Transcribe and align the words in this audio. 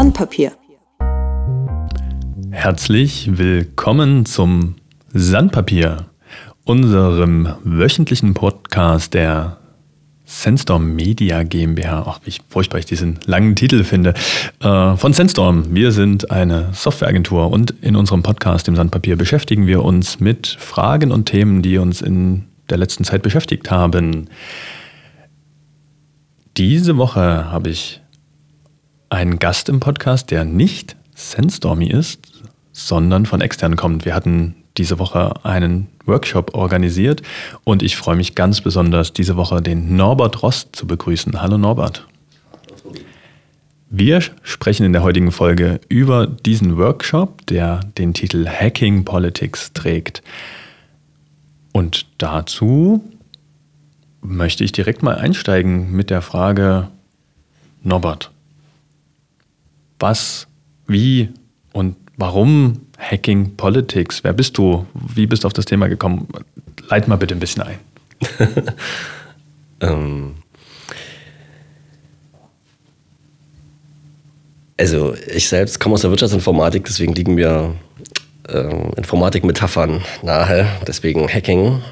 Sandpapier. 0.00 0.52
Herzlich 2.50 3.36
willkommen 3.36 4.24
zum 4.24 4.76
Sandpapier, 5.12 6.06
unserem 6.64 7.54
wöchentlichen 7.64 8.32
Podcast 8.32 9.12
der 9.12 9.58
Sandstorm 10.24 10.94
Media 10.94 11.42
GmbH. 11.42 12.06
Ach, 12.06 12.20
wie 12.24 12.32
furchtbar 12.48 12.78
ich 12.78 12.86
diesen 12.86 13.18
langen 13.26 13.54
Titel 13.56 13.84
finde. 13.84 14.14
Äh, 14.60 14.96
von 14.96 15.12
Sandstorm. 15.12 15.74
Wir 15.74 15.92
sind 15.92 16.30
eine 16.30 16.70
Softwareagentur 16.72 17.50
und 17.50 17.72
in 17.82 17.94
unserem 17.94 18.22
Podcast 18.22 18.68
im 18.68 18.76
Sandpapier 18.76 19.16
beschäftigen 19.16 19.66
wir 19.66 19.84
uns 19.84 20.18
mit 20.18 20.46
Fragen 20.46 21.12
und 21.12 21.26
Themen, 21.26 21.60
die 21.60 21.76
uns 21.76 22.00
in 22.00 22.46
der 22.70 22.78
letzten 22.78 23.04
Zeit 23.04 23.20
beschäftigt 23.20 23.70
haben. 23.70 24.30
Diese 26.56 26.96
Woche 26.96 27.50
habe 27.52 27.68
ich 27.68 27.99
einen 29.10 29.38
Gast 29.38 29.68
im 29.68 29.80
Podcast, 29.80 30.30
der 30.30 30.44
nicht 30.44 30.96
Sandstormy 31.14 31.88
ist, 31.88 32.20
sondern 32.72 33.26
von 33.26 33.40
extern 33.40 33.76
kommt. 33.76 34.04
Wir 34.04 34.14
hatten 34.14 34.54
diese 34.78 34.98
Woche 34.98 35.44
einen 35.44 35.88
Workshop 36.06 36.54
organisiert 36.54 37.22
und 37.64 37.82
ich 37.82 37.96
freue 37.96 38.16
mich 38.16 38.34
ganz 38.34 38.60
besonders, 38.60 39.12
diese 39.12 39.36
Woche 39.36 39.60
den 39.60 39.96
Norbert 39.96 40.42
Rost 40.42 40.74
zu 40.74 40.86
begrüßen. 40.86 41.42
Hallo 41.42 41.58
Norbert. 41.58 42.06
Wir 43.90 44.22
sprechen 44.42 44.86
in 44.86 44.92
der 44.92 45.02
heutigen 45.02 45.32
Folge 45.32 45.80
über 45.88 46.28
diesen 46.28 46.76
Workshop, 46.78 47.44
der 47.48 47.80
den 47.98 48.14
Titel 48.14 48.46
Hacking 48.46 49.04
Politics 49.04 49.72
trägt. 49.72 50.22
Und 51.72 52.06
dazu 52.18 53.04
möchte 54.20 54.62
ich 54.62 54.70
direkt 54.70 55.02
mal 55.02 55.16
einsteigen 55.16 55.90
mit 55.90 56.10
der 56.10 56.22
Frage, 56.22 56.88
Norbert, 57.82 58.30
was, 60.00 60.46
wie 60.86 61.28
und 61.72 61.96
warum 62.16 62.86
Hacking 62.98 63.56
Politics? 63.56 64.24
Wer 64.24 64.32
bist 64.32 64.58
du? 64.58 64.86
Wie 64.94 65.26
bist 65.26 65.44
du 65.44 65.46
auf 65.46 65.52
das 65.52 65.64
Thema 65.64 65.88
gekommen? 65.88 66.28
Leit 66.88 67.08
mal 67.08 67.16
bitte 67.16 67.34
ein 67.34 67.40
bisschen 67.40 67.62
ein. 67.62 67.78
ähm, 69.80 70.34
also 74.78 75.14
ich 75.34 75.48
selbst 75.48 75.78
komme 75.80 75.94
aus 75.94 76.02
der 76.02 76.10
Wirtschaftsinformatik, 76.10 76.84
deswegen 76.84 77.14
liegen 77.14 77.34
mir 77.34 77.74
äh, 78.48 78.92
Informatik-Metaphern 78.96 80.02
nahe, 80.22 80.66
deswegen 80.86 81.28
Hacking 81.28 81.82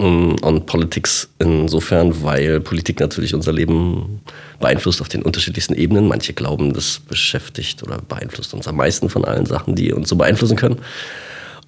und 0.00 0.66
Politics 0.66 1.28
insofern, 1.38 2.22
weil 2.22 2.60
Politik 2.60 3.00
natürlich 3.00 3.34
unser 3.34 3.52
Leben 3.52 4.20
beeinflusst 4.58 5.00
auf 5.00 5.08
den 5.08 5.22
unterschiedlichsten 5.22 5.74
Ebenen. 5.74 6.08
Manche 6.08 6.32
glauben, 6.32 6.72
das 6.72 7.00
beschäftigt 7.00 7.82
oder 7.82 7.98
beeinflusst 7.98 8.54
uns 8.54 8.66
am 8.66 8.76
meisten 8.76 9.10
von 9.10 9.24
allen 9.24 9.46
Sachen, 9.46 9.74
die 9.74 9.92
uns 9.92 10.08
so 10.08 10.16
beeinflussen 10.16 10.56
können. 10.56 10.78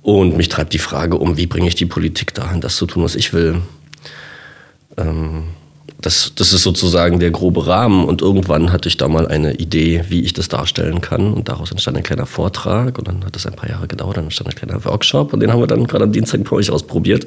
Und 0.02 0.36
mich 0.36 0.48
treibt 0.48 0.72
die 0.72 0.78
Frage 0.78 1.16
um, 1.16 1.36
wie 1.36 1.46
bringe 1.46 1.68
ich 1.68 1.74
die 1.74 1.86
Politik 1.86 2.34
dahin, 2.34 2.60
das 2.60 2.76
zu 2.76 2.86
tun, 2.86 3.04
was 3.04 3.14
ich 3.14 3.32
will. 3.32 3.60
Ähm, 4.96 5.44
das, 6.00 6.32
das 6.34 6.52
ist 6.52 6.62
sozusagen 6.62 7.20
der 7.20 7.30
grobe 7.30 7.66
Rahmen. 7.66 8.04
Und 8.06 8.22
irgendwann 8.22 8.72
hatte 8.72 8.88
ich 8.88 8.96
da 8.96 9.08
mal 9.08 9.28
eine 9.28 9.54
Idee, 9.54 10.04
wie 10.08 10.22
ich 10.22 10.32
das 10.32 10.48
darstellen 10.48 11.00
kann. 11.00 11.32
Und 11.32 11.48
daraus 11.48 11.70
entstand 11.70 11.96
ein 11.96 12.02
kleiner 12.02 12.26
Vortrag. 12.26 12.98
Und 12.98 13.06
dann 13.06 13.24
hat 13.24 13.36
es 13.36 13.46
ein 13.46 13.54
paar 13.54 13.68
Jahre 13.68 13.86
gedauert. 13.86 14.16
Dann 14.16 14.24
entstand 14.24 14.50
ein 14.50 14.56
kleiner 14.56 14.84
Workshop. 14.84 15.32
Und 15.32 15.40
den 15.40 15.52
haben 15.52 15.60
wir 15.60 15.68
dann 15.68 15.86
gerade 15.86 16.04
am 16.04 16.12
Dienstag 16.12 16.42
bei 16.44 16.56
euch 16.56 16.70
ausprobiert 16.70 17.26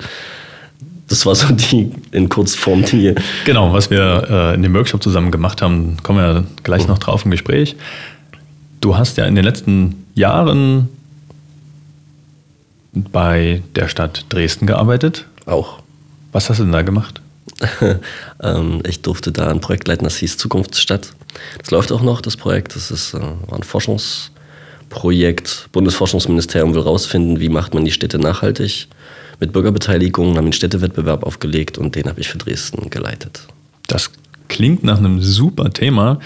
das 1.07 1.25
war 1.25 1.35
so 1.35 1.53
die 1.53 1.91
in 2.11 2.29
Kurzform 2.29 2.83
die. 2.83 3.13
Genau, 3.45 3.73
was 3.73 3.89
wir 3.89 4.27
äh, 4.29 4.55
in 4.55 4.63
dem 4.63 4.73
Workshop 4.73 5.03
zusammen 5.03 5.31
gemacht 5.31 5.61
haben, 5.61 5.97
kommen 6.01 6.19
wir 6.19 6.43
gleich 6.63 6.83
mhm. 6.83 6.89
noch 6.89 6.97
drauf 6.97 7.25
im 7.25 7.31
Gespräch. 7.31 7.75
Du 8.81 8.97
hast 8.97 9.17
ja 9.17 9.25
in 9.25 9.35
den 9.35 9.45
letzten 9.45 10.05
Jahren 10.15 10.89
bei 12.93 13.61
der 13.75 13.87
Stadt 13.87 14.25
Dresden 14.29 14.67
gearbeitet. 14.67 15.25
Auch. 15.45 15.79
Was 16.31 16.49
hast 16.49 16.59
du 16.59 16.63
denn 16.63 16.71
da 16.71 16.81
gemacht? 16.81 17.21
ähm, 18.43 18.81
ich 18.87 19.01
durfte 19.01 19.31
da 19.31 19.49
ein 19.49 19.61
Projekt 19.61 19.87
leiten, 19.87 20.05
das 20.05 20.17
hieß 20.17 20.37
Zukunftsstadt. 20.37 21.09
Das 21.59 21.69
läuft 21.71 21.91
auch 21.91 22.01
noch, 22.01 22.21
das 22.21 22.37
Projekt. 22.37 22.75
Das 22.75 22.91
ist, 22.91 23.13
äh, 23.13 23.19
war 23.19 23.57
ein 23.57 23.63
Forschungsprojekt. 23.63 25.69
Bundesforschungsministerium 25.71 26.73
will 26.73 26.81
rausfinden, 26.81 27.39
wie 27.39 27.49
macht 27.49 27.75
man 27.75 27.85
die 27.85 27.91
Städte 27.91 28.17
nachhaltig 28.17 28.87
mit 29.39 29.53
Bürgerbeteiligung, 29.53 30.37
haben 30.37 30.45
einen 30.45 30.53
Städtewettbewerb 30.53 31.23
aufgelegt 31.23 31.77
und 31.77 31.95
den 31.95 32.05
habe 32.05 32.19
ich 32.21 32.29
für 32.29 32.37
Dresden 32.37 32.89
geleitet. 32.89 33.47
Das 33.87 34.11
klingt 34.47 34.83
nach 34.83 34.97
einem 34.97 35.21
super 35.21 35.71
Thema. 35.71 36.19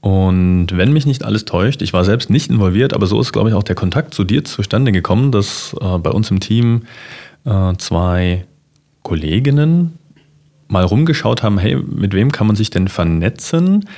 Und 0.00 0.68
wenn 0.72 0.92
mich 0.92 1.06
nicht 1.06 1.24
alles 1.24 1.44
täuscht, 1.44 1.80
ich 1.80 1.92
war 1.92 2.04
selbst 2.04 2.28
nicht 2.28 2.50
involviert, 2.50 2.92
aber 2.92 3.06
so 3.06 3.20
ist, 3.20 3.32
glaube 3.32 3.50
ich, 3.50 3.54
auch 3.54 3.62
der 3.62 3.76
Kontakt 3.76 4.14
zu 4.14 4.24
dir 4.24 4.44
zustande 4.44 4.90
gekommen, 4.90 5.30
dass 5.30 5.76
äh, 5.80 5.98
bei 5.98 6.10
uns 6.10 6.30
im 6.30 6.40
Team 6.40 6.82
äh, 7.44 7.74
zwei 7.78 8.44
Kolleginnen 9.02 9.98
mal 10.66 10.84
rumgeschaut 10.84 11.42
haben, 11.42 11.58
hey, 11.58 11.76
mit 11.76 12.14
wem 12.14 12.32
kann 12.32 12.46
man 12.48 12.56
sich 12.56 12.70
denn 12.70 12.88
vernetzen, 12.88 13.88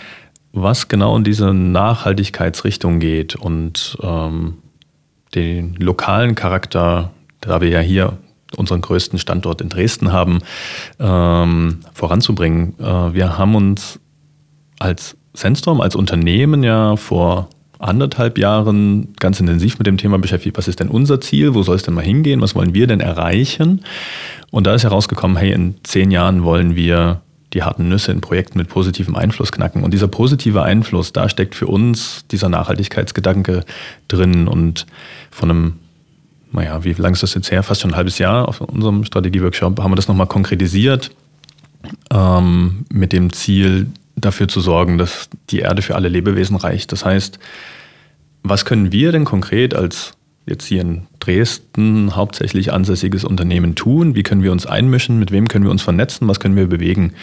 was 0.53 0.88
genau 0.88 1.16
in 1.16 1.25
diese 1.25 1.55
Nachhaltigkeitsrichtung 1.55 2.99
geht 2.99 3.34
und 3.34 3.97
ähm, 4.03 4.59
den 5.34 5.75
lokalen 5.76 6.34
Charakter, 6.34 7.12
da 7.41 7.61
wir 7.61 7.69
ja 7.69 7.81
hier 7.81 8.19
unseren 8.54 8.81
größten 8.81 9.19
Standort 9.19 9.60
in 9.60 9.69
Dresden 9.69 10.12
haben, 10.12 10.41
ähm, 10.98 11.81
voranzubringen. 11.92 12.75
Äh, 12.78 13.15
wir 13.15 13.38
haben 13.38 13.54
uns 13.54 14.00
als 14.78 15.16
Sandstorm, 15.34 15.81
als 15.81 15.97
Unternehmen 15.97 16.62
ja 16.62 16.97
vor 16.97 17.48
anderthalb 17.78 18.38
Jahren 18.38 19.12
ganz 19.19 19.41
intensiv 19.41 19.78
mit 19.78 19.87
dem 19.87 19.98
Thema 19.98 20.19
beschäftigt. 20.19 20.56
Was 20.56 20.69
ist 20.69 20.81
denn 20.81 20.88
unser 20.88 21.20
Ziel? 21.20 21.54
Wo 21.54 21.62
soll 21.62 21.76
es 21.76 21.82
denn 21.82 21.94
mal 21.94 22.04
hingehen? 22.04 22.41
Was 22.41 22.54
wollen 22.54 22.75
wir 22.75 22.87
denn 22.87 23.00
erreichen? 23.00 23.84
Und 24.50 24.66
da 24.66 24.75
ist 24.75 24.84
herausgekommen, 24.84 25.37
hey, 25.37 25.53
in 25.53 25.75
zehn 25.82 26.10
Jahren 26.10 26.44
wollen 26.44 26.76
wir 26.76 27.20
die 27.53 27.62
harten 27.62 27.88
Nüsse 27.88 28.10
in 28.10 28.20
Projekten 28.20 28.59
mit 28.59 28.69
positivem 28.69 29.14
Einfluss 29.16 29.53
knacken. 29.53 29.84
Und 29.84 29.93
dieser 29.93 30.09
positive 30.09 30.62
Einfluss, 30.62 31.12
da 31.12 31.28
steckt 31.28 31.54
für 31.54 31.66
uns 31.66 32.25
dieser 32.31 32.48
Nachhaltigkeitsgedanke 32.48 33.64
drin. 34.09 34.48
Und 34.48 34.87
von 35.31 35.50
einem 35.50 35.72
naja, 36.54 36.84
wie 36.84 36.92
lange 36.92 37.15
ist 37.15 37.22
das 37.22 37.34
jetzt 37.34 37.50
her? 37.50 37.62
Fast 37.62 37.81
schon 37.81 37.91
ein 37.91 37.97
halbes 37.97 38.19
Jahr 38.19 38.48
auf 38.48 38.60
unserem 38.60 39.04
Strategieworkshop 39.04 39.81
haben 39.81 39.91
wir 39.91 39.97
das 39.97 40.09
nochmal 40.09 40.26
konkretisiert 40.26 41.10
ähm, 42.12 42.87
mit 42.91 43.12
dem 43.12 43.32
Ziel, 43.32 43.88
dafür 44.16 44.47
zu 44.47 44.60
sorgen, 44.60 44.97
dass 44.97 45.28
die 45.50 45.59
Erde 45.59 45.82
für 45.82 45.97
alle 45.97 46.09
Lebewesen 46.09 46.56
reicht. 46.56 46.93
Das 46.93 47.04
heißt, 47.04 47.41
was 48.44 48.64
können 48.64 48.93
wir 48.93 49.10
denn 49.10 49.25
konkret 49.25 49.75
als 49.75 50.12
jetzt 50.47 50.66
hier 50.66 50.82
in 50.82 51.06
Dresden 51.19 52.14
hauptsächlich 52.14 52.72
ansässiges 52.72 53.25
Unternehmen 53.25 53.75
tun? 53.75 54.14
Wie 54.14 54.22
können 54.22 54.44
wir 54.44 54.53
uns 54.53 54.66
einmischen? 54.66 55.19
Mit 55.19 55.32
wem 55.32 55.48
können 55.48 55.64
wir 55.64 55.72
uns 55.72 55.82
vernetzen? 55.82 56.28
Was 56.28 56.38
können 56.38 56.54
wir 56.54 56.69
bewegen? 56.69 57.14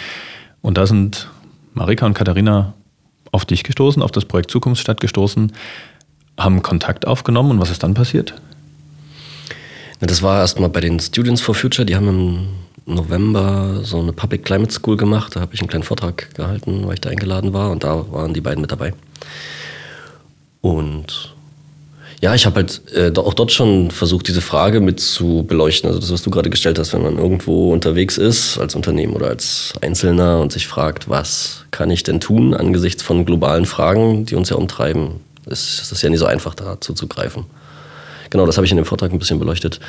Und 0.61 0.77
da 0.77 0.85
sind 0.85 1.29
Marika 1.73 2.05
und 2.05 2.13
Katharina 2.13 2.73
auf 3.31 3.45
dich 3.45 3.63
gestoßen, 3.63 4.03
auf 4.03 4.11
das 4.11 4.25
Projekt 4.25 4.51
Zukunftsstadt 4.51 4.99
gestoßen, 4.99 5.53
haben 6.37 6.61
Kontakt 6.61 7.07
aufgenommen 7.07 7.51
und 7.51 7.61
was 7.61 7.71
ist 7.71 7.83
dann 7.83 7.93
passiert? 7.93 8.35
Das 10.01 10.23
war 10.23 10.39
erstmal 10.39 10.69
bei 10.69 10.81
den 10.81 10.99
Students 10.99 11.41
for 11.41 11.53
Future, 11.53 11.85
die 11.85 11.95
haben 11.95 12.07
im 12.07 12.47
November 12.91 13.81
so 13.83 13.99
eine 13.99 14.11
Public 14.11 14.43
Climate 14.43 14.73
School 14.73 14.97
gemacht. 14.97 15.35
Da 15.35 15.41
habe 15.41 15.53
ich 15.53 15.61
einen 15.61 15.69
kleinen 15.69 15.83
Vortrag 15.83 16.33
gehalten, 16.33 16.87
weil 16.87 16.95
ich 16.95 17.01
da 17.01 17.09
eingeladen 17.11 17.53
war 17.53 17.69
und 17.69 17.83
da 17.83 18.11
waren 18.11 18.33
die 18.33 18.41
beiden 18.41 18.61
mit 18.61 18.71
dabei. 18.71 18.93
Und 20.61 21.35
ja, 22.19 22.33
ich 22.33 22.47
habe 22.47 22.57
halt 22.57 22.81
äh, 22.93 23.11
auch 23.15 23.35
dort 23.35 23.51
schon 23.51 23.91
versucht, 23.91 24.27
diese 24.27 24.41
Frage 24.41 24.79
mit 24.79 24.99
zu 24.99 25.43
beleuchten. 25.47 25.87
Also 25.87 25.99
das, 25.99 26.11
was 26.11 26.23
du 26.23 26.31
gerade 26.31 26.49
gestellt 26.49 26.79
hast, 26.79 26.93
wenn 26.93 27.03
man 27.03 27.17
irgendwo 27.17 27.71
unterwegs 27.71 28.17
ist, 28.17 28.57
als 28.57 28.75
Unternehmen 28.75 29.13
oder 29.13 29.27
als 29.27 29.73
Einzelner 29.81 30.39
und 30.39 30.51
sich 30.51 30.67
fragt, 30.67 31.09
was 31.09 31.65
kann 31.69 31.91
ich 31.91 32.01
denn 32.01 32.19
tun 32.19 32.55
angesichts 32.55 33.03
von 33.03 33.25
globalen 33.25 33.65
Fragen, 33.65 34.25
die 34.25 34.35
uns 34.35 34.49
ja 34.49 34.55
umtreiben, 34.55 35.19
ist, 35.45 35.91
das 35.91 36.01
ja 36.01 36.09
nicht 36.09 36.19
so 36.19 36.25
einfach, 36.25 36.55
dazu 36.55 36.93
zu 36.93 37.07
greifen. 37.07 37.45
Genau, 38.31 38.45
das 38.45 38.57
habe 38.57 38.65
ich 38.65 38.71
in 38.71 38.77
dem 38.77 38.85
Vortrag 38.85 39.11
ein 39.11 39.19
bisschen 39.19 39.39
beleuchtet. 39.39 39.79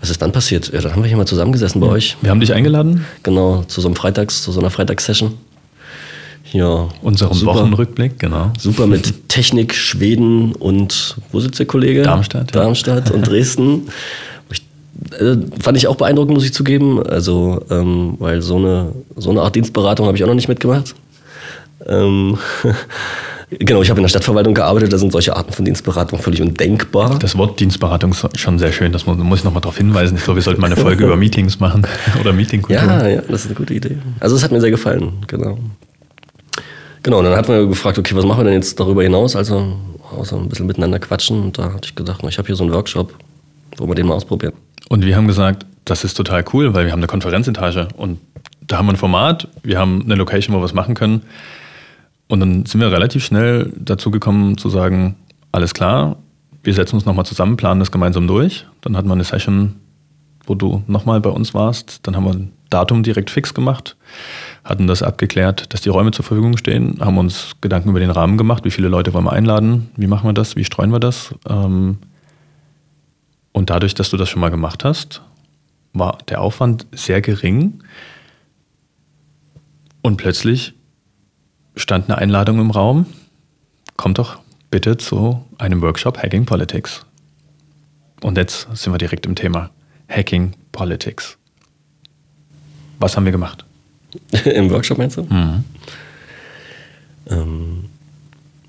Was 0.00 0.10
ist 0.10 0.22
dann 0.22 0.32
passiert? 0.32 0.72
Ja, 0.72 0.80
dann 0.80 0.92
haben 0.92 1.02
wir 1.02 1.08
hier 1.08 1.16
mal 1.16 1.26
zusammengesessen 1.26 1.80
bei 1.80 1.88
ja. 1.88 1.92
euch. 1.92 2.16
Wir 2.22 2.30
haben 2.30 2.40
dich 2.40 2.54
eingeladen? 2.54 3.04
Genau, 3.24 3.64
zu 3.64 3.80
so 3.80 3.88
einem 3.88 3.96
Freitags, 3.96 4.42
zu 4.42 4.52
so 4.52 4.60
einer 4.60 4.70
Freitagssession. 4.70 5.34
Ja. 6.52 6.88
Unserem 7.02 7.34
super, 7.34 7.54
Wochenrückblick, 7.54 8.18
genau. 8.18 8.52
Super 8.58 8.86
mit 8.86 9.28
Technik, 9.28 9.74
Schweden 9.74 10.52
und 10.52 11.16
wo 11.32 11.40
sitzt 11.40 11.58
der 11.58 11.66
Kollege? 11.66 12.02
Darmstadt. 12.02 12.54
Ja. 12.54 12.62
Darmstadt 12.62 13.10
und 13.10 13.26
Dresden. 13.26 13.88
Ich, 14.52 14.62
äh, 15.18 15.36
fand 15.62 15.78
ich 15.78 15.86
auch 15.86 15.94
beeindruckend, 15.94 16.34
muss 16.34 16.44
ich 16.44 16.52
zugeben. 16.52 17.00
Also, 17.02 17.64
ähm, 17.70 18.16
weil 18.18 18.42
so 18.42 18.56
eine, 18.56 18.92
so 19.16 19.30
eine 19.30 19.42
Art 19.42 19.54
Dienstberatung 19.54 20.06
habe 20.06 20.16
ich 20.16 20.24
auch 20.24 20.28
noch 20.28 20.34
nicht 20.34 20.48
mitgemacht. 20.48 20.94
Ähm, 21.86 22.36
Genau, 23.50 23.82
ich 23.82 23.90
habe 23.90 23.98
in 23.98 24.04
der 24.04 24.08
Stadtverwaltung 24.08 24.54
gearbeitet, 24.54 24.92
da 24.92 24.98
sind 24.98 25.10
solche 25.10 25.36
Arten 25.36 25.52
von 25.52 25.64
Dienstberatung 25.64 26.20
völlig 26.20 26.40
undenkbar. 26.40 27.18
Das 27.18 27.36
Wort 27.36 27.58
Dienstberatung 27.58 28.12
ist 28.12 28.38
schon 28.38 28.60
sehr 28.60 28.72
schön, 28.72 28.92
das 28.92 29.06
muss, 29.06 29.38
ich 29.38 29.44
nochmal 29.44 29.60
darauf 29.60 29.76
hinweisen. 29.76 30.16
Ich 30.16 30.24
glaube, 30.24 30.36
wir 30.36 30.42
sollten 30.42 30.60
mal 30.60 30.68
eine 30.68 30.76
Folge 30.76 31.04
über 31.04 31.16
Meetings 31.16 31.58
machen 31.58 31.84
oder 32.20 32.32
Meetingkultur. 32.32 32.80
Ja, 32.80 33.08
ja, 33.08 33.20
das 33.22 33.40
ist 33.42 33.46
eine 33.46 33.56
gute 33.56 33.74
Idee. 33.74 33.98
Also 34.20 34.36
es 34.36 34.44
hat 34.44 34.52
mir 34.52 34.60
sehr 34.60 34.70
gefallen, 34.70 35.14
genau. 35.26 35.58
Genau, 37.02 37.18
und 37.18 37.24
dann 37.24 37.36
hat 37.36 37.48
man 37.48 37.68
gefragt, 37.68 37.98
okay, 37.98 38.14
was 38.14 38.24
machen 38.24 38.40
wir 38.40 38.44
denn 38.44 38.54
jetzt 38.54 38.78
darüber 38.78 39.02
hinaus? 39.02 39.34
Also 39.34 39.74
außer 40.16 40.36
ein 40.36 40.48
bisschen 40.48 40.66
miteinander 40.66 40.98
quatschen. 40.98 41.42
Und 41.42 41.58
da 41.58 41.72
hatte 41.72 41.86
ich 41.86 41.94
gedacht, 41.94 42.22
ich 42.28 42.38
habe 42.38 42.46
hier 42.46 42.56
so 42.56 42.64
einen 42.64 42.72
Workshop, 42.72 43.14
wo 43.78 43.86
wir 43.88 43.94
den 43.94 44.06
mal 44.06 44.14
ausprobieren. 44.14 44.52
Und 44.88 45.04
wir 45.04 45.16
haben 45.16 45.26
gesagt, 45.26 45.66
das 45.84 46.04
ist 46.04 46.14
total 46.14 46.44
cool, 46.52 46.74
weil 46.74 46.84
wir 46.84 46.92
haben 46.92 47.00
eine 47.00 47.06
Konferenzetage 47.06 47.88
und 47.96 48.18
da 48.66 48.78
haben 48.78 48.86
wir 48.86 48.92
ein 48.92 48.96
Format, 48.96 49.48
wir 49.62 49.78
haben 49.78 50.02
eine 50.04 50.14
Location, 50.14 50.54
wo 50.54 50.60
wir 50.60 50.66
es 50.66 50.74
machen 50.74 50.94
können. 50.94 51.22
Und 52.30 52.38
dann 52.38 52.64
sind 52.64 52.80
wir 52.80 52.92
relativ 52.92 53.24
schnell 53.24 53.72
dazu 53.76 54.12
gekommen 54.12 54.56
zu 54.56 54.68
sagen, 54.68 55.16
alles 55.50 55.74
klar, 55.74 56.16
wir 56.62 56.72
setzen 56.72 56.94
uns 56.94 57.04
nochmal 57.04 57.26
zusammen, 57.26 57.56
planen 57.56 57.80
das 57.80 57.90
gemeinsam 57.90 58.28
durch. 58.28 58.66
Dann 58.82 58.96
hatten 58.96 59.08
wir 59.08 59.14
eine 59.14 59.24
Session, 59.24 59.74
wo 60.46 60.54
du 60.54 60.84
nochmal 60.86 61.20
bei 61.20 61.30
uns 61.30 61.54
warst. 61.54 62.06
Dann 62.06 62.14
haben 62.14 62.24
wir 62.24 62.32
ein 62.32 62.52
Datum 62.70 63.02
direkt 63.02 63.30
fix 63.30 63.52
gemacht, 63.52 63.96
hatten 64.62 64.86
das 64.86 65.02
abgeklärt, 65.02 65.74
dass 65.74 65.80
die 65.80 65.88
Räume 65.88 66.12
zur 66.12 66.24
Verfügung 66.24 66.56
stehen, 66.56 66.98
haben 67.00 67.18
uns 67.18 67.56
Gedanken 67.60 67.88
über 67.88 67.98
den 67.98 68.12
Rahmen 68.12 68.38
gemacht, 68.38 68.64
wie 68.64 68.70
viele 68.70 68.86
Leute 68.86 69.12
wollen 69.12 69.24
wir 69.24 69.32
einladen, 69.32 69.90
wie 69.96 70.06
machen 70.06 70.28
wir 70.28 70.32
das, 70.32 70.54
wie 70.54 70.64
streuen 70.64 70.92
wir 70.92 71.00
das. 71.00 71.34
Ähm, 71.48 71.98
und 73.50 73.70
dadurch, 73.70 73.94
dass 73.94 74.08
du 74.08 74.16
das 74.16 74.28
schon 74.28 74.40
mal 74.40 74.50
gemacht 74.50 74.84
hast, 74.84 75.20
war 75.92 76.18
der 76.28 76.42
Aufwand 76.42 76.86
sehr 76.92 77.20
gering. 77.20 77.82
Und 80.00 80.16
plötzlich 80.16 80.74
stand 81.76 82.08
eine 82.08 82.18
Einladung 82.18 82.60
im 82.60 82.70
Raum. 82.70 83.06
Kommt 83.96 84.18
doch 84.18 84.38
bitte 84.70 84.96
zu 84.96 85.44
einem 85.58 85.82
Workshop 85.82 86.22
Hacking 86.22 86.46
Politics. 86.46 87.04
Und 88.22 88.36
jetzt 88.36 88.68
sind 88.72 88.92
wir 88.92 88.98
direkt 88.98 89.26
im 89.26 89.34
Thema 89.34 89.70
Hacking 90.08 90.54
Politics. 90.72 91.36
Was 92.98 93.16
haben 93.16 93.24
wir 93.24 93.32
gemacht? 93.32 93.64
Im 94.44 94.70
Workshop 94.70 94.98
meinst 94.98 95.16
du? 95.16 95.22
Mhm. 95.22 95.64
Ähm, 97.28 97.89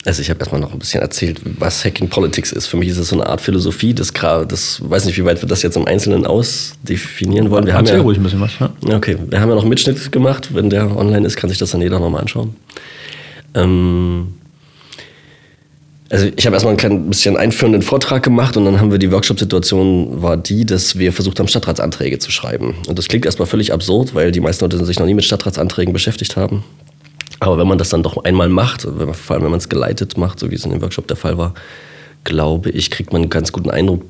also 0.03 0.21
ich 0.21 0.29
habe 0.29 0.39
erstmal 0.39 0.59
noch 0.59 0.73
ein 0.73 0.79
bisschen 0.79 1.01
erzählt, 1.01 1.41
was 1.59 1.85
Hacking 1.85 2.09
Politics 2.09 2.51
ist. 2.51 2.65
Für 2.65 2.77
mich 2.77 2.89
ist 2.89 2.97
es 2.97 3.09
so 3.09 3.15
eine 3.15 3.27
Art 3.27 3.39
Philosophie. 3.39 3.93
Das, 3.93 4.11
das 4.11 4.81
weiß 4.83 5.05
nicht, 5.05 5.17
wie 5.17 5.25
weit 5.25 5.41
wir 5.41 5.47
das 5.47 5.61
jetzt 5.61 5.77
im 5.77 5.85
Einzelnen 5.85 6.25
ausdefinieren 6.25 7.51
wollen. 7.51 7.67
Wir 7.67 7.75
haben 7.75 7.85
ja, 7.85 8.01
ruhig 8.01 8.17
ein 8.17 8.23
bisschen 8.23 8.41
was. 8.41 8.51
Ja. 8.59 8.71
Okay, 8.95 9.17
wir 9.29 9.39
haben 9.39 9.49
ja 9.49 9.55
noch 9.55 9.61
einen 9.61 9.69
Mitschnitt 9.69 10.11
gemacht. 10.11 10.49
Wenn 10.53 10.71
der 10.71 10.97
online 10.97 11.27
ist, 11.27 11.35
kann 11.35 11.49
sich 11.49 11.59
das 11.59 11.71
dann 11.71 11.81
jeder 11.81 11.99
nochmal 11.99 12.21
anschauen. 12.21 12.55
Ähm, 13.53 14.33
also 16.09 16.27
ich 16.35 16.45
habe 16.45 16.55
erstmal 16.55 16.73
ein 16.73 16.77
klein 16.77 17.07
bisschen 17.07 17.37
einführenden 17.37 17.83
Vortrag 17.83 18.23
gemacht 18.23 18.57
und 18.57 18.65
dann 18.65 18.79
haben 18.79 18.91
wir 18.91 18.97
die 18.97 19.11
Workshop-Situation 19.11 20.21
war 20.21 20.35
die, 20.35 20.65
dass 20.65 20.97
wir 20.97 21.13
versucht 21.13 21.39
haben, 21.39 21.47
Stadtratsanträge 21.47 22.17
zu 22.17 22.31
schreiben. 22.31 22.73
Und 22.87 22.97
das 22.97 23.07
klingt 23.07 23.25
erstmal 23.25 23.47
völlig 23.47 23.71
absurd, 23.71 24.15
weil 24.15 24.31
die 24.31 24.41
meisten 24.41 24.65
Leute 24.65 24.83
sich 24.83 24.99
noch 24.99 25.05
nie 25.05 25.13
mit 25.13 25.23
Stadtratsanträgen 25.23 25.93
beschäftigt 25.93 26.35
haben. 26.35 26.63
Aber 27.41 27.57
wenn 27.57 27.67
man 27.67 27.79
das 27.79 27.89
dann 27.89 28.03
doch 28.03 28.23
einmal 28.23 28.49
macht, 28.49 28.83
vor 28.83 29.33
allem 29.33 29.43
wenn 29.43 29.49
man 29.49 29.57
es 29.57 29.67
geleitet 29.67 30.15
macht, 30.15 30.39
so 30.39 30.51
wie 30.51 30.55
es 30.55 30.63
in 30.63 30.69
dem 30.69 30.81
Workshop 30.81 31.07
der 31.07 31.17
Fall 31.17 31.39
war, 31.39 31.55
glaube 32.23 32.69
ich, 32.69 32.91
kriegt 32.91 33.11
man 33.11 33.23
einen 33.23 33.31
ganz 33.31 33.51
guten 33.51 33.71
Eindruck 33.71 34.03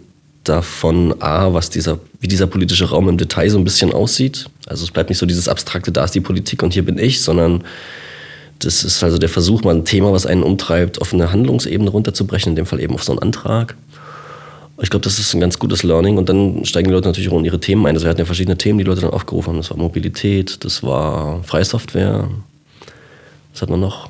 davon, 0.43 1.15
A, 1.21 1.53
was 1.53 1.69
dieser, 1.69 1.99
wie 2.19 2.27
dieser 2.27 2.45
politische 2.45 2.89
Raum 2.89 3.07
im 3.07 3.17
Detail 3.17 3.49
so 3.49 3.57
ein 3.57 3.63
bisschen 3.63 3.93
aussieht. 3.93 4.49
Also 4.65 4.83
es 4.83 4.91
bleibt 4.91 5.07
nicht 5.07 5.17
so 5.17 5.25
dieses 5.25 5.47
abstrakte, 5.47 5.93
da 5.93 6.03
ist 6.03 6.13
die 6.13 6.19
Politik 6.19 6.61
und 6.61 6.73
hier 6.73 6.83
bin 6.83 6.97
ich, 6.97 7.21
sondern 7.21 7.63
das 8.59 8.83
ist 8.83 9.01
also 9.01 9.17
der 9.17 9.29
Versuch, 9.29 9.63
mal 9.63 9.75
ein 9.75 9.85
Thema, 9.85 10.11
was 10.11 10.25
einen 10.25 10.43
umtreibt, 10.43 10.99
auf 10.99 11.13
eine 11.13 11.31
Handlungsebene 11.31 11.89
runterzubrechen, 11.89 12.51
in 12.51 12.57
dem 12.57 12.65
Fall 12.65 12.81
eben 12.81 12.95
auf 12.95 13.03
so 13.05 13.13
einen 13.13 13.19
Antrag. 13.19 13.77
Ich 14.81 14.89
glaube, 14.89 15.05
das 15.05 15.19
ist 15.19 15.33
ein 15.33 15.39
ganz 15.39 15.57
gutes 15.57 15.83
Learning 15.83 16.17
und 16.17 16.27
dann 16.27 16.65
steigen 16.65 16.89
die 16.89 16.93
Leute 16.93 17.07
natürlich 17.07 17.31
auch 17.31 17.39
in 17.39 17.45
ihre 17.45 17.61
Themen 17.61 17.85
ein. 17.85 17.95
Also 17.95 18.05
wir 18.05 18.09
hatten 18.09 18.19
ja 18.19 18.25
verschiedene 18.25 18.57
Themen, 18.57 18.77
die 18.77 18.83
Leute 18.83 18.99
dann 18.99 19.11
aufgerufen 19.11 19.51
haben. 19.51 19.57
Das 19.57 19.69
war 19.69 19.77
Mobilität, 19.77 20.65
das 20.65 20.83
war 20.83 21.41
Freie 21.43 21.63
Software, 21.63 22.27
was 23.51 23.61
hat 23.61 23.69
man 23.69 23.79
noch? 23.79 24.09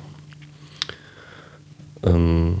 Ähm, 2.04 2.58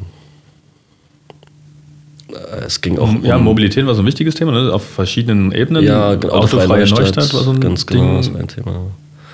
äh, 2.30 2.64
es 2.64 2.80
ging 2.80 2.98
auch 2.98 3.08
um, 3.08 3.24
Ja, 3.24 3.38
Mobilität 3.38 3.86
war 3.86 3.94
so 3.94 4.02
ein 4.02 4.06
wichtiges 4.06 4.34
Thema, 4.34 4.52
ne? 4.52 4.72
auf 4.72 4.84
verschiedenen 4.84 5.52
Ebenen. 5.52 5.84
Ja, 5.84 6.14
genau. 6.14 6.34
Autofreie 6.34 6.80
Neustadt, 6.80 7.16
Neustadt 7.16 7.34
war 7.34 7.42
so 7.42 7.50
ein 7.50 7.60
ganz 7.60 7.86
genau, 7.86 8.20
Ding. 8.20 8.32
Genau, 8.32 8.38
ein 8.38 8.48
Thema. 8.48 8.72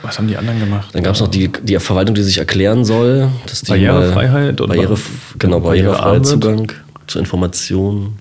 Was 0.03 0.19
haben 0.19 0.29
die 0.29 0.37
anderen 0.37 0.61
gemacht? 0.61 0.95
Dann 0.95 1.03
gab 1.03 1.15
es 1.15 1.21
noch 1.21 1.29
die, 1.29 1.51
die 1.63 1.79
Verwaltung, 1.79 2.15
die 2.15 2.23
sich 2.23 2.39
erklären 2.39 2.85
soll. 2.85 3.29
Dass 3.47 3.63
die 3.63 3.71
Barrierefreiheit 3.71 4.61
oder 4.61 4.75
Barriere, 4.75 4.97
genau, 5.39 5.61
barrierefreier 5.61 6.23
Zugang 6.23 6.73
zu 7.07 7.19
Informationen. 7.19 8.19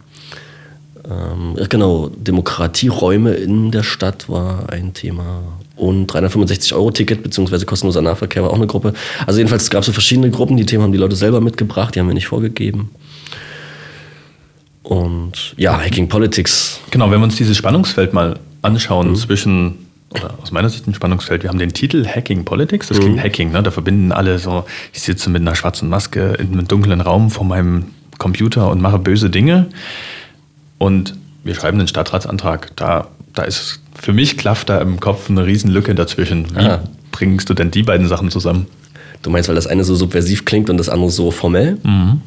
Ähm, 1.09 1.55
genau, 1.69 2.09
Demokratieräume 2.09 3.33
in 3.33 3.71
der 3.71 3.83
Stadt 3.83 4.27
war 4.27 4.69
ein 4.69 4.93
Thema. 4.93 5.43
Und 5.77 6.11
365-Euro-Ticket 6.11 7.21
bzw. 7.21 7.65
kostenloser 7.65 8.01
Nahverkehr 8.01 8.43
war 8.43 8.49
auch 8.49 8.55
eine 8.55 8.67
Gruppe. 8.67 8.93
Also 9.27 9.39
jedenfalls 9.39 9.69
gab 9.69 9.81
es 9.81 9.85
so 9.85 9.93
verschiedene 9.93 10.31
Gruppen. 10.31 10.57
Die 10.57 10.65
Themen 10.65 10.83
haben 10.83 10.91
die 10.91 10.97
Leute 10.97 11.15
selber 11.15 11.39
mitgebracht, 11.39 11.93
die 11.95 11.99
haben 11.99 12.07
wir 12.07 12.15
nicht 12.15 12.27
vorgegeben. 12.27 12.89
Und 14.81 15.53
ja, 15.57 15.77
Hacking 15.77 16.07
Politics. 16.07 16.79
Genau, 16.91 17.11
wenn 17.11 17.19
wir 17.19 17.25
uns 17.25 17.35
dieses 17.35 17.57
Spannungsfeld 17.57 18.13
mal 18.13 18.39
anschauen 18.61 19.09
mhm. 19.09 19.15
zwischen, 19.15 19.75
oder 20.11 20.33
aus 20.41 20.51
meiner 20.51 20.69
Sicht 20.69 20.87
ein 20.87 20.93
Spannungsfeld, 20.93 21.43
wir 21.43 21.49
haben 21.49 21.59
den 21.59 21.73
Titel 21.73 22.07
Hacking 22.07 22.45
Politics, 22.45 22.87
das 22.87 22.99
klingt 22.99 23.17
mhm. 23.17 23.21
Hacking, 23.21 23.51
ne? 23.51 23.61
da 23.61 23.69
verbinden 23.69 24.11
alle 24.11 24.39
so, 24.39 24.65
ich 24.93 25.01
sitze 25.01 25.29
mit 25.29 25.41
einer 25.41 25.55
schwarzen 25.55 25.89
Maske 25.89 26.37
in 26.39 26.53
einem 26.53 26.67
dunklen 26.67 27.01
Raum 27.01 27.29
vor 27.29 27.45
meinem 27.45 27.87
Computer 28.17 28.71
und 28.71 28.81
mache 28.81 28.97
böse 28.97 29.29
Dinge. 29.29 29.67
Und 30.77 31.15
wir 31.43 31.53
schreiben 31.53 31.79
einen 31.79 31.87
Stadtratsantrag, 31.87 32.75
da, 32.75 33.09
da 33.37 33.43
ist 33.43 33.79
für 33.99 34.13
mich 34.13 34.37
klafft 34.37 34.69
da 34.69 34.79
im 34.79 34.99
Kopf 34.99 35.29
eine 35.29 35.45
Riesenlücke 35.45 35.95
dazwischen. 35.95 36.55
Wie 36.55 36.65
ah. 36.65 36.83
bringst 37.11 37.49
du 37.49 37.53
denn 37.53 37.71
die 37.71 37.83
beiden 37.83 38.07
Sachen 38.07 38.31
zusammen? 38.31 38.67
Du 39.21 39.29
meinst, 39.29 39.49
weil 39.49 39.55
das 39.55 39.67
eine 39.67 39.83
so 39.83 39.95
subversiv 39.95 40.45
klingt 40.45 40.69
und 40.69 40.77
das 40.77 40.89
andere 40.89 41.09
so 41.09 41.31
formell? 41.31 41.77
Mhm. 41.83 42.21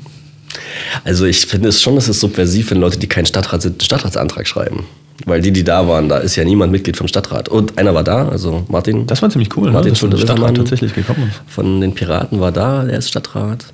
Also 1.05 1.25
ich 1.27 1.47
finde 1.47 1.69
es 1.69 1.81
schon, 1.81 1.95
dass 1.95 2.09
es 2.09 2.19
subversiv, 2.19 2.71
wenn 2.71 2.79
Leute, 2.79 2.99
die 2.99 3.07
keinen 3.07 3.27
Stadtrat 3.27 3.63
sind, 3.63 3.75
einen 3.75 3.81
Stadtratsantrag 3.81 4.49
schreiben. 4.49 4.85
Weil 5.27 5.43
die, 5.43 5.53
die 5.53 5.65
da 5.65 5.87
waren, 5.87 6.09
da 6.09 6.19
ist 6.19 6.37
ja 6.37 6.45
niemand 6.45 6.73
Mitglied 6.73 6.97
vom 6.97 7.09
Stadtrat. 7.09 7.49
Und 7.49 7.79
einer 7.79 7.95
war 7.95 8.05
da, 8.05 8.29
also 8.29 8.65
Martin. 8.69 9.07
Das 9.07 9.21
war 9.23 9.31
ziemlich 9.31 9.55
cool, 9.57 9.67
ne? 9.67 9.73
Martin 9.73 9.93
ne? 9.93 10.09
dass 10.11 10.21
Stadtrat 10.21 10.57
tatsächlich 10.57 10.95
gekommen 10.95 11.29
ist. 11.29 11.41
Von 11.47 11.81
den 11.81 11.95
Piraten 11.95 12.41
war 12.41 12.53
da, 12.53 12.85
der 12.85 12.99
ist 12.99 13.09
Stadtrat. 13.09 13.67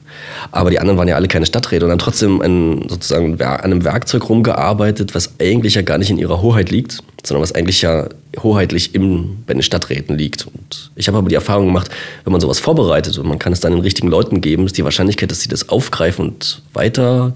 Aber 0.51 0.71
die 0.71 0.81
anderen 0.81 0.99
waren 0.99 1.09
ja 1.09 1.15
alle 1.15 1.29
keine 1.29 1.47
Stadträte 1.47 1.85
und 1.85 1.91
haben 1.91 1.99
trotzdem 1.99 2.41
an, 2.41 2.87
sozusagen 2.89 3.41
an 3.41 3.61
einem 3.61 3.85
Werkzeug 3.85 4.29
rumgearbeitet, 4.29 5.15
was 5.15 5.35
eigentlich 5.41 5.75
ja 5.75 5.83
gar 5.83 5.99
nicht 5.99 6.11
in 6.11 6.19
ihrer 6.19 6.43
Hoheit 6.43 6.71
liegt, 6.71 6.99
sondern 7.25 7.43
was 7.43 7.53
eigentlich 7.53 7.83
ja 7.83 8.09
hoheitlich 8.43 8.95
im, 8.95 9.39
bei 9.47 9.55
den 9.55 9.63
Stadträten 9.63 10.17
liegt. 10.17 10.47
Und 10.47 10.91
ich 10.97 11.09
habe 11.09 11.19
aber 11.19 11.29
die 11.29 11.35
Erfahrung 11.35 11.67
gemacht, 11.67 11.91
wenn 12.25 12.33
man 12.33 12.41
sowas 12.41 12.59
vorbereitet 12.59 13.19
und 13.19 13.27
man 13.27 13.39
kann 13.39 13.53
es 13.53 13.61
dann 13.61 13.73
den 13.73 13.83
richtigen 13.83 14.09
Leuten 14.09 14.41
geben, 14.41 14.67
ist 14.67 14.79
die 14.79 14.85
Wahrscheinlichkeit, 14.85 15.31
dass 15.31 15.41
sie 15.41 15.49
das 15.49 15.69
aufgreifen 15.69 16.29
und 16.29 16.63
weiter 16.73 17.35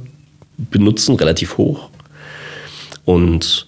benutzen, 0.56 1.16
relativ 1.16 1.56
hoch. 1.56 1.88
Und 3.04 3.66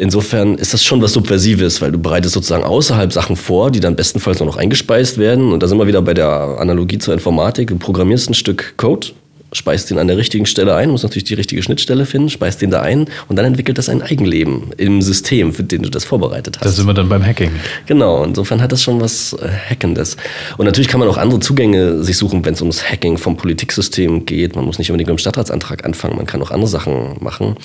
Insofern 0.00 0.54
ist 0.54 0.72
das 0.72 0.84
schon 0.84 1.02
was 1.02 1.12
Subversives, 1.12 1.82
weil 1.82 1.90
du 1.90 1.98
bereitest 1.98 2.32
sozusagen 2.32 2.62
außerhalb 2.62 3.12
Sachen 3.12 3.34
vor, 3.34 3.72
die 3.72 3.80
dann 3.80 3.96
bestenfalls 3.96 4.38
noch 4.38 4.56
eingespeist 4.56 5.18
werden. 5.18 5.52
Und 5.52 5.60
da 5.60 5.66
sind 5.66 5.76
wir 5.76 5.88
wieder 5.88 6.02
bei 6.02 6.14
der 6.14 6.30
Analogie 6.30 6.98
zur 6.98 7.14
Informatik. 7.14 7.66
Du 7.66 7.76
programmierst 7.78 8.30
ein 8.30 8.34
Stück 8.34 8.74
Code, 8.76 9.08
speist 9.52 9.90
den 9.90 9.98
an 9.98 10.06
der 10.06 10.16
richtigen 10.16 10.46
Stelle 10.46 10.76
ein, 10.76 10.90
musst 10.90 11.02
natürlich 11.02 11.24
die 11.24 11.34
richtige 11.34 11.62
Schnittstelle 11.64 12.06
finden, 12.06 12.28
speist 12.28 12.62
den 12.62 12.70
da 12.70 12.82
ein 12.82 13.06
und 13.28 13.34
dann 13.34 13.44
entwickelt 13.44 13.76
das 13.76 13.88
ein 13.88 14.00
Eigenleben 14.00 14.70
im 14.76 15.02
System, 15.02 15.52
für 15.52 15.64
den 15.64 15.82
du 15.82 15.90
das 15.90 16.04
vorbereitet 16.04 16.58
hast. 16.58 16.64
Da 16.64 16.70
sind 16.70 16.86
wir 16.86 16.94
dann 16.94 17.08
beim 17.08 17.24
Hacking. 17.24 17.50
Genau, 17.86 18.22
insofern 18.22 18.62
hat 18.62 18.70
das 18.70 18.82
schon 18.82 19.00
was 19.00 19.32
äh, 19.32 19.48
Hackendes. 19.48 20.16
Und 20.58 20.66
natürlich 20.66 20.88
kann 20.88 21.00
man 21.00 21.08
auch 21.08 21.16
andere 21.16 21.40
Zugänge 21.40 22.04
sich 22.04 22.16
suchen, 22.16 22.44
wenn 22.44 22.54
es 22.54 22.60
ums 22.60 22.88
Hacking 22.88 23.18
vom 23.18 23.36
Politiksystem 23.36 24.26
geht. 24.26 24.54
Man 24.54 24.64
muss 24.64 24.78
nicht 24.78 24.90
unbedingt 24.90 25.08
mit 25.08 25.18
dem 25.18 25.20
Stadtratsantrag 25.20 25.84
anfangen, 25.84 26.16
man 26.16 26.26
kann 26.26 26.40
auch 26.42 26.52
andere 26.52 26.68
Sachen 26.68 27.16
machen. 27.20 27.56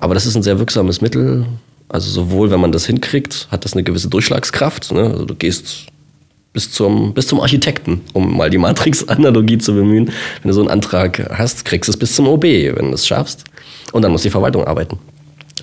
Aber 0.00 0.14
das 0.14 0.26
ist 0.26 0.36
ein 0.36 0.42
sehr 0.42 0.58
wirksames 0.58 1.00
Mittel, 1.00 1.44
also 1.88 2.10
sowohl, 2.10 2.50
wenn 2.50 2.60
man 2.60 2.72
das 2.72 2.86
hinkriegt, 2.86 3.48
hat 3.50 3.64
das 3.64 3.74
eine 3.74 3.82
gewisse 3.82 4.08
Durchschlagskraft. 4.08 4.92
Ne? 4.92 5.02
Also 5.02 5.24
du 5.24 5.34
gehst 5.34 5.86
bis 6.52 6.72
zum, 6.72 7.12
bis 7.14 7.28
zum 7.28 7.40
Architekten, 7.40 8.00
um 8.12 8.36
mal 8.36 8.50
die 8.50 8.58
Matrix-Analogie 8.58 9.58
zu 9.58 9.74
bemühen. 9.74 10.06
Wenn 10.42 10.48
du 10.48 10.52
so 10.52 10.60
einen 10.60 10.70
Antrag 10.70 11.30
hast, 11.36 11.64
kriegst 11.64 11.88
du 11.88 11.92
es 11.92 11.98
bis 11.98 12.14
zum 12.14 12.26
OB, 12.26 12.44
wenn 12.44 12.88
du 12.88 12.94
es 12.94 13.06
schaffst. 13.06 13.44
Und 13.92 14.02
dann 14.02 14.10
muss 14.10 14.22
die 14.22 14.30
Verwaltung 14.30 14.64
arbeiten. 14.64 14.98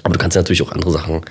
Aber 0.03 0.13
du 0.13 0.19
kannst 0.19 0.35
natürlich 0.37 0.61
auch 0.61 0.71
andere 0.71 0.91
Sachen 0.91 1.21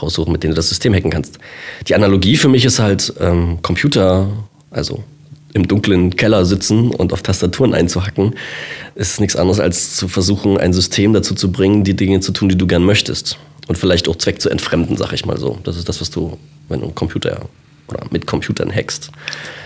raussuchen, 0.00 0.32
mit 0.32 0.42
denen 0.42 0.52
du 0.52 0.56
das 0.56 0.68
System 0.68 0.94
hacken 0.94 1.10
kannst. 1.10 1.38
Die 1.86 1.94
Analogie 1.94 2.36
für 2.36 2.48
mich 2.48 2.64
ist 2.64 2.78
halt 2.78 3.12
ähm, 3.20 3.58
Computer, 3.62 4.28
also 4.70 5.04
im 5.52 5.66
dunklen 5.66 6.16
Keller 6.16 6.44
sitzen 6.44 6.90
und 6.90 7.12
auf 7.12 7.22
Tastaturen 7.22 7.74
einzuhacken, 7.74 8.34
ist 8.94 9.20
nichts 9.20 9.36
anderes 9.36 9.60
als 9.60 9.96
zu 9.96 10.08
versuchen, 10.08 10.58
ein 10.58 10.72
System 10.72 11.12
dazu 11.12 11.34
zu 11.34 11.50
bringen, 11.52 11.84
die 11.84 11.96
Dinge 11.96 12.20
zu 12.20 12.32
tun, 12.32 12.48
die 12.48 12.58
du 12.58 12.66
gern 12.66 12.84
möchtest 12.84 13.38
und 13.68 13.78
vielleicht 13.78 14.08
auch 14.08 14.16
Zweck 14.16 14.40
zu 14.40 14.50
entfremden, 14.50 14.96
sag 14.96 15.12
ich 15.12 15.24
mal 15.24 15.38
so. 15.38 15.58
Das 15.62 15.76
ist 15.76 15.88
das, 15.88 16.00
was 16.00 16.10
du, 16.10 16.38
wenn 16.68 16.80
du 16.80 16.88
Computer 16.88 17.42
oder 17.88 18.00
mit 18.10 18.26
Computern 18.26 18.74
hackst. 18.74 19.10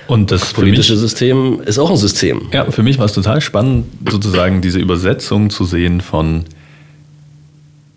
Und 0.07 0.31
das 0.31 0.53
politische 0.53 0.93
mich, 0.93 1.01
System 1.01 1.61
ist 1.65 1.79
auch 1.79 1.91
ein 1.91 1.97
System. 1.97 2.49
Ja, 2.53 2.71
für 2.71 2.83
mich 2.83 2.99
war 2.99 3.07
es 3.07 3.13
total 3.13 3.41
spannend, 3.41 3.87
sozusagen 4.09 4.61
diese 4.61 4.79
Übersetzung 4.79 5.51
zu 5.51 5.65
sehen 5.65 6.01
von, 6.01 6.45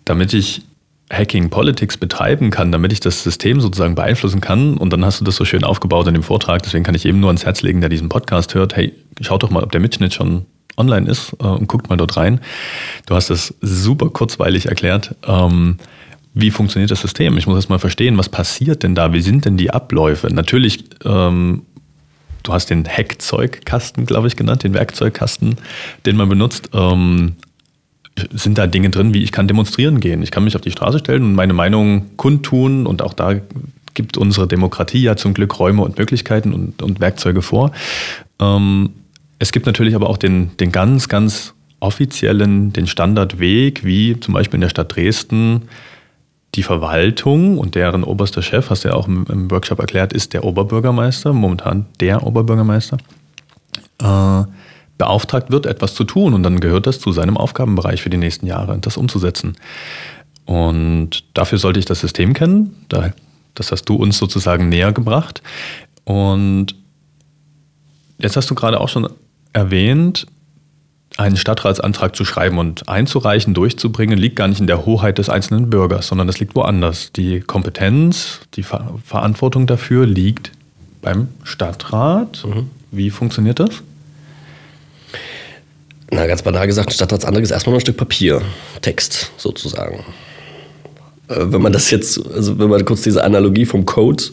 damit 0.04 0.32
ich 0.32 0.62
Hacking 1.12 1.50
Politics 1.50 1.96
betreiben 1.96 2.50
kann, 2.50 2.72
damit 2.72 2.92
ich 2.92 3.00
das 3.00 3.22
System 3.22 3.60
sozusagen 3.60 3.94
beeinflussen 3.94 4.40
kann. 4.40 4.76
Und 4.76 4.92
dann 4.92 5.04
hast 5.04 5.20
du 5.20 5.24
das 5.24 5.36
so 5.36 5.44
schön 5.44 5.62
aufgebaut 5.62 6.06
in 6.08 6.14
dem 6.14 6.22
Vortrag. 6.22 6.62
Deswegen 6.62 6.84
kann 6.84 6.94
ich 6.94 7.04
eben 7.04 7.20
nur 7.20 7.28
ans 7.28 7.44
Herz 7.44 7.62
legen, 7.62 7.80
der 7.80 7.90
diesen 7.90 8.08
Podcast 8.08 8.54
hört. 8.54 8.74
Hey, 8.74 8.92
schaut 9.20 9.42
doch 9.42 9.50
mal, 9.50 9.62
ob 9.62 9.70
der 9.70 9.80
Mitschnitt 9.80 10.14
schon 10.14 10.46
online 10.76 11.08
ist 11.08 11.32
äh, 11.40 11.46
und 11.46 11.68
guckt 11.68 11.88
mal 11.88 11.96
dort 11.96 12.16
rein. 12.16 12.40
Du 13.06 13.14
hast 13.14 13.30
das 13.30 13.54
super 13.60 14.10
kurzweilig 14.10 14.66
erklärt. 14.66 15.14
Ähm, 15.26 15.78
wie 16.38 16.50
funktioniert 16.50 16.90
das 16.90 17.00
System? 17.00 17.38
Ich 17.38 17.46
muss 17.46 17.56
erst 17.56 17.70
mal 17.70 17.78
verstehen, 17.78 18.18
was 18.18 18.28
passiert 18.28 18.82
denn 18.82 18.94
da? 18.94 19.14
Wie 19.14 19.22
sind 19.22 19.46
denn 19.46 19.56
die 19.56 19.70
Abläufe? 19.70 20.26
Natürlich, 20.30 20.84
ähm, 21.02 21.62
du 22.42 22.52
hast 22.52 22.68
den 22.68 22.86
Hackzeugkasten, 22.86 24.04
glaube 24.04 24.28
ich, 24.28 24.36
genannt, 24.36 24.62
den 24.62 24.74
Werkzeugkasten, 24.74 25.56
den 26.04 26.16
man 26.16 26.28
benutzt. 26.28 26.68
Ähm, 26.74 27.36
sind 28.34 28.58
da 28.58 28.66
Dinge 28.66 28.90
drin, 28.90 29.14
wie 29.14 29.22
ich 29.22 29.32
kann 29.32 29.48
demonstrieren 29.48 29.98
gehen. 29.98 30.22
Ich 30.22 30.30
kann 30.30 30.44
mich 30.44 30.54
auf 30.54 30.60
die 30.60 30.70
Straße 30.70 30.98
stellen 30.98 31.22
und 31.22 31.34
meine 31.34 31.54
Meinung 31.54 32.16
kundtun 32.16 32.86
und 32.86 33.00
auch 33.00 33.14
da 33.14 33.40
gibt 33.94 34.18
unsere 34.18 34.46
Demokratie 34.46 35.00
ja 35.00 35.16
zum 35.16 35.32
Glück 35.32 35.58
Räume 35.58 35.82
und 35.82 35.96
Möglichkeiten 35.96 36.52
und, 36.52 36.82
und 36.82 37.00
Werkzeuge 37.00 37.40
vor. 37.40 37.72
Ähm, 38.40 38.90
es 39.38 39.52
gibt 39.52 39.64
natürlich 39.64 39.94
aber 39.94 40.10
auch 40.10 40.18
den, 40.18 40.50
den 40.58 40.70
ganz, 40.70 41.08
ganz 41.08 41.54
offiziellen, 41.80 42.74
den 42.74 42.86
Standardweg, 42.86 43.86
wie 43.86 44.20
zum 44.20 44.34
Beispiel 44.34 44.58
in 44.58 44.62
der 44.62 44.68
Stadt 44.68 44.94
Dresden 44.94 45.62
die 46.56 46.62
Verwaltung 46.62 47.58
und 47.58 47.74
deren 47.74 48.02
oberster 48.02 48.42
Chef, 48.42 48.70
hast 48.70 48.84
du 48.84 48.88
ja 48.88 48.94
auch 48.94 49.06
im, 49.06 49.50
Workshop 49.50 49.78
erklärt, 49.78 50.12
ist 50.12 50.32
der 50.32 50.44
Oberbürgermeister, 50.44 51.32
momentan 51.32 51.86
der 52.00 52.26
Oberbürgermeister. 52.26 52.96
Äh, 54.02 54.44
beauftragt 54.98 55.50
wird, 55.50 55.66
etwas 55.66 55.94
zu 55.94 56.04
tun. 56.04 56.34
Und 56.34 56.42
dann 56.42 56.60
gehört 56.60 56.86
das 56.86 56.98
zu 57.00 57.12
seinem 57.12 57.36
Aufgabenbereich 57.36 58.02
für 58.02 58.10
die 58.10 58.16
nächsten 58.16 58.46
Jahre, 58.46 58.78
das 58.78 58.96
umzusetzen. 58.96 59.56
Und 60.46 61.24
dafür 61.34 61.58
sollte 61.58 61.78
ich 61.78 61.84
das 61.84 62.00
System 62.00 62.32
kennen. 62.32 62.86
Das 63.54 63.72
hast 63.72 63.84
du 63.88 63.96
uns 63.96 64.16
sozusagen 64.16 64.68
näher 64.68 64.92
gebracht. 64.92 65.42
Und 66.04 66.74
jetzt 68.18 68.36
hast 68.36 68.48
du 68.50 68.54
gerade 68.54 68.80
auch 68.80 68.88
schon 68.88 69.08
erwähnt, 69.52 70.26
einen 71.16 71.36
Stadtratsantrag 71.36 72.14
zu 72.14 72.24
schreiben 72.24 72.58
und 72.58 72.88
einzureichen, 72.88 73.54
durchzubringen, 73.54 74.18
liegt 74.18 74.36
gar 74.36 74.48
nicht 74.48 74.60
in 74.60 74.66
der 74.66 74.84
Hoheit 74.84 75.18
des 75.18 75.28
einzelnen 75.28 75.70
Bürgers, 75.70 76.08
sondern 76.08 76.26
das 76.26 76.38
liegt 76.40 76.54
woanders. 76.54 77.12
Die 77.16 77.40
Kompetenz, 77.40 78.40
die 78.54 78.62
Ver 78.62 78.94
Verantwortung 79.04 79.66
dafür 79.66 80.06
liegt 80.06 80.52
beim 81.02 81.28
Stadtrat. 81.44 82.44
Mhm. 82.44 82.70
Wie 82.90 83.10
funktioniert 83.10 83.60
das? 83.60 83.82
Na, 86.10 86.26
ganz 86.26 86.42
banal 86.42 86.66
gesagt, 86.66 86.90
ein 86.90 86.92
Stadtratsantrag 86.92 87.42
ist 87.42 87.50
erstmal 87.50 87.72
nur 87.72 87.78
ein 87.78 87.82
Stück 87.82 87.96
Papier, 87.96 88.42
Text 88.80 89.32
sozusagen. 89.36 90.04
Äh, 91.28 91.34
wenn 91.38 91.62
man 91.62 91.72
das 91.72 91.90
jetzt, 91.90 92.20
also 92.32 92.58
wenn 92.58 92.68
man 92.68 92.84
kurz 92.84 93.02
diese 93.02 93.24
Analogie 93.24 93.66
vom 93.66 93.86
Code 93.86 94.24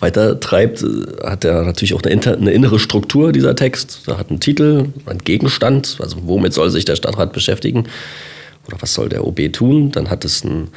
weiter 0.00 0.40
treibt, 0.40 0.82
äh, 0.82 0.86
hat 1.24 1.44
er 1.44 1.62
natürlich 1.64 1.94
auch 1.94 2.02
eine, 2.02 2.50
innere 2.50 2.78
Struktur, 2.78 3.32
dieser 3.32 3.54
Text. 3.54 4.02
Da 4.06 4.18
hat 4.18 4.30
einen 4.30 4.40
Titel, 4.40 4.86
einen 5.06 5.20
Gegenstand, 5.20 5.98
also 6.00 6.16
womit 6.24 6.52
soll 6.52 6.70
sich 6.70 6.84
der 6.84 6.96
Stadtrat 6.96 7.32
beschäftigen 7.32 7.84
oder 8.66 8.76
was 8.80 8.94
soll 8.94 9.08
der 9.08 9.26
OB 9.26 9.52
tun. 9.52 9.92
Dann 9.92 10.10
hat 10.10 10.24
es 10.24 10.44
ein, 10.44 10.68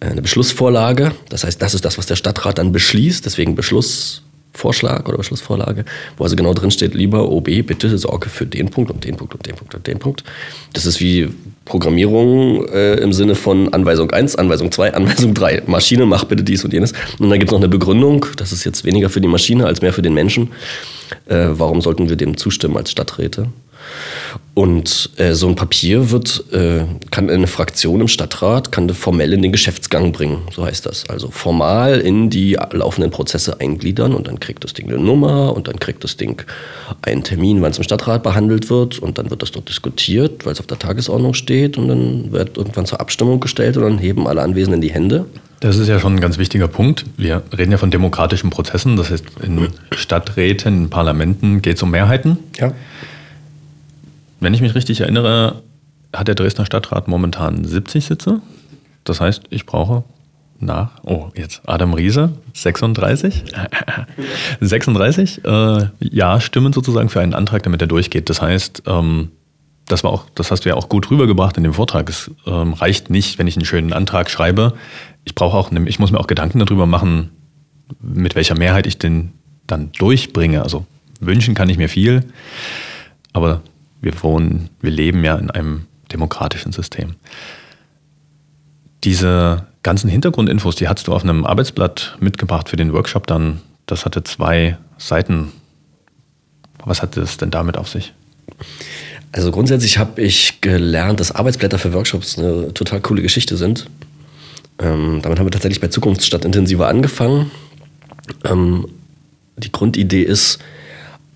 äh, 0.00 0.06
eine 0.06 0.22
Beschlussvorlage, 0.22 1.12
das 1.28 1.44
heißt, 1.44 1.60
das 1.60 1.74
ist 1.74 1.84
das, 1.84 1.98
was 1.98 2.06
der 2.06 2.16
Stadtrat 2.16 2.58
dann 2.58 2.72
beschließt, 2.72 3.24
deswegen 3.24 3.54
Beschluss 3.54 4.22
Vorschlag 4.54 5.06
oder 5.06 5.18
Beschlussvorlage, 5.18 5.84
wo 6.16 6.24
also 6.24 6.34
genau 6.34 6.52
drin 6.52 6.70
steht, 6.70 6.94
lieber 6.94 7.30
OB, 7.30 7.62
bitte 7.62 7.96
sorge 7.96 8.28
für 8.28 8.44
den 8.44 8.70
Punkt 8.70 8.90
und 8.90 9.04
den 9.04 9.16
Punkt 9.16 9.34
und 9.34 9.46
den 9.46 9.54
Punkt 9.54 9.74
und 9.74 9.86
den 9.86 9.98
Punkt. 9.98 10.24
Das 10.72 10.84
ist 10.84 11.00
wie 11.00 11.28
Programmierung 11.68 12.66
äh, 12.68 12.94
im 12.94 13.12
Sinne 13.12 13.34
von 13.34 13.72
Anweisung 13.72 14.10
1, 14.10 14.36
Anweisung 14.36 14.72
2, 14.72 14.94
Anweisung 14.94 15.34
3. 15.34 15.64
Maschine, 15.66 16.06
mach 16.06 16.24
bitte 16.24 16.42
dies 16.42 16.64
und 16.64 16.72
jenes. 16.72 16.92
Und 17.18 17.30
dann 17.30 17.38
gibt 17.38 17.50
es 17.50 17.52
noch 17.52 17.60
eine 17.60 17.68
Begründung, 17.68 18.26
das 18.36 18.52
ist 18.52 18.64
jetzt 18.64 18.84
weniger 18.84 19.10
für 19.10 19.20
die 19.20 19.28
Maschine 19.28 19.66
als 19.66 19.82
mehr 19.82 19.92
für 19.92 20.02
den 20.02 20.14
Menschen. 20.14 20.52
Äh, 21.26 21.46
warum 21.50 21.80
sollten 21.80 22.08
wir 22.08 22.16
dem 22.16 22.36
zustimmen 22.36 22.76
als 22.76 22.90
Stadträte? 22.90 23.48
Und 24.58 25.10
äh, 25.18 25.34
so 25.34 25.46
ein 25.46 25.54
Papier 25.54 26.10
wird, 26.10 26.42
äh, 26.52 26.80
kann 27.12 27.30
eine 27.30 27.46
Fraktion 27.46 28.00
im 28.00 28.08
Stadtrat, 28.08 28.72
kann 28.72 28.88
formell 28.90 29.32
in 29.32 29.40
den 29.40 29.52
Geschäftsgang 29.52 30.10
bringen, 30.10 30.38
so 30.52 30.66
heißt 30.66 30.84
das. 30.84 31.08
Also 31.08 31.30
formal 31.30 32.00
in 32.00 32.28
die 32.28 32.58
laufenden 32.72 33.12
Prozesse 33.12 33.60
eingliedern 33.60 34.14
und 34.14 34.26
dann 34.26 34.40
kriegt 34.40 34.64
das 34.64 34.74
Ding 34.74 34.88
eine 34.88 34.98
Nummer 34.98 35.54
und 35.54 35.68
dann 35.68 35.78
kriegt 35.78 36.02
das 36.02 36.16
Ding 36.16 36.44
einen 37.02 37.22
Termin, 37.22 37.62
wann 37.62 37.70
es 37.70 37.78
im 37.78 37.84
Stadtrat 37.84 38.24
behandelt 38.24 38.68
wird 38.68 38.98
und 38.98 39.18
dann 39.18 39.30
wird 39.30 39.42
das 39.42 39.52
dort 39.52 39.68
diskutiert, 39.68 40.44
weil 40.44 40.54
es 40.54 40.58
auf 40.58 40.66
der 40.66 40.80
Tagesordnung 40.80 41.34
steht 41.34 41.78
und 41.78 41.86
dann 41.86 42.32
wird 42.32 42.56
irgendwann 42.56 42.84
zur 42.84 43.00
Abstimmung 43.00 43.38
gestellt 43.38 43.76
und 43.76 43.84
dann 43.84 43.98
heben 43.98 44.26
alle 44.26 44.42
Anwesenden 44.42 44.80
die 44.80 44.90
Hände. 44.90 45.26
Das 45.60 45.76
ist 45.76 45.86
ja 45.86 46.00
schon 46.00 46.16
ein 46.16 46.20
ganz 46.20 46.36
wichtiger 46.36 46.66
Punkt. 46.66 47.04
Wir 47.16 47.44
reden 47.56 47.70
ja 47.70 47.78
von 47.78 47.92
demokratischen 47.92 48.50
Prozessen, 48.50 48.96
das 48.96 49.12
heißt 49.12 49.24
in 49.40 49.68
Stadträten, 49.92 50.82
in 50.82 50.90
Parlamenten 50.90 51.62
geht 51.62 51.76
es 51.76 51.82
um 51.84 51.92
Mehrheiten. 51.92 52.38
Ja. 52.58 52.72
Wenn 54.40 54.54
ich 54.54 54.60
mich 54.60 54.74
richtig 54.74 55.00
erinnere, 55.00 55.62
hat 56.14 56.28
der 56.28 56.34
Dresdner 56.34 56.66
Stadtrat 56.66 57.08
momentan 57.08 57.64
70 57.64 58.04
Sitze. 58.04 58.40
Das 59.04 59.20
heißt, 59.20 59.44
ich 59.50 59.66
brauche 59.66 60.04
nach, 60.60 61.02
oh, 61.04 61.28
jetzt 61.36 61.62
Adam 61.66 61.94
Riese, 61.94 62.32
36. 62.54 63.44
36 64.60 65.44
äh, 65.44 65.86
Ja-Stimmen 66.00 66.72
sozusagen 66.72 67.08
für 67.08 67.20
einen 67.20 67.34
Antrag, 67.34 67.62
damit 67.62 67.80
er 67.80 67.86
durchgeht. 67.86 68.28
Das 68.28 68.42
heißt, 68.42 68.82
ähm, 68.86 69.30
das 69.86 70.04
war 70.04 70.10
auch, 70.10 70.26
das 70.34 70.50
hast 70.50 70.64
du 70.64 70.68
ja 70.68 70.74
auch 70.74 70.88
gut 70.88 71.10
rübergebracht 71.10 71.56
in 71.56 71.62
dem 71.62 71.74
Vortrag. 71.74 72.08
Es 72.08 72.30
ähm, 72.46 72.74
reicht 72.74 73.10
nicht, 73.10 73.38
wenn 73.38 73.46
ich 73.46 73.56
einen 73.56 73.64
schönen 73.64 73.92
Antrag 73.92 74.30
schreibe. 74.30 74.74
Ich 75.24 75.34
brauche 75.34 75.56
auch, 75.56 75.70
ich 75.72 75.98
muss 75.98 76.10
mir 76.10 76.20
auch 76.20 76.26
Gedanken 76.26 76.58
darüber 76.58 76.86
machen, 76.86 77.30
mit 78.00 78.34
welcher 78.34 78.56
Mehrheit 78.56 78.86
ich 78.86 78.98
den 78.98 79.32
dann 79.66 79.92
durchbringe. 79.92 80.62
Also 80.62 80.86
wünschen 81.20 81.54
kann 81.54 81.68
ich 81.68 81.78
mir 81.78 81.88
viel, 81.88 82.24
aber 83.32 83.62
wir 84.00 84.22
wohnen, 84.22 84.70
wir 84.80 84.90
leben 84.90 85.24
ja 85.24 85.36
in 85.36 85.50
einem 85.50 85.86
demokratischen 86.12 86.72
System. 86.72 87.14
Diese 89.04 89.66
ganzen 89.82 90.08
Hintergrundinfos, 90.08 90.76
die 90.76 90.88
hast 90.88 91.06
du 91.06 91.14
auf 91.14 91.22
einem 91.22 91.44
Arbeitsblatt 91.44 92.16
mitgebracht 92.20 92.68
für 92.68 92.76
den 92.76 92.92
Workshop 92.92 93.26
dann. 93.26 93.60
Das 93.86 94.04
hatte 94.04 94.24
zwei 94.24 94.76
Seiten. 94.98 95.52
Was 96.84 97.02
hatte 97.02 97.20
es 97.20 97.36
denn 97.36 97.50
damit 97.50 97.76
auf 97.76 97.88
sich? 97.88 98.12
Also 99.32 99.50
grundsätzlich 99.50 99.98
habe 99.98 100.22
ich 100.22 100.60
gelernt, 100.60 101.20
dass 101.20 101.32
Arbeitsblätter 101.32 101.78
für 101.78 101.92
Workshops 101.92 102.38
eine 102.38 102.72
total 102.72 103.00
coole 103.00 103.22
Geschichte 103.22 103.56
sind. 103.56 103.88
Ähm, 104.78 105.20
damit 105.22 105.38
haben 105.38 105.46
wir 105.46 105.50
tatsächlich 105.50 105.80
bei 105.80 105.88
Zukunftsstadt 105.88 106.44
intensiver 106.44 106.88
angefangen. 106.88 107.50
Ähm, 108.44 108.88
die 109.56 109.72
Grundidee 109.72 110.22
ist, 110.22 110.58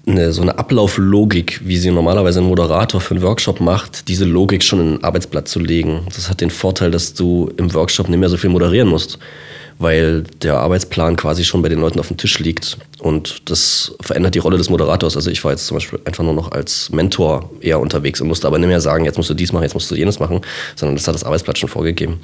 eine, 0.06 0.32
so 0.32 0.42
eine 0.42 0.58
Ablauflogik, 0.58 1.60
wie 1.64 1.76
sie 1.76 1.90
normalerweise 1.90 2.40
ein 2.40 2.46
Moderator 2.46 3.00
für 3.00 3.14
einen 3.14 3.22
Workshop 3.22 3.60
macht, 3.60 4.08
diese 4.08 4.24
Logik 4.24 4.62
schon 4.62 4.80
in 4.80 4.94
ein 4.94 5.04
Arbeitsblatt 5.04 5.48
zu 5.48 5.60
legen. 5.60 6.06
Das 6.14 6.28
hat 6.28 6.40
den 6.40 6.50
Vorteil, 6.50 6.90
dass 6.90 7.14
du 7.14 7.52
im 7.56 7.72
Workshop 7.72 8.08
nicht 8.08 8.18
mehr 8.18 8.28
so 8.28 8.36
viel 8.36 8.50
moderieren 8.50 8.88
musst, 8.88 9.18
weil 9.78 10.24
der 10.42 10.58
Arbeitsplan 10.58 11.16
quasi 11.16 11.44
schon 11.44 11.62
bei 11.62 11.68
den 11.68 11.80
Leuten 11.80 12.00
auf 12.00 12.08
dem 12.08 12.16
Tisch 12.16 12.38
liegt. 12.40 12.78
Und 12.98 13.48
das 13.48 13.94
verändert 14.00 14.34
die 14.34 14.40
Rolle 14.40 14.58
des 14.58 14.70
Moderators. 14.70 15.16
Also 15.16 15.30
ich 15.30 15.42
war 15.44 15.52
jetzt 15.52 15.66
zum 15.66 15.76
Beispiel 15.76 16.00
einfach 16.04 16.24
nur 16.24 16.34
noch 16.34 16.50
als 16.50 16.90
Mentor 16.90 17.50
eher 17.60 17.78
unterwegs 17.78 18.20
und 18.20 18.28
musste 18.28 18.48
aber 18.48 18.58
nicht 18.58 18.68
mehr 18.68 18.80
sagen, 18.80 19.04
jetzt 19.04 19.16
musst 19.16 19.30
du 19.30 19.34
dies 19.34 19.52
machen, 19.52 19.62
jetzt 19.62 19.74
musst 19.74 19.90
du 19.90 19.94
jenes 19.94 20.18
machen, 20.18 20.40
sondern 20.74 20.96
das 20.96 21.06
hat 21.06 21.14
das 21.14 21.24
Arbeitsblatt 21.24 21.58
schon 21.58 21.68
vorgegeben. 21.68 22.18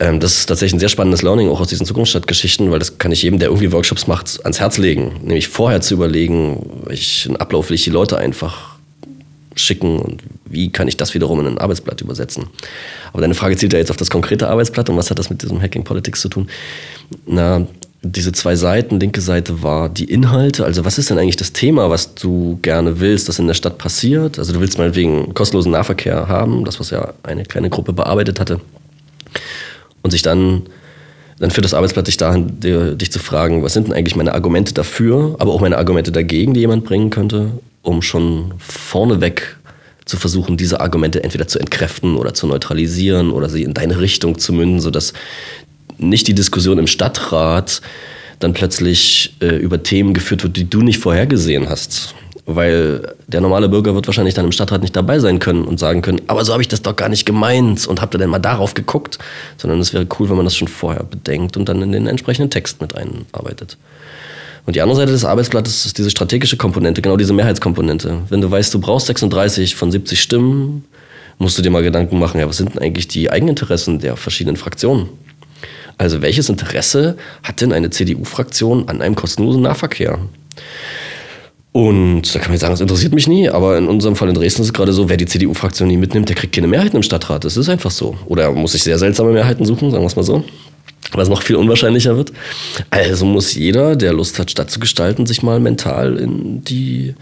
Ähm, 0.00 0.18
das 0.18 0.38
ist 0.38 0.46
tatsächlich 0.46 0.74
ein 0.74 0.80
sehr 0.80 0.88
spannendes 0.88 1.22
Learning, 1.22 1.50
auch 1.50 1.60
aus 1.60 1.68
diesen 1.68 1.86
Zukunftsstadtgeschichten, 1.86 2.70
weil 2.70 2.78
das 2.78 2.98
kann 2.98 3.12
ich 3.12 3.22
jedem, 3.22 3.38
der 3.38 3.48
irgendwie 3.48 3.70
Workshops 3.70 4.06
macht, 4.06 4.40
ans 4.42 4.58
Herz 4.58 4.78
legen. 4.78 5.12
Nämlich 5.22 5.48
vorher 5.48 5.82
zu 5.82 5.94
überlegen, 5.94 6.82
welchen 6.86 7.36
Ablauf 7.36 7.68
will 7.68 7.74
ich 7.74 7.84
die 7.84 7.90
Leute 7.90 8.16
einfach 8.16 8.70
schicken 9.54 9.98
und 9.98 10.22
wie 10.46 10.72
kann 10.72 10.88
ich 10.88 10.96
das 10.96 11.12
wiederum 11.12 11.40
in 11.40 11.46
ein 11.46 11.58
Arbeitsblatt 11.58 12.00
übersetzen. 12.00 12.46
Aber 13.12 13.20
deine 13.20 13.34
Frage 13.34 13.56
zielt 13.56 13.74
ja 13.74 13.78
jetzt 13.78 13.90
auf 13.90 13.96
das 13.98 14.08
konkrete 14.08 14.48
Arbeitsblatt 14.48 14.88
und 14.88 14.96
was 14.96 15.10
hat 15.10 15.18
das 15.18 15.28
mit 15.28 15.42
diesem 15.42 15.60
Hacking 15.60 15.84
Politics 15.84 16.22
zu 16.22 16.30
tun? 16.30 16.48
Na, 17.26 17.66
diese 18.02 18.32
zwei 18.32 18.56
Seiten, 18.56 18.98
linke 18.98 19.20
Seite 19.20 19.62
war 19.62 19.90
die 19.90 20.04
Inhalte, 20.04 20.64
also 20.64 20.86
was 20.86 20.96
ist 20.96 21.10
denn 21.10 21.18
eigentlich 21.18 21.36
das 21.36 21.52
Thema, 21.52 21.90
was 21.90 22.14
du 22.14 22.58
gerne 22.62 23.00
willst, 23.00 23.28
das 23.28 23.38
in 23.38 23.48
der 23.48 23.54
Stadt 23.54 23.76
passiert? 23.76 24.38
Also 24.38 24.54
du 24.54 24.60
willst 24.60 24.78
mal 24.78 24.94
wegen 24.94 25.34
kostenlosen 25.34 25.72
Nahverkehr 25.72 26.26
haben, 26.26 26.64
das 26.64 26.80
was 26.80 26.90
ja 26.90 27.12
eine 27.22 27.42
kleine 27.44 27.68
Gruppe 27.68 27.92
bearbeitet 27.92 28.40
hatte 28.40 28.60
und 30.02 30.10
sich 30.10 30.22
dann, 30.22 30.62
dann 31.38 31.50
führt 31.50 31.64
das 31.64 31.74
Arbeitsblatt 31.74 32.06
dich 32.06 32.16
dahin, 32.16 32.60
dir, 32.60 32.94
dich 32.94 33.12
zu 33.12 33.18
fragen, 33.18 33.62
was 33.62 33.72
sind 33.72 33.88
denn 33.88 33.94
eigentlich 33.94 34.16
meine 34.16 34.34
Argumente 34.34 34.74
dafür, 34.74 35.36
aber 35.38 35.52
auch 35.52 35.60
meine 35.60 35.78
Argumente 35.78 36.12
dagegen, 36.12 36.54
die 36.54 36.60
jemand 36.60 36.84
bringen 36.84 37.10
könnte, 37.10 37.52
um 37.82 38.02
schon 38.02 38.54
vorneweg 38.58 39.56
zu 40.04 40.16
versuchen, 40.16 40.56
diese 40.56 40.80
Argumente 40.80 41.22
entweder 41.22 41.46
zu 41.46 41.58
entkräften 41.58 42.16
oder 42.16 42.34
zu 42.34 42.46
neutralisieren 42.46 43.30
oder 43.30 43.48
sie 43.48 43.62
in 43.62 43.74
deine 43.74 44.00
Richtung 44.00 44.38
zu 44.38 44.52
münden, 44.52 44.80
sodass 44.80 45.12
nicht 45.98 46.26
die 46.26 46.34
Diskussion 46.34 46.78
im 46.78 46.86
Stadtrat 46.86 47.80
dann 48.38 48.54
plötzlich 48.54 49.36
äh, 49.40 49.56
über 49.56 49.82
Themen 49.82 50.14
geführt 50.14 50.42
wird, 50.42 50.56
die 50.56 50.68
du 50.68 50.80
nicht 50.80 50.98
vorhergesehen 50.98 51.68
hast 51.68 52.14
weil 52.56 53.14
der 53.26 53.40
normale 53.40 53.68
Bürger 53.68 53.94
wird 53.94 54.06
wahrscheinlich 54.06 54.34
dann 54.34 54.44
im 54.44 54.52
Stadtrat 54.52 54.82
nicht 54.82 54.96
dabei 54.96 55.18
sein 55.18 55.38
können 55.38 55.64
und 55.64 55.78
sagen 55.78 56.02
können, 56.02 56.20
aber 56.26 56.44
so 56.44 56.52
habe 56.52 56.62
ich 56.62 56.68
das 56.68 56.82
doch 56.82 56.96
gar 56.96 57.08
nicht 57.08 57.26
gemeint 57.26 57.86
und 57.86 58.00
habt 58.00 58.14
ihr 58.14 58.18
denn 58.18 58.30
mal 58.30 58.38
darauf 58.38 58.74
geguckt? 58.74 59.18
Sondern 59.56 59.80
es 59.80 59.92
wäre 59.92 60.06
cool, 60.18 60.28
wenn 60.28 60.36
man 60.36 60.44
das 60.44 60.56
schon 60.56 60.68
vorher 60.68 61.04
bedenkt 61.04 61.56
und 61.56 61.68
dann 61.68 61.82
in 61.82 61.92
den 61.92 62.06
entsprechenden 62.06 62.50
Text 62.50 62.80
mit 62.80 62.94
einarbeitet. 62.94 63.76
Und 64.66 64.76
die 64.76 64.82
andere 64.82 64.96
Seite 64.96 65.12
des 65.12 65.24
Arbeitsblattes 65.24 65.86
ist 65.86 65.98
diese 65.98 66.10
strategische 66.10 66.56
Komponente, 66.56 67.02
genau 67.02 67.16
diese 67.16 67.32
Mehrheitskomponente. 67.32 68.18
Wenn 68.28 68.40
du 68.40 68.50
weißt, 68.50 68.72
du 68.74 68.80
brauchst 68.80 69.06
36 69.06 69.74
von 69.74 69.90
70 69.90 70.20
Stimmen, 70.20 70.84
musst 71.38 71.56
du 71.58 71.62
dir 71.62 71.70
mal 71.70 71.82
Gedanken 71.82 72.18
machen, 72.18 72.38
ja, 72.38 72.48
was 72.48 72.58
sind 72.58 72.74
denn 72.74 72.82
eigentlich 72.82 73.08
die 73.08 73.30
Eigeninteressen 73.30 73.98
der 73.98 74.16
verschiedenen 74.16 74.56
Fraktionen? 74.56 75.08
Also 75.96 76.22
welches 76.22 76.48
Interesse 76.48 77.16
hat 77.42 77.60
denn 77.60 77.72
eine 77.72 77.90
CDU-Fraktion 77.90 78.88
an 78.88 79.02
einem 79.02 79.14
kostenlosen 79.14 79.62
Nahverkehr? 79.62 80.18
Und 81.72 82.34
da 82.34 82.40
kann 82.40 82.48
man 82.48 82.54
jetzt 82.54 82.62
sagen, 82.62 82.72
das 82.72 82.80
interessiert 82.80 83.14
mich 83.14 83.28
nie, 83.28 83.48
aber 83.48 83.78
in 83.78 83.86
unserem 83.86 84.16
Fall 84.16 84.28
in 84.28 84.34
Dresden 84.34 84.62
ist 84.62 84.68
es 84.68 84.72
gerade 84.72 84.92
so, 84.92 85.08
wer 85.08 85.16
die 85.16 85.26
CDU-Fraktion 85.26 85.86
nie 85.86 85.96
mitnimmt, 85.96 86.28
der 86.28 86.34
kriegt 86.34 86.54
keine 86.54 86.66
Mehrheiten 86.66 86.96
im 86.96 87.02
Stadtrat. 87.02 87.44
Das 87.44 87.56
ist 87.56 87.68
einfach 87.68 87.92
so. 87.92 88.16
Oder 88.26 88.50
muss 88.50 88.74
ich 88.74 88.82
sehr 88.82 88.98
seltsame 88.98 89.32
Mehrheiten 89.32 89.64
suchen, 89.64 89.90
sagen 89.90 90.02
wir 90.02 90.08
es 90.08 90.16
mal 90.16 90.24
so. 90.24 90.42
Was 91.12 91.28
noch 91.28 91.42
viel 91.42 91.56
unwahrscheinlicher 91.56 92.16
wird. 92.16 92.32
Also 92.90 93.24
muss 93.24 93.54
jeder, 93.54 93.96
der 93.96 94.12
Lust 94.12 94.38
hat, 94.38 94.50
Stadt 94.50 94.70
zu 94.70 94.80
gestalten, 94.80 95.26
sich 95.26 95.42
mal 95.42 95.60
mental 95.60 96.16
in 96.18 96.62
die 96.64 97.14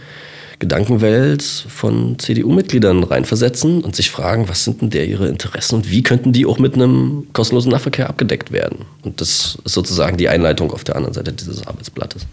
Gedankenwelt 0.58 1.42
von 1.42 2.18
CDU-Mitgliedern 2.18 3.04
reinversetzen 3.04 3.82
und 3.82 3.94
sich 3.94 4.10
fragen, 4.10 4.48
was 4.48 4.64
sind 4.64 4.80
denn 4.80 4.90
der 4.90 5.06
ihre 5.06 5.28
Interessen 5.28 5.76
und 5.76 5.90
wie 5.90 6.02
könnten 6.02 6.32
die 6.32 6.46
auch 6.46 6.58
mit 6.58 6.74
einem 6.74 7.28
kostenlosen 7.32 7.70
Nahverkehr 7.70 8.08
abgedeckt 8.08 8.50
werden? 8.50 8.86
Und 9.02 9.20
das 9.20 9.58
ist 9.64 9.74
sozusagen 9.74 10.16
die 10.16 10.28
Einleitung 10.28 10.72
auf 10.72 10.84
der 10.84 10.96
anderen 10.96 11.14
Seite 11.14 11.32
dieses 11.32 11.66
Arbeitsblattes. 11.66 12.26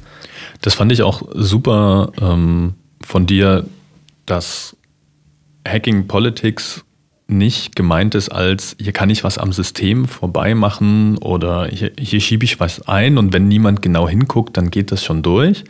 Das 0.66 0.74
fand 0.74 0.92
ich 0.92 1.04
auch 1.04 1.22
super 1.32 2.12
ähm, 2.20 2.74
von 3.00 3.28
dir, 3.28 3.68
dass 4.26 4.76
Hacking 5.64 6.08
Politics 6.08 6.84
nicht 7.28 7.76
gemeint 7.76 8.16
ist 8.16 8.30
als, 8.30 8.76
hier 8.80 8.92
kann 8.92 9.12
ich 9.12 9.24
was 9.24 9.38
am 9.38 9.54
System 9.54 10.08
vorbei 10.08 10.56
machen 10.56 11.20
oder 11.20 11.68
hier, 11.68 11.92
hier 12.00 12.20
schiebe 12.20 12.46
ich 12.46 12.60
was 12.60 12.88
ein 12.88 13.20
und 13.20 13.32
wenn 13.32 13.48
niemand 13.48 13.84
genau 13.84 14.10
hinguckt, 14.10 14.58
dann 14.58 14.72
geht 14.72 14.92
das 14.92 15.04
schon 15.04 15.22
durch. 15.22 15.66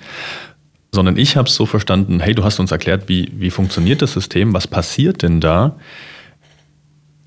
Sondern 0.94 1.18
ich 1.18 1.36
habe 1.36 1.50
es 1.50 1.56
so 1.56 1.66
verstanden, 1.66 2.22
hey, 2.22 2.34
du 2.34 2.46
hast 2.46 2.62
uns 2.62 2.72
erklärt, 2.72 3.10
wie, 3.10 3.34
wie 3.36 3.52
funktioniert 3.52 4.02
das 4.02 4.14
System, 4.14 4.54
was 4.54 4.66
passiert 4.66 5.24
denn 5.24 5.42
da? 5.42 5.76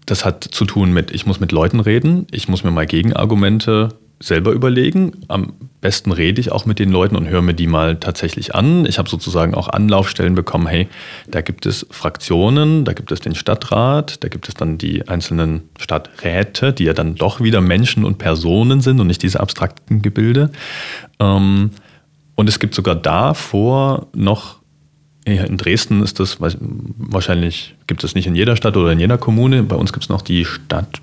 Das 0.07 0.25
hat 0.25 0.43
zu 0.43 0.65
tun 0.65 0.91
mit, 0.95 1.11
ich 1.11 1.27
muss 1.27 1.39
mit 1.39 1.53
Leuten 1.53 1.81
reden, 1.81 2.27
ich 2.31 2.49
muss 2.49 2.65
mir 2.65 2.71
mal 2.71 2.87
Gegenargumente 2.87 3.91
selber 4.21 4.53
überlegen. 4.53 5.13
Am 5.29 5.53
besten 5.81 6.11
rede 6.11 6.41
ich 6.41 6.51
auch 6.51 6.67
mit 6.67 6.79
den 6.79 6.91
Leuten 6.91 7.17
und 7.17 7.29
höre 7.29 7.43
mir 7.43 7.55
die 7.55 7.67
mal 7.67 7.97
tatsächlich 7.97 8.55
an. 8.55 8.85
Ich 8.85 8.99
habe 8.99 9.09
sozusagen 9.09 9.55
auch 9.55 9.69
Anlaufstellen 9.69 10.35
bekommen, 10.35 10.67
hey, 10.67 10.89
da 11.29 11.41
gibt 11.41 11.67
es 11.67 11.87
Fraktionen, 11.91 12.85
da 12.85 12.93
gibt 12.93 13.13
es 13.13 13.21
den 13.21 13.35
Stadtrat, 13.35 14.23
da 14.25 14.29
gibt 14.29 14.49
es 14.49 14.55
dann 14.55 14.79
die 14.79 15.07
einzelnen 15.09 15.63
Stadträte, 15.79 16.73
die 16.73 16.85
ja 16.85 16.95
dann 16.95 17.15
doch 17.15 17.41
wieder 17.41 17.61
Menschen 17.61 18.05
und 18.05 18.19
Personen 18.19 18.81
sind 18.81 18.99
und 19.01 19.07
nicht 19.07 19.23
diese 19.23 19.41
abstrakten 19.41 20.03
Gebilde. 20.03 20.51
Ähm, 21.21 21.71
und 22.35 22.49
es 22.49 22.59
gibt 22.59 22.75
sogar 22.75 22.97
davor 22.97 24.09
noch 24.15 24.59
in 25.25 25.59
Dresden 25.59 26.03
ist 26.03 26.21
das 26.21 26.39
wahrscheinlich, 26.41 27.75
gibt 27.87 28.03
es 28.03 28.15
nicht 28.15 28.27
in 28.27 28.35
jeder 28.35 28.57
Stadt 28.57 28.79
oder 28.79 28.93
in 28.93 28.99
jeder 28.99 29.19
Kommune. 29.19 29.63
Bei 29.63 29.77
uns 29.77 29.93
gibt 29.93 30.05
es 30.05 30.09
noch 30.09 30.23
die 30.23 30.47
Stadt 30.47 31.03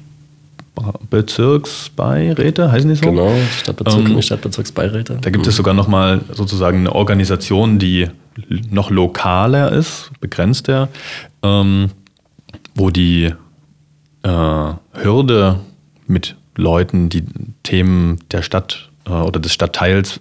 Bezirksbeiräte, 1.09 2.71
heißen 2.71 2.89
die 2.89 2.95
so? 2.95 3.09
Genau, 3.09 3.31
Stadtbezirke, 3.61 4.11
ähm, 4.11 4.21
Stadtbezirksbeiräte. 4.21 5.17
Da 5.21 5.29
gibt 5.29 5.45
mhm. 5.45 5.49
es 5.49 5.55
sogar 5.55 5.73
nochmal 5.73 6.21
sozusagen 6.31 6.79
eine 6.79 6.93
Organisation, 6.93 7.79
die 7.79 8.09
noch 8.69 8.89
lokaler 8.89 9.71
ist, 9.71 10.11
begrenzter, 10.19 10.89
ähm, 11.43 11.91
wo 12.73 12.89
die 12.89 13.33
äh, 14.23 14.73
Hürde 14.93 15.59
mit 16.07 16.35
Leuten, 16.55 17.09
die 17.09 17.23
Themen 17.63 18.19
der 18.31 18.41
Stadt 18.41 18.89
äh, 19.05 19.11
oder 19.11 19.39
des 19.39 19.53
Stadtteils 19.53 20.19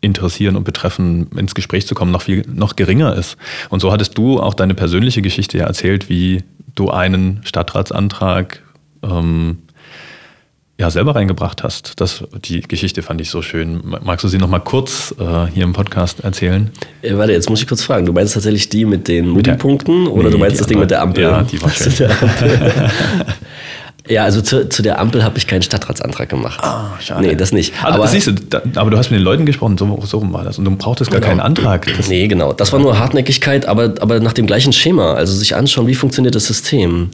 interessieren 0.00 0.56
und 0.56 0.64
betreffen, 0.64 1.30
ins 1.36 1.54
Gespräch 1.54 1.86
zu 1.86 1.94
kommen, 1.94 2.10
noch 2.10 2.22
viel 2.22 2.44
noch 2.52 2.74
geringer 2.74 3.14
ist. 3.14 3.36
Und 3.70 3.80
so 3.80 3.92
hattest 3.92 4.18
du 4.18 4.40
auch 4.40 4.54
deine 4.54 4.74
persönliche 4.74 5.22
Geschichte 5.22 5.58
ja 5.58 5.66
erzählt, 5.66 6.08
wie 6.08 6.42
du 6.74 6.90
einen 6.90 7.40
Stadtratsantrag 7.44 8.61
ähm, 9.02 9.58
ja, 10.78 10.90
selber 10.90 11.14
reingebracht 11.14 11.62
hast. 11.62 12.00
Das, 12.00 12.24
die 12.44 12.60
Geschichte 12.62 13.02
fand 13.02 13.20
ich 13.20 13.30
so 13.30 13.40
schön. 13.40 13.82
Magst 14.02 14.24
du 14.24 14.28
sie 14.28 14.38
noch 14.38 14.48
mal 14.48 14.58
kurz 14.58 15.14
äh, 15.18 15.46
hier 15.46 15.64
im 15.64 15.74
Podcast 15.74 16.20
erzählen? 16.24 16.72
Äh, 17.02 17.16
warte, 17.16 17.32
jetzt 17.32 17.48
muss 17.48 17.60
ich 17.60 17.68
kurz 17.68 17.82
fragen. 17.82 18.04
Du 18.04 18.12
meinst 18.12 18.34
tatsächlich 18.34 18.68
die 18.68 18.84
mit 18.84 19.06
den 19.06 19.28
Mobilpunkten 19.28 20.08
oder 20.08 20.24
nee, 20.24 20.30
du 20.30 20.38
meinst 20.38 20.60
das 20.60 20.66
Ding 20.66 20.80
mit 20.80 20.90
der 20.90 21.02
Ampel? 21.02 21.22
Ja, 21.22 21.42
die 21.42 21.62
war 21.62 21.70
schön. 21.70 21.92
Ja, 24.08 24.24
also 24.24 24.40
zu, 24.40 24.68
zu 24.68 24.82
der 24.82 24.98
Ampel 24.98 25.22
habe 25.22 25.38
ich 25.38 25.46
keinen 25.46 25.62
Stadtratsantrag 25.62 26.28
gemacht. 26.28 26.58
Ah, 26.62 26.90
schade. 27.00 27.26
Nee, 27.26 27.36
das 27.36 27.52
nicht. 27.52 27.72
Also, 27.82 27.98
aber 27.98 28.08
siehst 28.08 28.26
du, 28.26 28.32
da, 28.32 28.60
aber 28.74 28.90
du 28.90 28.98
hast 28.98 29.10
mit 29.10 29.20
den 29.20 29.24
Leuten 29.24 29.46
gesprochen, 29.46 29.78
so, 29.78 30.00
so 30.04 30.18
rum 30.18 30.32
war 30.32 30.42
das. 30.42 30.58
Und 30.58 30.64
du 30.64 30.74
brauchtest 30.74 31.10
gar 31.10 31.20
genau. 31.20 31.30
keinen 31.30 31.40
Antrag. 31.40 31.86
Das 31.96 32.08
nee, 32.08 32.26
genau. 32.26 32.52
Das 32.52 32.72
war 32.72 32.80
nur 32.80 32.98
Hartnäckigkeit, 32.98 33.66
aber, 33.66 33.94
aber 34.00 34.18
nach 34.18 34.32
dem 34.32 34.46
gleichen 34.46 34.72
Schema. 34.72 35.14
Also 35.14 35.32
sich 35.34 35.54
anschauen, 35.54 35.86
wie 35.86 35.94
funktioniert 35.94 36.34
das 36.34 36.46
System. 36.46 37.10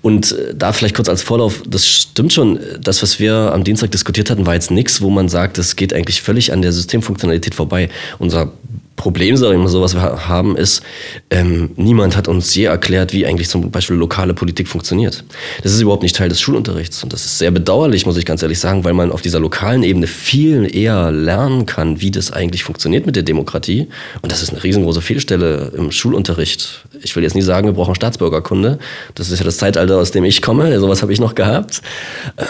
Und 0.00 0.32
äh, 0.32 0.54
da 0.54 0.72
vielleicht 0.72 0.94
kurz 0.94 1.08
als 1.08 1.22
Vorlauf, 1.22 1.62
das 1.66 1.86
stimmt 1.86 2.32
schon, 2.32 2.60
das, 2.80 3.02
was 3.02 3.18
wir 3.18 3.52
am 3.52 3.64
Dienstag 3.64 3.90
diskutiert 3.90 4.30
hatten, 4.30 4.46
war 4.46 4.54
jetzt 4.54 4.70
nichts, 4.70 5.02
wo 5.02 5.10
man 5.10 5.28
sagt, 5.28 5.58
das 5.58 5.74
geht 5.74 5.92
eigentlich 5.92 6.22
völlig 6.22 6.52
an 6.52 6.62
der 6.62 6.72
Systemfunktionalität 6.72 7.56
vorbei. 7.56 7.88
Unser 8.18 8.52
Problem, 8.98 9.36
sage 9.36 9.54
ich 9.54 9.60
mal 9.60 9.68
so, 9.68 9.80
was 9.80 9.94
wir 9.94 10.28
haben, 10.28 10.56
ist, 10.56 10.82
ähm, 11.30 11.70
niemand 11.76 12.16
hat 12.16 12.28
uns 12.28 12.54
je 12.54 12.64
erklärt, 12.64 13.12
wie 13.12 13.24
eigentlich 13.24 13.48
zum 13.48 13.70
Beispiel 13.70 13.96
lokale 13.96 14.34
Politik 14.34 14.68
funktioniert. 14.68 15.24
Das 15.62 15.72
ist 15.72 15.80
überhaupt 15.80 16.02
nicht 16.02 16.16
Teil 16.16 16.28
des 16.28 16.40
Schulunterrichts. 16.40 17.02
Und 17.04 17.12
das 17.12 17.24
ist 17.24 17.38
sehr 17.38 17.52
bedauerlich, 17.52 18.06
muss 18.06 18.16
ich 18.16 18.26
ganz 18.26 18.42
ehrlich 18.42 18.58
sagen, 18.58 18.84
weil 18.84 18.94
man 18.94 19.12
auf 19.12 19.22
dieser 19.22 19.38
lokalen 19.38 19.84
Ebene 19.84 20.08
viel 20.08 20.74
eher 20.74 21.12
lernen 21.12 21.64
kann, 21.64 22.00
wie 22.00 22.10
das 22.10 22.32
eigentlich 22.32 22.64
funktioniert 22.64 23.06
mit 23.06 23.14
der 23.14 23.22
Demokratie. 23.22 23.86
Und 24.20 24.32
das 24.32 24.42
ist 24.42 24.50
eine 24.50 24.64
riesengroße 24.64 25.00
Fehlstelle 25.00 25.72
im 25.76 25.92
Schulunterricht. 25.92 26.84
Ich 27.00 27.14
will 27.14 27.22
jetzt 27.22 27.36
nie 27.36 27.42
sagen, 27.42 27.68
wir 27.68 27.74
brauchen 27.74 27.94
Staatsbürgerkunde. 27.94 28.80
Das 29.14 29.30
ist 29.30 29.38
ja 29.38 29.44
das 29.44 29.58
Zeitalter, 29.58 29.98
aus 29.98 30.10
dem 30.10 30.24
ich 30.24 30.42
komme. 30.42 30.78
Sowas 30.80 31.02
habe 31.02 31.12
ich 31.12 31.20
noch 31.20 31.36
gehabt. 31.36 31.82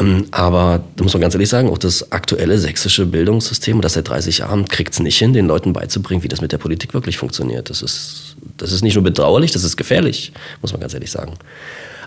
Ähm, 0.00 0.24
aber 0.30 0.82
da 0.96 1.04
muss 1.04 1.12
man 1.12 1.20
ganz 1.20 1.34
ehrlich 1.34 1.50
sagen, 1.50 1.68
auch 1.68 1.78
das 1.78 2.10
aktuelle 2.10 2.58
sächsische 2.58 3.04
Bildungssystem, 3.04 3.82
das 3.82 3.92
seit 3.92 4.08
30 4.08 4.38
Jahren, 4.38 4.66
kriegt 4.66 4.94
es 4.94 5.00
nicht 5.00 5.18
hin, 5.18 5.34
den 5.34 5.46
Leuten 5.46 5.74
beizubringen, 5.74 6.22
wie 6.22 6.28
das 6.28 6.37
das 6.38 6.42
mit 6.42 6.52
der 6.52 6.58
Politik 6.58 6.94
wirklich 6.94 7.18
funktioniert. 7.18 7.68
Das 7.68 7.82
ist, 7.82 8.36
das 8.56 8.72
ist 8.72 8.82
nicht 8.82 8.94
nur 8.94 9.04
bedauerlich, 9.04 9.50
das 9.50 9.64
ist 9.64 9.76
gefährlich, 9.76 10.32
muss 10.62 10.72
man 10.72 10.80
ganz 10.80 10.94
ehrlich 10.94 11.10
sagen. 11.10 11.34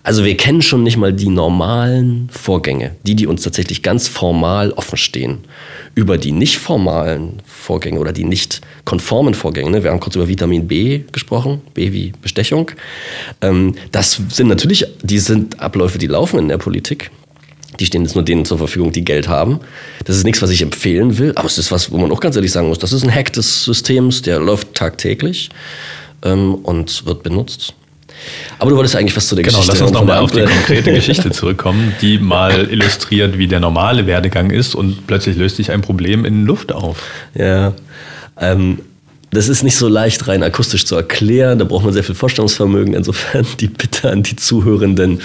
Also 0.03 0.25
wir 0.25 0.35
kennen 0.35 0.63
schon 0.63 0.81
nicht 0.81 0.97
mal 0.97 1.13
die 1.13 1.29
normalen 1.29 2.27
Vorgänge, 2.31 2.95
die, 3.03 3.15
die 3.15 3.27
uns 3.27 3.43
tatsächlich 3.43 3.83
ganz 3.83 4.07
formal 4.07 4.71
offen 4.71 4.97
stehen. 4.97 5.39
Über 5.93 6.17
die 6.17 6.31
nicht 6.31 6.57
formalen 6.57 7.41
Vorgänge 7.45 7.99
oder 7.99 8.11
die 8.11 8.23
nicht 8.23 8.61
konformen 8.83 9.35
Vorgänge. 9.35 9.69
Ne? 9.69 9.83
Wir 9.83 9.91
haben 9.91 9.99
kurz 9.99 10.15
über 10.15 10.27
Vitamin 10.27 10.67
B 10.67 11.03
gesprochen, 11.11 11.61
B 11.75 11.91
wie 11.91 12.13
Bestechung. 12.19 12.71
Ähm, 13.41 13.75
das 13.91 14.19
sind 14.29 14.47
natürlich, 14.47 14.87
die 15.03 15.19
sind 15.19 15.59
Abläufe, 15.59 15.99
die 15.99 16.07
laufen 16.07 16.39
in 16.39 16.47
der 16.47 16.57
Politik. 16.57 17.11
Die 17.81 17.87
stehen 17.87 18.03
jetzt 18.03 18.13
nur 18.13 18.23
denen 18.23 18.45
zur 18.45 18.59
Verfügung, 18.59 18.91
die 18.91 19.03
Geld 19.03 19.27
haben. 19.27 19.59
Das 20.05 20.15
ist 20.15 20.23
nichts, 20.23 20.39
was 20.43 20.51
ich 20.51 20.61
empfehlen 20.61 21.17
will, 21.17 21.33
aber 21.35 21.47
es 21.47 21.57
ist 21.57 21.71
was, 21.71 21.91
wo 21.91 21.97
man 21.97 22.11
auch 22.11 22.19
ganz 22.19 22.35
ehrlich 22.35 22.51
sagen 22.51 22.67
muss, 22.67 22.77
das 22.77 22.93
ist 22.93 23.03
ein 23.03 23.13
Hack 23.13 23.33
des 23.33 23.65
Systems, 23.65 24.21
der 24.21 24.39
läuft 24.39 24.75
tagtäglich 24.75 25.49
ähm, 26.23 26.53
und 26.53 27.07
wird 27.07 27.23
benutzt. 27.23 27.73
Aber 28.59 28.69
du 28.69 28.77
wolltest 28.77 28.95
eigentlich 28.95 29.17
was 29.17 29.27
zu 29.27 29.33
der 29.33 29.43
genau, 29.43 29.57
Geschichte. 29.57 29.77
Genau, 29.79 29.89
lass 29.89 29.97
uns 29.97 29.99
nochmal 29.99 30.19
auf 30.19 30.31
die 30.31 30.41
konkrete 30.41 30.93
Geschichte 30.93 31.31
zurückkommen, 31.31 31.95
die 32.01 32.19
mal 32.19 32.69
illustriert, 32.69 33.39
wie 33.39 33.47
der 33.47 33.59
normale 33.59 34.05
Werdegang 34.05 34.51
ist 34.51 34.75
und 34.75 35.07
plötzlich 35.07 35.35
löst 35.37 35.55
sich 35.55 35.71
ein 35.71 35.81
Problem 35.81 36.23
in 36.23 36.45
Luft 36.45 36.71
auf. 36.71 37.01
Ja, 37.33 37.73
ähm, 38.39 38.77
das 39.31 39.47
ist 39.47 39.63
nicht 39.63 39.77
so 39.77 39.87
leicht 39.87 40.27
rein 40.27 40.43
akustisch 40.43 40.85
zu 40.85 40.95
erklären, 40.95 41.57
da 41.57 41.65
braucht 41.65 41.85
man 41.85 41.93
sehr 41.93 42.03
viel 42.03 42.15
Vorstellungsvermögen. 42.15 42.93
Insofern 42.93 43.47
die 43.59 43.67
Bitte 43.67 44.11
an 44.11 44.23
die 44.23 44.35
Zuhörenden, 44.35 45.21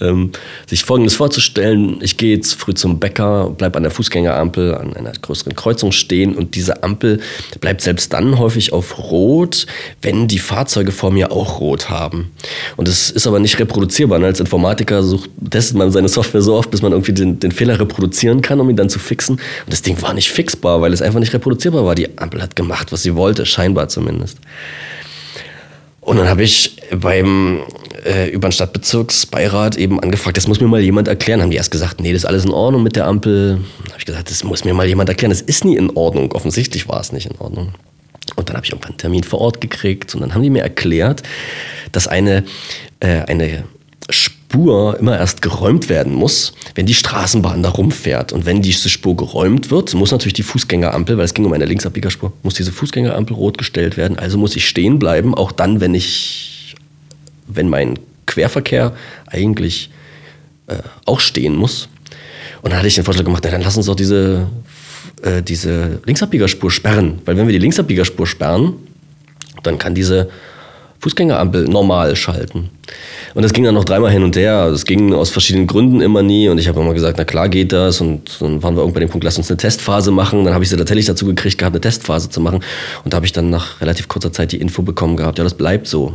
ähm, 0.00 0.32
sich 0.66 0.84
Folgendes 0.84 1.16
vorzustellen. 1.16 1.98
Ich 2.02 2.16
gehe 2.16 2.34
jetzt 2.34 2.54
früh 2.54 2.74
zum 2.74 2.98
Bäcker, 2.98 3.50
bleibe 3.50 3.76
an 3.76 3.82
der 3.82 3.92
Fußgängerampel, 3.92 4.74
an 4.74 4.94
einer 4.94 5.12
größeren 5.12 5.54
Kreuzung 5.54 5.92
stehen 5.92 6.34
und 6.34 6.54
diese 6.54 6.82
Ampel 6.82 7.20
bleibt 7.60 7.80
selbst 7.80 8.12
dann 8.12 8.38
häufig 8.38 8.72
auf 8.72 8.98
Rot, 8.98 9.66
wenn 10.02 10.28
die 10.28 10.38
Fahrzeuge 10.38 10.92
vor 10.92 11.10
mir 11.10 11.32
auch 11.32 11.60
Rot 11.60 11.90
haben. 11.90 12.32
Und 12.76 12.88
das 12.88 13.10
ist 13.10 13.26
aber 13.26 13.38
nicht 13.40 13.58
reproduzierbar. 13.58 14.22
Als 14.22 14.40
Informatiker 14.40 15.02
sucht, 15.02 15.30
testet 15.50 15.76
man 15.76 15.90
seine 15.92 16.08
Software 16.08 16.42
so 16.42 16.54
oft, 16.54 16.70
bis 16.70 16.82
man 16.82 16.92
irgendwie 16.92 17.12
den, 17.12 17.40
den 17.40 17.52
Fehler 17.52 17.78
reproduzieren 17.78 18.42
kann, 18.42 18.60
um 18.60 18.68
ihn 18.68 18.76
dann 18.76 18.90
zu 18.90 18.98
fixen. 18.98 19.36
Und 19.36 19.72
das 19.72 19.82
Ding 19.82 20.00
war 20.02 20.14
nicht 20.14 20.30
fixbar, 20.30 20.80
weil 20.80 20.92
es 20.92 21.02
einfach 21.02 21.20
nicht 21.20 21.32
reproduzierbar 21.32 21.84
war. 21.84 21.94
Die 21.94 22.18
Ampel 22.18 22.42
hat 22.42 22.56
gemacht, 22.56 22.92
was 22.92 23.02
sie 23.02 23.14
wollte, 23.14 23.46
scheinbar 23.46 23.88
zumindest. 23.88 24.38
Und 26.08 26.16
dann 26.16 26.26
habe 26.26 26.42
ich 26.42 26.74
beim 26.90 27.60
äh, 28.02 28.30
über 28.30 28.48
den 28.48 28.52
Stadtbezirksbeirat 28.52 29.76
eben 29.76 30.00
angefragt, 30.00 30.38
das 30.38 30.48
muss 30.48 30.58
mir 30.58 30.66
mal 30.66 30.80
jemand 30.80 31.06
erklären. 31.06 31.42
Haben 31.42 31.50
die 31.50 31.58
erst 31.58 31.70
gesagt, 31.70 32.00
nee, 32.00 32.14
das 32.14 32.22
ist 32.22 32.24
alles 32.24 32.46
in 32.46 32.50
Ordnung 32.50 32.82
mit 32.82 32.96
der 32.96 33.06
Ampel. 33.06 33.60
Habe 33.84 33.98
ich 33.98 34.06
gesagt, 34.06 34.30
das 34.30 34.42
muss 34.42 34.64
mir 34.64 34.72
mal 34.72 34.86
jemand 34.86 35.10
erklären. 35.10 35.28
Das 35.28 35.42
ist 35.42 35.66
nie 35.66 35.76
in 35.76 35.90
Ordnung. 35.90 36.32
Offensichtlich 36.32 36.88
war 36.88 36.98
es 36.98 37.12
nicht 37.12 37.26
in 37.26 37.36
Ordnung. 37.38 37.74
Und 38.36 38.48
dann 38.48 38.56
habe 38.56 38.64
ich 38.64 38.72
irgendwann 38.72 38.92
einen 38.92 38.98
Termin 38.98 39.22
vor 39.22 39.42
Ort 39.42 39.60
gekriegt 39.60 40.14
und 40.14 40.22
dann 40.22 40.32
haben 40.32 40.42
die 40.42 40.48
mir 40.48 40.62
erklärt, 40.62 41.22
dass 41.92 42.08
eine, 42.08 42.44
äh, 43.00 43.24
eine 43.26 43.64
Spur 44.50 44.98
immer 44.98 45.18
erst 45.18 45.42
geräumt 45.42 45.90
werden 45.90 46.14
muss, 46.14 46.54
wenn 46.74 46.86
die 46.86 46.94
Straßenbahn 46.94 47.62
da 47.62 47.68
rumfährt. 47.68 48.32
Und 48.32 48.46
wenn 48.46 48.62
diese 48.62 48.88
Spur 48.88 49.14
geräumt 49.14 49.70
wird, 49.70 49.92
muss 49.92 50.10
natürlich 50.10 50.32
die 50.32 50.42
Fußgängerampel, 50.42 51.18
weil 51.18 51.26
es 51.26 51.34
ging 51.34 51.44
um 51.44 51.52
eine 51.52 51.66
Linksabbiegerspur, 51.66 52.32
muss 52.42 52.54
diese 52.54 52.72
Fußgängerampel 52.72 53.36
rot 53.36 53.58
gestellt 53.58 53.98
werden. 53.98 54.18
Also 54.18 54.38
muss 54.38 54.56
ich 54.56 54.66
stehen 54.66 54.98
bleiben, 54.98 55.34
auch 55.34 55.52
dann, 55.52 55.82
wenn 55.82 55.94
ich, 55.94 56.74
wenn 57.46 57.68
mein 57.68 57.98
Querverkehr 58.24 58.96
eigentlich 59.26 59.90
äh, 60.66 60.76
auch 61.04 61.20
stehen 61.20 61.54
muss. 61.54 61.90
Und 62.62 62.70
dann 62.70 62.78
hatte 62.78 62.88
ich 62.88 62.94
den 62.94 63.04
Vorschlag 63.04 63.26
gemacht, 63.26 63.42
na, 63.44 63.50
dann 63.50 63.60
lass 63.60 63.76
uns 63.76 63.84
doch 63.84 63.96
diese, 63.96 64.46
äh, 65.20 65.42
diese 65.42 66.00
Linksabbiegerspur 66.06 66.70
sperren. 66.70 67.20
Weil 67.26 67.36
wenn 67.36 67.46
wir 67.46 67.52
die 67.52 67.58
Linksabbiegerspur 67.58 68.26
sperren, 68.26 68.76
dann 69.62 69.76
kann 69.76 69.94
diese 69.94 70.30
Fußgängerampel 71.00 71.68
normal 71.68 72.16
schalten. 72.16 72.70
Und 73.34 73.42
das 73.42 73.52
ging 73.52 73.64
dann 73.64 73.74
noch 73.74 73.84
dreimal 73.84 74.10
hin 74.10 74.22
und 74.22 74.36
her. 74.36 74.70
Das 74.70 74.84
ging 74.84 75.14
aus 75.14 75.30
verschiedenen 75.30 75.66
Gründen 75.66 76.00
immer 76.00 76.22
nie. 76.22 76.48
Und 76.48 76.58
ich 76.58 76.66
habe 76.66 76.80
immer 76.80 76.94
gesagt, 76.94 77.18
na 77.18 77.24
klar 77.24 77.48
geht 77.48 77.72
das. 77.72 78.00
Und 78.00 78.40
dann 78.40 78.62
waren 78.62 78.74
wir 78.74 78.80
irgendwann 78.80 78.94
bei 78.94 79.00
dem 79.00 79.08
Punkt, 79.10 79.24
lass 79.24 79.38
uns 79.38 79.50
eine 79.50 79.58
Testphase 79.58 80.10
machen. 80.10 80.44
Dann 80.44 80.54
habe 80.54 80.64
ich 80.64 80.70
sie 80.70 80.76
tatsächlich 80.76 81.06
dazu 81.06 81.26
gekriegt 81.26 81.58
gehabt, 81.58 81.74
eine 81.74 81.80
Testphase 81.80 82.30
zu 82.30 82.40
machen. 82.40 82.64
Und 83.04 83.12
da 83.12 83.16
habe 83.16 83.26
ich 83.26 83.32
dann 83.32 83.50
nach 83.50 83.80
relativ 83.80 84.08
kurzer 84.08 84.32
Zeit 84.32 84.52
die 84.52 84.60
Info 84.60 84.82
bekommen 84.82 85.16
gehabt, 85.16 85.38
ja, 85.38 85.44
das 85.44 85.54
bleibt 85.54 85.86
so. 85.86 86.14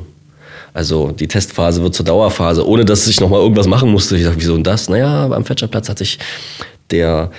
Also 0.73 1.11
die 1.11 1.27
Testphase 1.27 1.83
wird 1.83 1.93
zur 1.93 2.05
Dauerphase, 2.05 2.67
ohne 2.67 2.83
dass 2.83 3.07
ich 3.07 3.21
nochmal 3.21 3.39
irgendwas 3.39 3.67
machen 3.67 3.91
musste. 3.91 4.17
Ich 4.17 4.23
dachte, 4.23 4.37
wieso 4.39 4.55
denn 4.55 4.63
das? 4.63 4.89
Naja, 4.89 5.29
am 5.29 5.45
Fetcherplatz 5.45 5.87
hat 5.87 5.99
sich 5.99 6.17
der, 6.89 7.31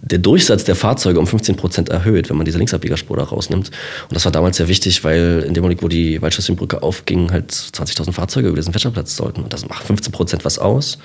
der 0.00 0.18
Durchsatz 0.18 0.64
der 0.64 0.76
Fahrzeuge 0.76 1.18
um 1.18 1.26
15 1.26 1.56
Prozent 1.56 1.88
erhöht, 1.88 2.30
wenn 2.30 2.36
man 2.36 2.44
diese 2.44 2.58
Linksabbiegerspur 2.58 3.16
da 3.16 3.24
rausnimmt. 3.24 3.68
Und 4.08 4.14
das 4.14 4.24
war 4.24 4.32
damals 4.32 4.56
sehr 4.56 4.68
wichtig, 4.68 5.04
weil 5.04 5.44
in 5.46 5.54
dem 5.54 5.62
Moment, 5.62 5.82
wo 5.82 5.88
die 5.88 6.22
Waldschlösschenbrücke 6.22 6.82
aufging, 6.82 7.30
halt 7.32 7.52
20.000 7.52 8.12
Fahrzeuge 8.12 8.48
über 8.48 8.56
diesen 8.56 8.72
Fetscherplatz 8.72 9.16
sollten. 9.16 9.42
Und 9.42 9.52
das 9.52 9.68
macht 9.68 9.84
15 9.84 10.12
Prozent 10.12 10.44
was 10.44 10.58
aus. 10.58 10.98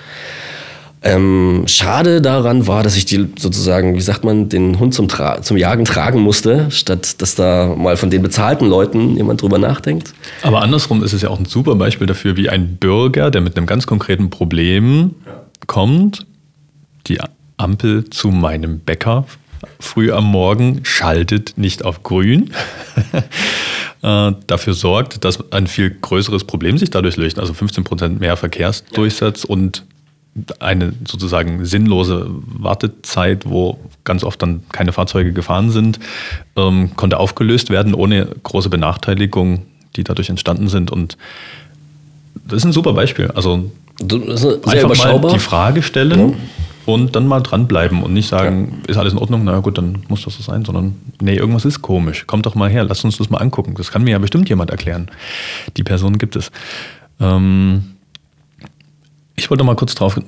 Ähm, 1.06 1.64
schade 1.66 2.22
daran 2.22 2.66
war, 2.66 2.82
dass 2.82 2.96
ich 2.96 3.04
die 3.04 3.28
sozusagen, 3.38 3.94
wie 3.94 4.00
sagt 4.00 4.24
man, 4.24 4.48
den 4.48 4.78
Hund 4.78 4.94
zum, 4.94 5.06
Tra 5.06 5.42
zum 5.42 5.58
Jagen 5.58 5.84
tragen 5.84 6.20
musste, 6.20 6.70
statt 6.70 7.20
dass 7.20 7.34
da 7.34 7.74
mal 7.76 7.98
von 7.98 8.08
den 8.08 8.22
bezahlten 8.22 8.66
Leuten 8.66 9.14
jemand 9.14 9.42
drüber 9.42 9.58
nachdenkt. 9.58 10.14
Aber 10.40 10.62
andersrum 10.62 11.04
ist 11.04 11.12
es 11.12 11.20
ja 11.20 11.28
auch 11.28 11.38
ein 11.38 11.44
super 11.44 11.74
Beispiel 11.74 12.06
dafür, 12.06 12.38
wie 12.38 12.48
ein 12.48 12.76
Bürger, 12.76 13.30
der 13.30 13.42
mit 13.42 13.54
einem 13.58 13.66
ganz 13.66 13.86
konkreten 13.86 14.30
Problem 14.30 15.14
kommt, 15.66 16.26
die 17.06 17.20
Ampel 17.56 18.08
zu 18.10 18.28
meinem 18.28 18.80
Bäcker 18.80 19.26
früh 19.80 20.12
am 20.12 20.24
Morgen 20.24 20.80
schaltet 20.84 21.54
nicht 21.56 21.84
auf 21.84 22.02
grün, 22.02 22.50
äh, 24.02 24.32
dafür 24.46 24.74
sorgt, 24.74 25.24
dass 25.24 25.52
ein 25.52 25.66
viel 25.66 25.90
größeres 25.90 26.44
Problem 26.44 26.78
sich 26.78 26.90
dadurch 26.90 27.16
löst, 27.16 27.38
also 27.38 27.54
15 27.54 27.84
Prozent 27.84 28.20
mehr 28.20 28.36
Verkehrsdurchsatz 28.36 29.44
ja. 29.44 29.50
und 29.50 29.84
eine 30.58 30.92
sozusagen 31.06 31.64
sinnlose 31.64 32.26
Wartezeit, 32.28 33.48
wo 33.48 33.78
ganz 34.02 34.24
oft 34.24 34.42
dann 34.42 34.64
keine 34.72 34.92
Fahrzeuge 34.92 35.32
gefahren 35.32 35.70
sind, 35.70 36.00
ähm, 36.56 36.96
konnte 36.96 37.18
aufgelöst 37.18 37.70
werden 37.70 37.94
ohne 37.94 38.26
große 38.42 38.68
Benachteiligung, 38.68 39.62
die 39.94 40.02
dadurch 40.02 40.30
entstanden 40.30 40.68
sind. 40.68 40.90
Und 40.90 41.16
das 42.48 42.58
ist 42.58 42.64
ein 42.64 42.72
super 42.72 42.94
Beispiel. 42.94 43.30
Also 43.32 43.70
einfach 44.66 45.20
mal 45.20 45.30
die 45.32 45.38
Frage 45.38 45.82
stellen. 45.84 46.30
Ja 46.30 46.36
und 46.86 47.16
dann 47.16 47.26
mal 47.26 47.40
dranbleiben 47.40 48.02
und 48.02 48.12
nicht 48.12 48.28
sagen, 48.28 48.82
ja. 48.82 48.90
ist 48.90 48.96
alles 48.96 49.12
in 49.12 49.18
Ordnung, 49.18 49.44
na 49.44 49.58
gut, 49.60 49.78
dann 49.78 50.04
muss 50.08 50.24
das 50.24 50.36
so 50.36 50.42
sein, 50.42 50.64
sondern 50.64 50.96
nee, 51.20 51.36
irgendwas 51.36 51.64
ist 51.64 51.82
komisch. 51.82 52.26
Kommt 52.26 52.46
doch 52.46 52.54
mal 52.54 52.68
her, 52.70 52.84
lass 52.84 53.04
uns 53.04 53.16
das 53.16 53.30
mal 53.30 53.38
angucken. 53.38 53.74
Das 53.76 53.90
kann 53.90 54.04
mir 54.04 54.12
ja 54.12 54.18
bestimmt 54.18 54.48
jemand 54.48 54.70
erklären. 54.70 55.10
Die 55.76 55.82
Person 55.82 56.18
gibt 56.18 56.36
es. 56.36 56.50
Ähm 57.20 57.94
ich 59.36 59.50
wollte 59.50 59.64
mal 59.64 59.76
kurz 59.76 59.94
drauf 59.94 60.20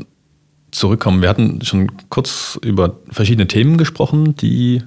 zurückkommen. 0.71 1.23
Wir 1.23 1.29
hatten 1.29 1.63
schon 1.63 1.93
kurz 2.09 2.59
über 2.63 2.97
verschiedene 3.09 3.47
Themen 3.47 3.77
gesprochen, 3.77 4.37
die 4.37 4.83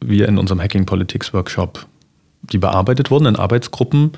wir 0.00 0.28
in 0.28 0.38
unserem 0.38 0.60
Hacking 0.60 0.86
Politics 0.86 1.32
Workshop, 1.34 1.86
die 2.42 2.58
bearbeitet 2.58 3.10
wurden 3.10 3.26
in 3.26 3.36
Arbeitsgruppen. 3.36 4.12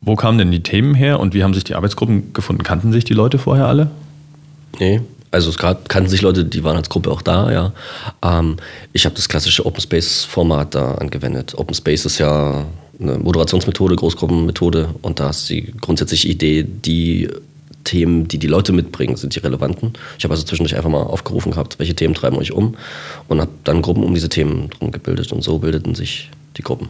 Wo 0.00 0.16
kamen 0.16 0.38
denn 0.38 0.50
die 0.50 0.62
Themen 0.62 0.94
her 0.94 1.20
und 1.20 1.34
wie 1.34 1.44
haben 1.44 1.52
sich 1.52 1.64
die 1.64 1.74
Arbeitsgruppen 1.74 2.32
gefunden? 2.32 2.62
Kannten 2.62 2.92
sich 2.92 3.04
die 3.04 3.12
Leute 3.12 3.38
vorher 3.38 3.66
alle? 3.66 3.90
Nee, 4.78 5.02
also 5.30 5.50
es 5.50 5.58
kannten 5.58 6.08
sich 6.08 6.22
Leute, 6.22 6.44
die 6.44 6.64
waren 6.64 6.76
als 6.76 6.88
Gruppe 6.88 7.10
auch 7.10 7.22
da, 7.22 7.52
ja. 7.52 7.72
Ähm, 8.22 8.56
ich 8.92 9.04
habe 9.04 9.14
das 9.14 9.28
klassische 9.28 9.64
Open 9.64 9.80
Space 9.80 10.24
Format 10.24 10.74
da 10.74 10.94
angewendet. 10.94 11.54
Open 11.56 11.74
Space 11.74 12.04
ist 12.04 12.18
ja 12.18 12.66
eine 13.00 13.18
Moderationsmethode, 13.18 13.96
Großgruppenmethode 13.96 14.90
und 15.02 15.20
da 15.20 15.30
ist 15.30 15.48
die 15.48 15.72
grundsätzliche 15.80 16.28
Idee, 16.28 16.64
die 16.64 17.28
Themen, 17.84 18.28
die 18.28 18.38
die 18.38 18.46
Leute 18.46 18.72
mitbringen, 18.72 19.16
sind 19.16 19.34
die 19.34 19.38
relevanten. 19.38 19.94
Ich 20.18 20.24
habe 20.24 20.34
also 20.34 20.44
zwischendurch 20.44 20.76
einfach 20.76 20.90
mal 20.90 21.02
aufgerufen 21.02 21.52
gehabt, 21.52 21.78
welche 21.78 21.94
Themen 21.94 22.14
treiben 22.14 22.36
euch 22.36 22.52
um 22.52 22.76
und 23.28 23.40
habe 23.40 23.50
dann 23.64 23.82
Gruppen 23.82 24.04
um 24.04 24.14
diese 24.14 24.28
Themen 24.28 24.68
drum 24.70 24.90
gebildet 24.90 25.32
und 25.32 25.42
so 25.42 25.58
bildeten 25.58 25.94
sich 25.94 26.30
die 26.56 26.62
Gruppen. 26.62 26.88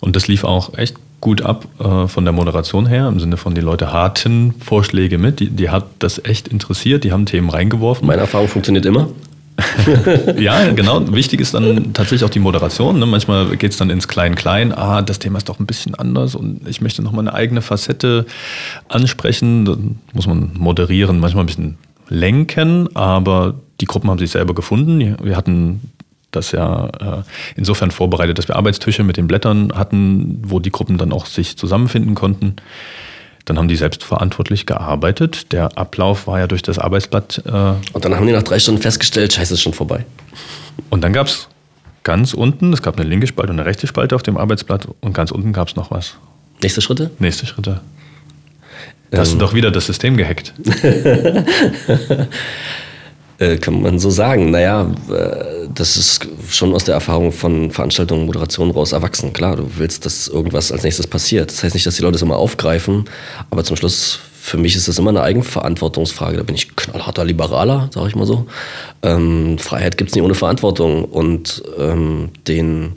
Und 0.00 0.16
das 0.16 0.28
lief 0.28 0.44
auch 0.44 0.76
echt 0.78 0.96
gut 1.20 1.42
ab 1.42 1.66
äh, 1.78 2.06
von 2.06 2.24
der 2.24 2.32
Moderation 2.32 2.86
her, 2.86 3.08
im 3.08 3.20
Sinne 3.20 3.36
von, 3.36 3.54
die 3.54 3.60
Leute 3.60 3.92
hatten 3.92 4.54
Vorschläge 4.60 5.18
mit, 5.18 5.40
die, 5.40 5.50
die 5.50 5.70
hat 5.70 5.86
das 5.98 6.24
echt 6.24 6.48
interessiert, 6.48 7.04
die 7.04 7.12
haben 7.12 7.26
Themen 7.26 7.50
reingeworfen. 7.50 8.06
Meine 8.06 8.22
Erfahrung 8.22 8.48
funktioniert 8.48 8.86
immer. 8.86 9.08
ja, 10.38 10.70
genau. 10.72 11.12
Wichtig 11.12 11.40
ist 11.40 11.54
dann 11.54 11.92
tatsächlich 11.92 12.24
auch 12.24 12.30
die 12.30 12.38
Moderation. 12.38 12.98
Ne? 12.98 13.06
Manchmal 13.06 13.56
geht 13.56 13.72
es 13.72 13.76
dann 13.76 13.90
ins 13.90 14.06
Klein-Klein. 14.06 14.72
Ah, 14.72 15.02
das 15.02 15.18
Thema 15.18 15.38
ist 15.38 15.48
doch 15.48 15.58
ein 15.58 15.66
bisschen 15.66 15.96
anders 15.96 16.36
und 16.36 16.68
ich 16.68 16.80
möchte 16.80 17.02
nochmal 17.02 17.26
eine 17.26 17.34
eigene 17.34 17.60
Facette 17.60 18.26
ansprechen. 18.88 19.64
Dann 19.64 19.98
muss 20.12 20.28
man 20.28 20.52
moderieren, 20.54 21.18
manchmal 21.18 21.42
ein 21.42 21.46
bisschen 21.46 21.78
lenken, 22.08 22.94
aber 22.94 23.54
die 23.80 23.86
Gruppen 23.86 24.10
haben 24.10 24.18
sich 24.18 24.30
selber 24.30 24.54
gefunden. 24.54 25.16
Wir 25.22 25.36
hatten 25.36 25.80
das 26.30 26.52
ja 26.52 26.86
äh, 26.86 27.22
insofern 27.56 27.90
vorbereitet, 27.90 28.38
dass 28.38 28.48
wir 28.48 28.56
Arbeitstische 28.56 29.02
mit 29.02 29.16
den 29.16 29.26
Blättern 29.26 29.72
hatten, 29.74 30.42
wo 30.44 30.60
die 30.60 30.70
Gruppen 30.70 30.98
dann 30.98 31.12
auch 31.12 31.26
sich 31.26 31.56
zusammenfinden 31.56 32.14
konnten. 32.14 32.56
Dann 33.44 33.56
haben 33.56 33.68
die 33.68 33.76
selbstverantwortlich 33.76 34.66
gearbeitet. 34.66 35.52
Der 35.52 35.78
Ablauf 35.78 36.26
war 36.26 36.38
ja 36.38 36.46
durch 36.46 36.62
das 36.62 36.78
Arbeitsblatt. 36.78 37.42
Äh 37.46 37.50
und 37.50 38.04
dann 38.04 38.14
haben 38.14 38.26
die 38.26 38.32
nach 38.32 38.42
drei 38.42 38.58
Stunden 38.58 38.82
festgestellt, 38.82 39.32
scheiße, 39.32 39.54
ist 39.54 39.62
schon 39.62 39.72
vorbei. 39.72 40.04
Und 40.90 41.02
dann 41.02 41.14
gab 41.14 41.28
es 41.28 41.48
ganz 42.04 42.34
unten, 42.34 42.72
es 42.72 42.82
gab 42.82 42.98
eine 42.98 43.08
linke 43.08 43.26
Spalte 43.26 43.52
und 43.52 43.58
eine 43.58 43.66
rechte 43.66 43.86
Spalte 43.86 44.14
auf 44.14 44.22
dem 44.22 44.36
Arbeitsblatt 44.36 44.88
und 45.00 45.14
ganz 45.14 45.30
unten 45.30 45.52
gab 45.52 45.68
es 45.68 45.76
noch 45.76 45.90
was. 45.90 46.16
Nächste 46.62 46.80
Schritte? 46.80 47.10
Nächste 47.18 47.46
Schritte. 47.46 47.80
Da 49.10 49.18
hast 49.18 49.30
du 49.30 49.36
ähm. 49.36 49.40
doch 49.40 49.54
wieder 49.54 49.70
das 49.70 49.86
System 49.86 50.16
gehackt. 50.16 50.52
Äh, 53.38 53.56
kann 53.58 53.82
man 53.82 54.00
so 54.00 54.10
sagen. 54.10 54.50
Naja, 54.50 54.90
äh, 55.10 55.68
das 55.72 55.96
ist 55.96 56.26
schon 56.50 56.74
aus 56.74 56.84
der 56.84 56.94
Erfahrung 56.94 57.30
von 57.30 57.70
Veranstaltungen, 57.70 58.26
Moderation 58.26 58.72
raus 58.72 58.90
erwachsen. 58.90 59.32
Klar, 59.32 59.56
du 59.56 59.70
willst, 59.76 60.04
dass 60.04 60.26
irgendwas 60.26 60.72
als 60.72 60.82
nächstes 60.82 61.06
passiert. 61.06 61.50
Das 61.52 61.62
heißt 61.62 61.74
nicht, 61.74 61.86
dass 61.86 61.94
die 61.94 62.02
Leute 62.02 62.16
es 62.16 62.22
immer 62.22 62.36
aufgreifen, 62.36 63.04
aber 63.50 63.62
zum 63.62 63.76
Schluss, 63.76 64.18
für 64.40 64.58
mich 64.58 64.74
ist 64.74 64.88
das 64.88 64.98
immer 64.98 65.10
eine 65.10 65.22
Eigenverantwortungsfrage. 65.22 66.36
Da 66.36 66.42
bin 66.42 66.56
ich 66.56 66.74
knallharter 66.74 67.24
Liberaler, 67.24 67.88
sage 67.94 68.08
ich 68.08 68.16
mal 68.16 68.26
so. 68.26 68.46
Ähm, 69.02 69.58
Freiheit 69.58 69.96
gibt 69.98 70.10
es 70.10 70.16
nicht 70.16 70.24
ohne 70.24 70.34
Verantwortung 70.34 71.04
und 71.04 71.62
ähm, 71.78 72.30
den 72.48 72.96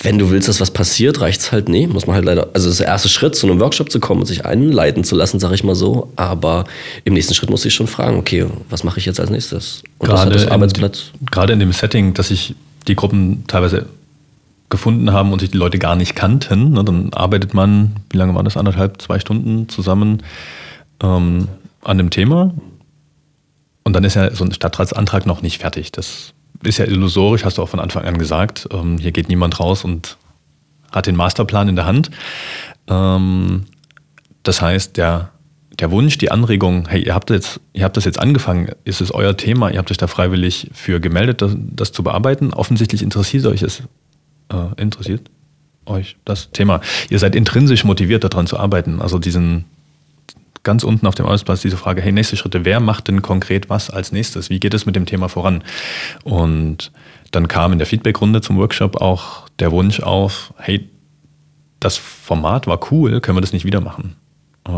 wenn 0.00 0.18
du 0.18 0.30
willst, 0.30 0.48
dass 0.48 0.60
was 0.60 0.70
passiert, 0.70 1.20
reicht 1.20 1.40
es 1.40 1.52
halt 1.52 1.68
nee. 1.68 1.86
Muss 1.86 2.06
man 2.06 2.16
halt 2.16 2.24
leider. 2.24 2.48
Also 2.54 2.66
das 2.66 2.74
ist 2.74 2.80
der 2.80 2.86
erste 2.86 3.08
Schritt, 3.08 3.36
zu 3.36 3.46
einem 3.46 3.60
Workshop 3.60 3.90
zu 3.90 4.00
kommen 4.00 4.20
und 4.20 4.26
sich 4.26 4.46
einleiten 4.46 5.04
zu 5.04 5.14
lassen, 5.14 5.38
sage 5.38 5.54
ich 5.54 5.64
mal 5.64 5.74
so. 5.74 6.10
Aber 6.16 6.64
im 7.04 7.12
nächsten 7.12 7.34
Schritt 7.34 7.50
muss 7.50 7.64
ich 7.64 7.74
schon 7.74 7.86
fragen, 7.86 8.16
okay, 8.16 8.46
was 8.70 8.84
mache 8.84 8.98
ich 8.98 9.06
jetzt 9.06 9.20
als 9.20 9.28
nächstes? 9.28 9.82
Und 9.98 10.08
gerade 10.08 10.30
das, 10.30 10.44
das 10.44 10.50
Arbeitsplatz. 10.50 11.10
In, 11.20 11.26
gerade 11.26 11.52
in 11.52 11.60
dem 11.60 11.72
Setting, 11.72 12.14
dass 12.14 12.28
sich 12.28 12.54
die 12.88 12.96
Gruppen 12.96 13.44
teilweise 13.46 13.86
gefunden 14.70 15.12
haben 15.12 15.32
und 15.32 15.40
sich 15.40 15.50
die 15.50 15.58
Leute 15.58 15.78
gar 15.78 15.94
nicht 15.94 16.16
kannten. 16.16 16.72
Ne, 16.72 16.84
dann 16.84 17.12
arbeitet 17.12 17.52
man, 17.52 17.96
wie 18.10 18.16
lange 18.16 18.34
war 18.34 18.42
das? 18.42 18.56
Anderthalb, 18.56 19.02
zwei 19.02 19.20
Stunden 19.20 19.68
zusammen 19.68 20.22
ähm, 21.02 21.48
an 21.84 21.98
dem 21.98 22.08
Thema. 22.08 22.54
Und 23.84 23.92
dann 23.92 24.04
ist 24.04 24.14
ja 24.14 24.34
so 24.34 24.44
ein 24.44 24.52
Stadtratsantrag 24.52 25.26
noch 25.26 25.42
nicht 25.42 25.60
fertig. 25.60 25.92
Das 25.92 26.32
ist 26.64 26.78
ja 26.78 26.84
illusorisch, 26.84 27.44
hast 27.44 27.58
du 27.58 27.62
auch 27.62 27.68
von 27.68 27.80
Anfang 27.80 28.04
an 28.04 28.18
gesagt. 28.18 28.68
Ähm, 28.72 28.98
hier 28.98 29.12
geht 29.12 29.28
niemand 29.28 29.58
raus 29.60 29.84
und 29.84 30.16
hat 30.90 31.06
den 31.06 31.16
Masterplan 31.16 31.68
in 31.68 31.76
der 31.76 31.86
Hand. 31.86 32.10
Ähm, 32.88 33.64
das 34.42 34.60
heißt, 34.60 34.96
der, 34.96 35.30
der 35.78 35.90
Wunsch, 35.90 36.18
die 36.18 36.30
Anregung, 36.30 36.88
hey, 36.88 37.02
ihr 37.02 37.14
habt, 37.14 37.30
jetzt, 37.30 37.60
ihr 37.72 37.84
habt 37.84 37.96
das 37.96 38.04
jetzt 38.04 38.18
angefangen, 38.18 38.70
ist 38.84 39.00
es 39.00 39.12
euer 39.12 39.36
Thema, 39.36 39.70
ihr 39.70 39.78
habt 39.78 39.90
euch 39.90 39.96
da 39.96 40.06
freiwillig 40.06 40.70
für 40.72 41.00
gemeldet, 41.00 41.42
das, 41.42 41.56
das 41.56 41.92
zu 41.92 42.02
bearbeiten. 42.02 42.52
Offensichtlich 42.52 43.02
interessiert 43.02 43.46
euch 43.46 43.62
es. 43.62 43.82
Äh, 44.50 44.80
interessiert 44.80 45.30
euch 45.86 46.16
das 46.24 46.50
Thema. 46.52 46.80
Ihr 47.10 47.18
seid 47.18 47.34
intrinsisch 47.34 47.84
motiviert, 47.84 48.24
daran 48.24 48.46
zu 48.46 48.58
arbeiten. 48.58 49.00
Also 49.00 49.18
diesen, 49.18 49.64
ganz 50.62 50.84
unten 50.84 51.06
auf 51.06 51.14
dem 51.14 51.26
Arbeitsplatz 51.26 51.62
diese 51.62 51.76
Frage, 51.76 52.02
hey, 52.02 52.12
nächste 52.12 52.36
Schritte, 52.36 52.64
wer 52.64 52.80
macht 52.80 53.08
denn 53.08 53.22
konkret 53.22 53.68
was 53.68 53.90
als 53.90 54.12
nächstes? 54.12 54.50
Wie 54.50 54.60
geht 54.60 54.74
es 54.74 54.86
mit 54.86 54.96
dem 54.96 55.06
Thema 55.06 55.28
voran? 55.28 55.64
Und 56.24 56.92
dann 57.30 57.48
kam 57.48 57.72
in 57.72 57.78
der 57.78 57.86
Feedbackrunde 57.86 58.40
zum 58.40 58.58
Workshop 58.58 59.00
auch 59.00 59.48
der 59.58 59.72
Wunsch 59.72 60.00
auf, 60.00 60.52
hey, 60.58 60.88
das 61.80 61.96
Format 61.96 62.66
war 62.66 62.78
cool, 62.92 63.20
können 63.20 63.36
wir 63.36 63.40
das 63.40 63.52
nicht 63.52 63.64
wieder 63.64 63.80
machen? 63.80 64.14
Äh, 64.68 64.72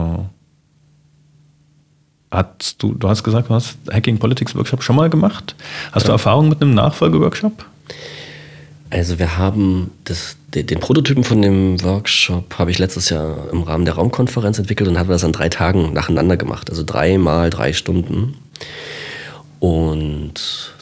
hast 2.30 2.82
du, 2.82 2.94
du 2.94 3.08
hast 3.08 3.22
gesagt, 3.22 3.50
du 3.50 3.54
hast 3.54 3.76
Hacking 3.92 4.18
Politics 4.18 4.54
Workshop 4.54 4.82
schon 4.82 4.96
mal 4.96 5.10
gemacht. 5.10 5.54
Hast 5.92 6.04
ja. 6.04 6.08
du 6.08 6.12
Erfahrung 6.12 6.48
mit 6.48 6.62
einem 6.62 6.74
Nachfolgeworkshop? 6.74 7.66
Also 8.94 9.18
wir 9.18 9.38
haben 9.38 9.90
das, 10.04 10.36
den 10.54 10.78
Prototypen 10.78 11.24
von 11.24 11.42
dem 11.42 11.82
Workshop 11.82 12.60
habe 12.60 12.70
ich 12.70 12.78
letztes 12.78 13.08
Jahr 13.08 13.48
im 13.50 13.64
Rahmen 13.64 13.84
der 13.84 13.94
Raumkonferenz 13.94 14.60
entwickelt 14.60 14.88
und 14.88 15.00
haben 15.00 15.08
das 15.08 15.24
an 15.24 15.32
drei 15.32 15.48
Tagen 15.48 15.92
nacheinander 15.92 16.36
gemacht. 16.36 16.70
Also 16.70 16.84
dreimal 16.86 17.50
drei 17.50 17.72
Stunden. 17.72 18.36
Und 19.58 20.34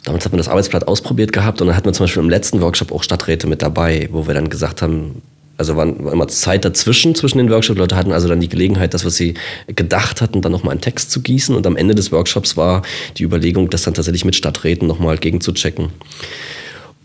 damals 0.03 0.25
hat 0.25 0.31
man 0.31 0.37
das 0.37 0.47
Arbeitsblatt 0.47 0.87
ausprobiert 0.87 1.33
gehabt 1.33 1.59
und 1.59 1.67
dann 1.67 1.75
hatten 1.75 1.87
wir 1.87 1.93
zum 1.93 2.03
Beispiel 2.03 2.21
im 2.21 2.29
letzten 2.29 2.61
Workshop 2.61 2.91
auch 2.91 3.01
Stadträte 3.01 3.47
mit 3.47 3.63
dabei, 3.63 4.07
wo 4.11 4.27
wir 4.27 4.35
dann 4.35 4.47
gesagt 4.47 4.83
haben, 4.83 5.23
also 5.57 5.75
war 5.75 5.87
immer 5.87 6.27
Zeit 6.27 6.65
dazwischen, 6.65 7.15
zwischen 7.15 7.39
den 7.39 7.49
Workshops. 7.49 7.79
Leute 7.79 7.95
hatten 7.95 8.11
also 8.11 8.27
dann 8.27 8.41
die 8.41 8.49
Gelegenheit, 8.49 8.93
das, 8.93 9.05
was 9.05 9.15
sie 9.15 9.33
gedacht 9.67 10.21
hatten, 10.21 10.41
dann 10.43 10.51
nochmal 10.51 10.73
einen 10.73 10.81
Text 10.81 11.09
zu 11.09 11.21
gießen. 11.21 11.55
Und 11.55 11.65
am 11.65 11.77
Ende 11.77 11.95
des 11.95 12.11
Workshops 12.11 12.57
war 12.57 12.83
die 13.17 13.23
Überlegung, 13.23 13.71
das 13.71 13.81
dann 13.81 13.95
tatsächlich 13.95 14.23
mit 14.23 14.35
Stadträten 14.35 14.87
nochmal 14.87 15.17
gegenzuchecken 15.17 15.89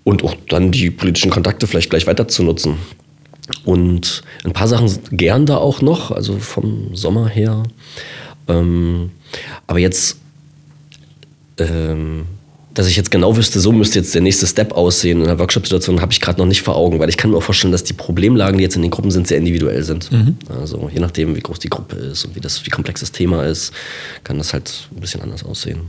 und 0.08 0.24
auch 0.24 0.34
dann 0.48 0.72
die 0.72 0.90
politischen 0.90 1.30
Kontakte 1.30 1.66
vielleicht 1.66 1.90
gleich 1.90 2.06
weiter 2.06 2.26
zu 2.28 2.42
nutzen. 2.42 2.78
Und 3.66 4.22
ein 4.42 4.54
paar 4.54 4.66
Sachen 4.66 4.90
gern 5.10 5.44
da 5.44 5.58
auch 5.58 5.82
noch, 5.82 6.10
also 6.10 6.38
vom 6.38 6.94
Sommer 6.94 7.28
her. 7.28 7.62
Ähm, 8.48 9.10
aber 9.66 9.80
jetzt, 9.80 10.16
ähm, 11.58 12.24
dass 12.72 12.86
ich 12.86 12.96
jetzt 12.96 13.10
genau 13.10 13.36
wüsste, 13.36 13.60
so 13.60 13.70
müsste 13.70 13.98
jetzt 13.98 14.14
der 14.14 14.22
nächste 14.22 14.46
Step 14.46 14.72
aussehen 14.72 15.20
in 15.20 15.26
der 15.26 15.38
Workshop-Situation, 15.38 16.00
habe 16.00 16.12
ich 16.12 16.22
gerade 16.22 16.38
noch 16.38 16.46
nicht 16.46 16.62
vor 16.62 16.76
Augen, 16.76 16.98
weil 17.00 17.10
ich 17.10 17.18
kann 17.18 17.30
mir 17.30 17.36
auch 17.36 17.42
vorstellen, 17.42 17.72
dass 17.72 17.84
die 17.84 17.92
Problemlagen, 17.92 18.56
die 18.56 18.64
jetzt 18.64 18.76
in 18.76 18.82
den 18.82 18.90
Gruppen 18.90 19.10
sind, 19.10 19.28
sehr 19.28 19.36
individuell 19.36 19.82
sind. 19.82 20.10
Mhm. 20.10 20.38
Also 20.48 20.88
je 20.90 21.00
nachdem, 21.00 21.36
wie 21.36 21.40
groß 21.40 21.58
die 21.58 21.68
Gruppe 21.68 21.96
ist 21.96 22.24
und 22.24 22.34
wie, 22.34 22.40
das, 22.40 22.64
wie 22.64 22.70
komplex 22.70 23.00
das 23.00 23.12
Thema 23.12 23.44
ist, 23.44 23.74
kann 24.24 24.38
das 24.38 24.54
halt 24.54 24.88
ein 24.90 25.00
bisschen 25.00 25.20
anders 25.20 25.44
aussehen. 25.44 25.80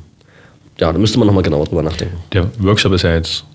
Ja, 0.77 0.91
da 0.91 0.99
müsste 0.99 1.19
man 1.19 1.27
nochmal 1.27 1.43
genauer 1.43 1.65
drüber 1.65 1.84
nachdenken. 1.84 2.17
Der 2.34 2.49
Workshop 2.60 2.91
ist 2.91 3.03
ja 3.03 3.15
jetzt 3.15 3.45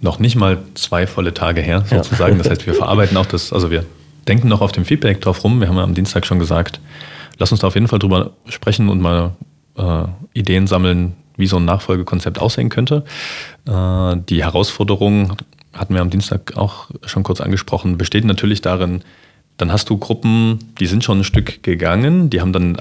noch 0.00 0.18
nicht 0.18 0.36
mal 0.36 0.58
zwei 0.74 1.06
volle 1.06 1.34
Tage 1.34 1.60
her, 1.60 1.84
sozusagen. 1.88 2.36
Ja. 2.36 2.42
Das 2.42 2.50
heißt, 2.50 2.66
wir 2.66 2.74
verarbeiten 2.74 3.16
auch 3.16 3.26
das, 3.26 3.52
also 3.52 3.70
wir 3.70 3.84
denken 4.28 4.48
noch 4.48 4.60
auf 4.60 4.72
dem 4.72 4.84
Feedback 4.84 5.20
drauf 5.20 5.44
rum. 5.44 5.60
Wir 5.60 5.68
haben 5.68 5.76
ja 5.76 5.82
am 5.82 5.94
Dienstag 5.94 6.26
schon 6.26 6.38
gesagt, 6.38 6.80
lass 7.38 7.52
uns 7.52 7.60
da 7.60 7.66
auf 7.66 7.74
jeden 7.74 7.88
Fall 7.88 7.98
drüber 7.98 8.32
sprechen 8.48 8.88
und 8.88 9.00
mal 9.00 9.32
äh, 9.76 10.04
Ideen 10.34 10.66
sammeln, 10.66 11.14
wie 11.36 11.46
so 11.46 11.56
ein 11.56 11.64
Nachfolgekonzept 11.64 12.38
aussehen 12.38 12.68
könnte. 12.68 13.04
Äh, 13.66 14.16
die 14.28 14.42
Herausforderung, 14.44 15.36
hatten 15.72 15.94
wir 15.94 16.00
am 16.00 16.10
Dienstag 16.10 16.56
auch 16.56 16.90
schon 17.04 17.22
kurz 17.22 17.40
angesprochen, 17.40 17.98
besteht 17.98 18.24
natürlich 18.24 18.60
darin, 18.60 19.02
dann 19.56 19.72
hast 19.72 19.90
du 19.90 19.98
Gruppen, 19.98 20.58
die 20.80 20.86
sind 20.86 21.04
schon 21.04 21.20
ein 21.20 21.24
Stück 21.24 21.62
gegangen, 21.62 22.30
die 22.30 22.40
haben 22.40 22.52
dann 22.52 22.78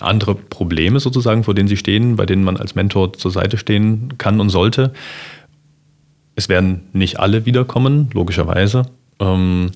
andere 0.00 0.34
Probleme 0.34 1.00
sozusagen, 1.00 1.44
vor 1.44 1.54
denen 1.54 1.68
sie 1.68 1.76
stehen, 1.76 2.16
bei 2.16 2.26
denen 2.26 2.44
man 2.44 2.56
als 2.56 2.74
Mentor 2.74 3.12
zur 3.12 3.30
Seite 3.30 3.58
stehen 3.58 4.14
kann 4.18 4.40
und 4.40 4.50
sollte. 4.50 4.92
Es 6.36 6.48
werden 6.48 6.88
nicht 6.92 7.20
alle 7.20 7.46
wiederkommen, 7.46 8.10
logischerweise. 8.12 8.86
Ähm, 9.20 9.70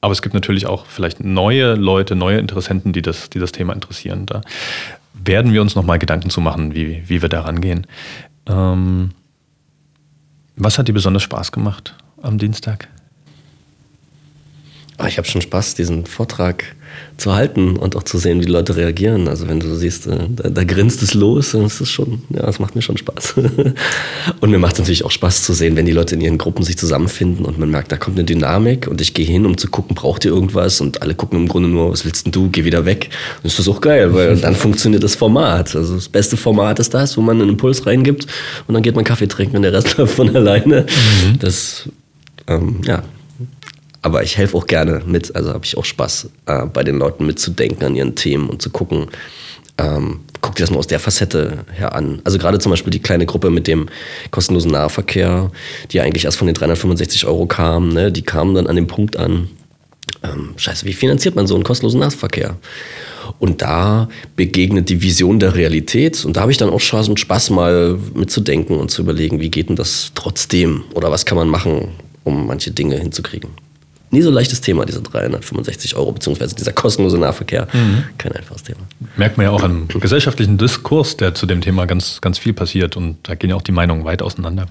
aber 0.00 0.12
es 0.12 0.22
gibt 0.22 0.34
natürlich 0.34 0.66
auch 0.66 0.86
vielleicht 0.86 1.24
neue 1.24 1.74
Leute, 1.74 2.14
neue 2.14 2.38
Interessenten, 2.38 2.92
die 2.92 3.02
das, 3.02 3.30
die 3.30 3.38
das 3.38 3.52
Thema 3.52 3.72
interessieren. 3.72 4.26
Da 4.26 4.40
werden 5.14 5.52
wir 5.52 5.62
uns 5.62 5.74
nochmal 5.74 5.98
Gedanken 5.98 6.30
zu 6.30 6.40
machen, 6.40 6.74
wie, 6.74 7.02
wie 7.08 7.22
wir 7.22 7.28
da 7.28 7.40
rangehen. 7.40 7.86
Ähm, 8.46 9.10
was 10.56 10.78
hat 10.78 10.88
dir 10.88 10.92
besonders 10.92 11.22
Spaß 11.22 11.52
gemacht 11.52 11.94
am 12.22 12.38
Dienstag? 12.38 12.88
Ah, 14.98 15.08
ich 15.08 15.18
habe 15.18 15.26
schon 15.26 15.42
Spaß, 15.42 15.74
diesen 15.74 16.06
Vortrag 16.06 16.75
zu 17.16 17.34
halten 17.34 17.76
und 17.76 17.96
auch 17.96 18.02
zu 18.02 18.18
sehen, 18.18 18.40
wie 18.40 18.46
die 18.46 18.52
Leute 18.52 18.76
reagieren. 18.76 19.28
Also 19.28 19.48
wenn 19.48 19.60
du 19.60 19.74
siehst, 19.74 20.06
äh, 20.06 20.18
da, 20.28 20.50
da 20.50 20.64
grinst 20.64 21.02
es 21.02 21.14
los, 21.14 21.52
dann 21.52 21.64
ist 21.64 21.80
es 21.80 21.88
schon, 21.88 22.22
ja, 22.30 22.42
das 22.42 22.58
macht 22.58 22.76
mir 22.76 22.82
schon 22.82 22.96
Spaß. 22.96 23.34
und 24.40 24.50
mir 24.50 24.58
macht 24.58 24.74
es 24.74 24.78
natürlich 24.80 25.04
auch 25.04 25.10
Spaß 25.10 25.44
zu 25.44 25.54
sehen, 25.54 25.76
wenn 25.76 25.86
die 25.86 25.92
Leute 25.92 26.14
in 26.14 26.20
ihren 26.20 26.38
Gruppen 26.38 26.62
sich 26.62 26.76
zusammenfinden 26.76 27.46
und 27.46 27.58
man 27.58 27.70
merkt, 27.70 27.90
da 27.90 27.96
kommt 27.96 28.18
eine 28.18 28.24
Dynamik 28.24 28.86
und 28.86 29.00
ich 29.00 29.14
gehe 29.14 29.26
hin, 29.26 29.46
um 29.46 29.56
zu 29.56 29.68
gucken, 29.68 29.94
braucht 29.94 30.24
ihr 30.24 30.30
irgendwas? 30.30 30.80
Und 30.80 31.02
alle 31.02 31.14
gucken 31.14 31.38
im 31.38 31.48
Grunde 31.48 31.68
nur, 31.68 31.90
was 31.90 32.04
willst 32.04 32.26
denn 32.26 32.32
du? 32.32 32.50
Geh 32.50 32.64
wieder 32.64 32.84
weg. 32.84 33.08
Und 33.36 33.46
das 33.46 33.58
ist 33.58 33.68
auch 33.68 33.80
geil, 33.80 34.12
weil 34.12 34.36
dann 34.40 34.54
funktioniert 34.54 35.02
das 35.02 35.14
Format. 35.14 35.74
Also 35.74 35.94
das 35.94 36.08
beste 36.08 36.36
Format 36.36 36.78
ist 36.78 36.92
das, 36.92 37.16
wo 37.16 37.22
man 37.22 37.40
einen 37.40 37.50
Impuls 37.50 37.86
reingibt 37.86 38.26
und 38.66 38.74
dann 38.74 38.82
geht 38.82 38.94
man 38.94 39.04
Kaffee 39.04 39.28
trinken 39.28 39.56
und 39.56 39.62
der 39.62 39.72
Rest 39.72 39.96
läuft 39.98 40.14
von 40.14 40.34
alleine. 40.34 40.82
Mhm. 40.82 41.38
Das, 41.38 41.88
ähm, 42.46 42.80
ja, 42.86 43.02
aber 44.02 44.22
ich 44.22 44.36
helfe 44.36 44.56
auch 44.56 44.66
gerne 44.66 45.02
mit, 45.06 45.34
also 45.34 45.52
habe 45.52 45.64
ich 45.64 45.76
auch 45.76 45.84
Spaß, 45.84 46.28
äh, 46.46 46.66
bei 46.66 46.82
den 46.82 46.98
Leuten 46.98 47.26
mitzudenken 47.26 47.84
an 47.84 47.96
ihren 47.96 48.14
Themen 48.14 48.48
und 48.48 48.62
zu 48.62 48.70
gucken, 48.70 49.08
ähm, 49.78 50.20
guck 50.40 50.54
dir 50.54 50.62
das 50.62 50.70
mal 50.70 50.78
aus 50.78 50.86
der 50.86 51.00
Facette 51.00 51.64
her 51.72 51.94
an. 51.94 52.20
Also 52.24 52.38
gerade 52.38 52.58
zum 52.58 52.70
Beispiel 52.70 52.90
die 52.90 53.02
kleine 53.02 53.26
Gruppe 53.26 53.50
mit 53.50 53.66
dem 53.66 53.88
kostenlosen 54.30 54.70
Nahverkehr, 54.70 55.50
die 55.90 56.00
eigentlich 56.00 56.24
erst 56.24 56.38
von 56.38 56.46
den 56.46 56.54
365 56.54 57.26
Euro 57.26 57.46
kam, 57.46 57.90
ne, 57.90 58.10
die 58.12 58.22
kamen 58.22 58.54
dann 58.54 58.66
an 58.66 58.76
dem 58.76 58.86
Punkt 58.86 59.16
an, 59.16 59.48
ähm, 60.22 60.54
scheiße, 60.56 60.86
wie 60.86 60.92
finanziert 60.92 61.36
man 61.36 61.46
so 61.46 61.54
einen 61.54 61.64
kostenlosen 61.64 62.00
Nahverkehr? 62.00 62.56
Und 63.38 63.60
da 63.60 64.08
begegnet 64.36 64.88
die 64.88 65.02
Vision 65.02 65.40
der 65.40 65.54
Realität. 65.54 66.24
Und 66.24 66.36
da 66.36 66.42
habe 66.42 66.52
ich 66.52 66.58
dann 66.58 66.70
auch 66.70 66.80
schon 66.80 67.16
Spaß, 67.16 67.50
mal 67.50 67.98
mitzudenken 68.14 68.78
und 68.78 68.90
zu 68.90 69.02
überlegen, 69.02 69.40
wie 69.40 69.50
geht 69.50 69.68
denn 69.68 69.76
das 69.76 70.12
trotzdem? 70.14 70.84
Oder 70.94 71.10
was 71.10 71.26
kann 71.26 71.36
man 71.36 71.48
machen, 71.48 71.88
um 72.24 72.46
manche 72.46 72.70
Dinge 72.70 72.96
hinzukriegen? 72.98 73.50
Nie 74.10 74.22
so 74.22 74.30
leichtes 74.30 74.60
Thema, 74.60 74.84
diese 74.84 75.02
365 75.02 75.96
Euro, 75.96 76.12
beziehungsweise 76.12 76.54
dieser 76.54 76.72
kostenlose 76.72 77.18
Nahverkehr. 77.18 77.68
Mhm. 77.72 78.04
Kein 78.18 78.32
einfaches 78.32 78.62
Thema. 78.62 78.80
Merkt 79.16 79.36
man 79.36 79.44
ja 79.44 79.50
auch 79.50 79.62
am 79.62 79.88
gesellschaftlichen 79.88 80.58
Diskurs, 80.58 81.16
der 81.16 81.34
zu 81.34 81.46
dem 81.46 81.60
Thema 81.60 81.86
ganz, 81.86 82.20
ganz 82.20 82.38
viel 82.38 82.52
passiert. 82.52 82.96
Und 82.96 83.18
da 83.28 83.34
gehen 83.34 83.50
ja 83.50 83.56
auch 83.56 83.62
die 83.62 83.72
Meinungen 83.72 84.04
weit 84.04 84.22
auseinander. 84.22 84.66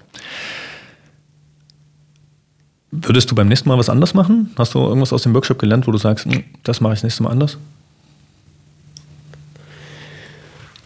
Würdest 2.91 3.29
du 3.29 3.35
beim 3.35 3.47
nächsten 3.47 3.67
Mal 3.67 3.77
was 3.77 3.89
anders 3.89 4.13
machen? 4.13 4.51
Hast 4.57 4.73
du 4.73 4.79
irgendwas 4.79 5.11
aus 5.11 5.23
dem 5.23 5.33
Workshop 5.33 5.59
gelernt, 5.59 5.85
wo 5.85 5.91
du 5.91 5.97
sagst, 5.97 6.25
hm, 6.25 6.43
das 6.63 6.79
mache 6.79 6.93
ich 6.93 6.99
das 6.99 7.03
nächste 7.03 7.23
Mal 7.23 7.31
anders? 7.31 7.57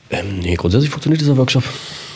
Ähm, 0.09 0.39
nee, 0.39 0.55
grundsätzlich 0.55 0.89
funktioniert 0.89 1.21
dieser 1.21 1.37
Workshop. 1.37 1.63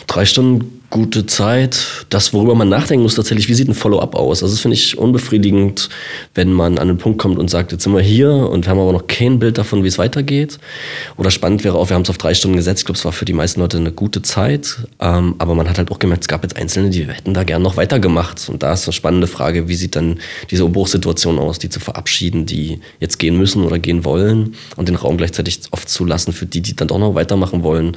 Drei 0.06 0.24
Stunden 0.24 0.82
gute 0.94 1.26
Zeit. 1.26 2.06
Das, 2.08 2.32
worüber 2.32 2.54
man 2.54 2.68
nachdenken 2.68 3.02
muss, 3.02 3.16
tatsächlich, 3.16 3.48
wie 3.48 3.54
sieht 3.54 3.68
ein 3.68 3.74
Follow-up 3.74 4.14
aus? 4.14 4.44
Also 4.44 4.54
das 4.54 4.60
finde 4.60 4.76
ich 4.76 4.96
unbefriedigend, 4.96 5.88
wenn 6.36 6.52
man 6.52 6.78
an 6.78 6.86
den 6.86 6.98
Punkt 6.98 7.18
kommt 7.18 7.36
und 7.36 7.50
sagt, 7.50 7.72
jetzt 7.72 7.82
sind 7.82 7.94
wir 7.94 8.00
hier 8.00 8.30
und 8.30 8.64
wir 8.64 8.70
haben 8.70 8.78
aber 8.78 8.92
noch 8.92 9.08
kein 9.08 9.40
Bild 9.40 9.58
davon, 9.58 9.82
wie 9.82 9.88
es 9.88 9.98
weitergeht. 9.98 10.60
Oder 11.16 11.32
spannend 11.32 11.64
wäre 11.64 11.76
auch, 11.78 11.88
wir 11.88 11.96
haben 11.96 12.02
es 12.02 12.10
auf 12.10 12.18
drei 12.18 12.32
Stunden 12.32 12.56
gesetzt. 12.56 12.82
Ich 12.82 12.84
glaube, 12.84 12.98
es 12.98 13.04
war 13.04 13.10
für 13.10 13.24
die 13.24 13.32
meisten 13.32 13.58
Leute 13.58 13.76
eine 13.76 13.90
gute 13.90 14.22
Zeit. 14.22 14.76
Ähm, 15.00 15.34
aber 15.38 15.56
man 15.56 15.68
hat 15.68 15.78
halt 15.78 15.90
auch 15.90 15.98
gemerkt, 15.98 16.22
es 16.22 16.28
gab 16.28 16.44
jetzt 16.44 16.56
Einzelne, 16.56 16.90
die 16.90 17.08
hätten 17.08 17.34
da 17.34 17.42
gern 17.42 17.62
noch 17.62 17.76
weitergemacht. 17.76 18.48
Und 18.48 18.62
da 18.62 18.72
ist 18.72 18.86
eine 18.86 18.92
spannende 18.92 19.26
Frage, 19.26 19.66
wie 19.66 19.74
sieht 19.74 19.96
dann 19.96 20.20
diese 20.52 20.64
Umbruchssituation 20.64 21.40
aus, 21.40 21.58
die 21.58 21.70
zu 21.70 21.80
verabschieden, 21.80 22.46
die 22.46 22.78
jetzt 23.00 23.18
gehen 23.18 23.36
müssen 23.36 23.64
oder 23.64 23.80
gehen 23.80 24.04
wollen 24.04 24.54
und 24.76 24.88
den 24.88 24.94
Raum 24.94 25.16
gleichzeitig 25.16 25.58
oft 25.72 25.88
zulassen 25.88 26.32
für 26.32 26.46
die, 26.46 26.60
die 26.60 26.76
dann 26.76 26.86
doch 26.86 26.98
noch 26.98 27.16
weitermachen 27.16 27.64
wollen. 27.64 27.96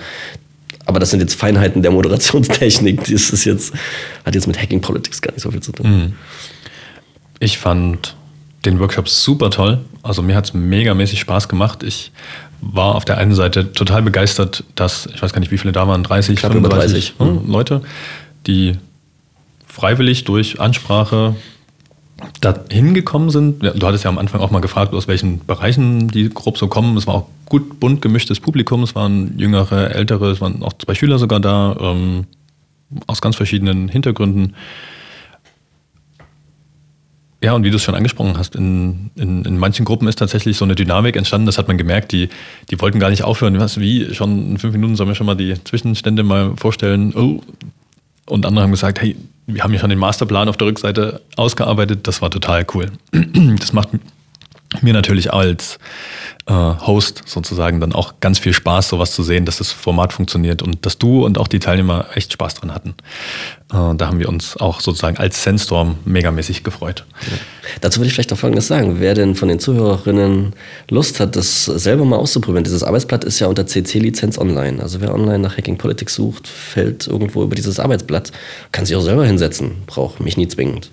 Aber 0.85 0.99
das 0.99 1.09
sind 1.09 1.19
jetzt 1.19 1.35
Feinheiten 1.35 1.81
der 1.81 1.91
Moderationstechnik. 1.91 3.03
Das 3.11 3.29
ist 3.29 3.45
jetzt, 3.45 3.73
hat 4.25 4.35
jetzt 4.35 4.47
mit 4.47 4.61
Hacking 4.61 4.81
Politics 4.81 5.21
gar 5.21 5.31
nicht 5.33 5.41
so 5.41 5.51
viel 5.51 5.61
zu 5.61 5.71
tun. 5.71 5.89
Mhm. 5.89 6.13
Ich 7.39 7.57
fand 7.57 8.15
den 8.65 8.79
Workshop 8.79 9.09
super 9.09 9.49
toll. 9.49 9.79
Also 10.01 10.21
mir 10.21 10.35
hat 10.35 10.45
es 10.45 10.53
megamäßig 10.53 11.19
Spaß 11.19 11.49
gemacht. 11.49 11.83
Ich 11.83 12.11
war 12.61 12.95
auf 12.95 13.05
der 13.05 13.17
einen 13.17 13.35
Seite 13.35 13.71
total 13.73 14.01
begeistert, 14.01 14.63
dass, 14.75 15.07
ich 15.13 15.21
weiß 15.21 15.33
gar 15.33 15.39
nicht, 15.39 15.51
wie 15.51 15.57
viele 15.57 15.73
da 15.73 15.87
waren, 15.87 16.03
30, 16.03 16.39
35 16.39 17.15
30. 17.17 17.47
Leute, 17.47 17.81
die 18.47 18.75
freiwillig 19.67 20.23
durch 20.23 20.59
Ansprache 20.59 21.35
da 22.41 22.55
hingekommen 22.69 23.29
sind. 23.29 23.63
Du 23.63 23.87
hattest 23.87 24.03
ja 24.03 24.09
am 24.09 24.17
Anfang 24.17 24.41
auch 24.41 24.51
mal 24.51 24.59
gefragt, 24.59 24.93
aus 24.93 25.07
welchen 25.07 25.45
Bereichen 25.45 26.07
die 26.07 26.29
grob 26.29 26.57
so 26.57 26.67
kommen. 26.67 26.97
Es 26.97 27.07
war 27.07 27.15
auch 27.15 27.27
gut 27.45 27.79
bunt 27.79 28.01
gemischtes 28.01 28.39
Publikum. 28.39 28.83
Es 28.83 28.95
waren 28.95 29.37
jüngere, 29.37 29.93
ältere, 29.93 30.31
es 30.31 30.41
waren 30.41 30.63
auch 30.63 30.73
zwei 30.73 30.95
Schüler 30.95 31.19
sogar 31.19 31.39
da, 31.39 31.77
ähm, 31.79 32.25
aus 33.05 33.21
ganz 33.21 33.35
verschiedenen 33.35 33.89
Hintergründen. 33.89 34.55
Ja, 37.43 37.53
und 37.53 37.63
wie 37.63 37.69
du 37.69 37.75
es 37.75 37.83
schon 37.83 37.93
angesprochen 37.93 38.35
hast, 38.37 38.55
in, 38.55 39.11
in, 39.15 39.45
in 39.45 39.57
manchen 39.59 39.85
Gruppen 39.85 40.07
ist 40.07 40.17
tatsächlich 40.17 40.57
so 40.57 40.65
eine 40.65 40.73
Dynamik 40.73 41.15
entstanden, 41.15 41.45
das 41.45 41.59
hat 41.59 41.67
man 41.67 41.77
gemerkt, 41.77 42.11
die, 42.11 42.29
die 42.71 42.81
wollten 42.81 42.99
gar 42.99 43.11
nicht 43.11 43.23
aufhören. 43.23 43.59
Was, 43.59 43.79
wie, 43.79 44.13
schon 44.15 44.51
in 44.51 44.57
fünf 44.57 44.73
Minuten 44.73 44.95
sollen 44.95 45.09
wir 45.09 45.15
schon 45.15 45.27
mal 45.27 45.35
die 45.35 45.53
Zwischenstände 45.63 46.23
mal 46.23 46.55
vorstellen. 46.57 47.13
Oh. 47.15 47.41
Und 48.25 48.45
andere 48.45 48.63
haben 48.63 48.71
gesagt, 48.71 49.01
hey, 49.01 49.15
wir 49.47 49.63
haben 49.63 49.73
ja 49.73 49.79
schon 49.79 49.89
den 49.89 49.99
Masterplan 49.99 50.49
auf 50.49 50.57
der 50.57 50.67
Rückseite 50.67 51.21
ausgearbeitet, 51.37 52.07
das 52.07 52.21
war 52.21 52.29
total 52.29 52.65
cool. 52.73 52.91
Das 53.59 53.73
macht 53.73 53.89
mir 54.81 54.93
natürlich 54.93 55.33
als 55.33 55.79
äh, 56.47 56.53
Host 56.53 57.23
sozusagen 57.25 57.79
dann 57.79 57.93
auch 57.93 58.15
ganz 58.21 58.39
viel 58.39 58.53
Spaß, 58.53 58.89
sowas 58.89 59.11
zu 59.11 59.21
sehen, 59.21 59.45
dass 59.45 59.57
das 59.57 59.71
Format 59.71 60.13
funktioniert 60.13 60.61
und 60.61 60.85
dass 60.85 60.97
du 60.97 61.25
und 61.25 61.37
auch 61.37 61.47
die 61.47 61.59
Teilnehmer 61.59 62.05
echt 62.13 62.33
Spaß 62.33 62.55
dran 62.55 62.73
hatten. 62.73 62.95
Äh, 63.71 63.95
da 63.95 64.07
haben 64.07 64.19
wir 64.19 64.29
uns 64.29 64.55
auch 64.57 64.79
sozusagen 64.79 65.17
als 65.17 65.43
Sandstorm 65.43 65.97
megamäßig 66.05 66.63
gefreut. 66.63 67.05
Ja. 67.21 67.37
Dazu 67.81 67.99
würde 67.99 68.07
ich 68.07 68.13
vielleicht 68.13 68.31
noch 68.31 68.37
Folgendes 68.37 68.67
sagen. 68.67 68.99
Wer 68.99 69.13
denn 69.13 69.35
von 69.35 69.49
den 69.49 69.59
Zuhörerinnen 69.59 70.53
Lust 70.89 71.19
hat, 71.19 71.35
das 71.35 71.65
selber 71.65 72.05
mal 72.05 72.17
auszuprobieren, 72.17 72.63
dieses 72.63 72.83
Arbeitsblatt 72.83 73.25
ist 73.25 73.39
ja 73.39 73.47
unter 73.47 73.67
CC-Lizenz 73.67 74.37
online. 74.37 74.81
Also 74.81 75.01
wer 75.01 75.13
online 75.13 75.39
nach 75.39 75.57
Hacking 75.57 75.77
Politics 75.77 76.15
sucht, 76.15 76.47
fällt 76.47 77.07
irgendwo 77.07 77.43
über 77.43 77.55
dieses 77.55 77.79
Arbeitsblatt, 77.79 78.31
kann 78.71 78.85
sich 78.85 78.95
auch 78.95 79.01
selber 79.01 79.25
hinsetzen, 79.25 79.83
braucht 79.85 80.21
mich 80.21 80.37
nie 80.37 80.47
zwingend. 80.47 80.91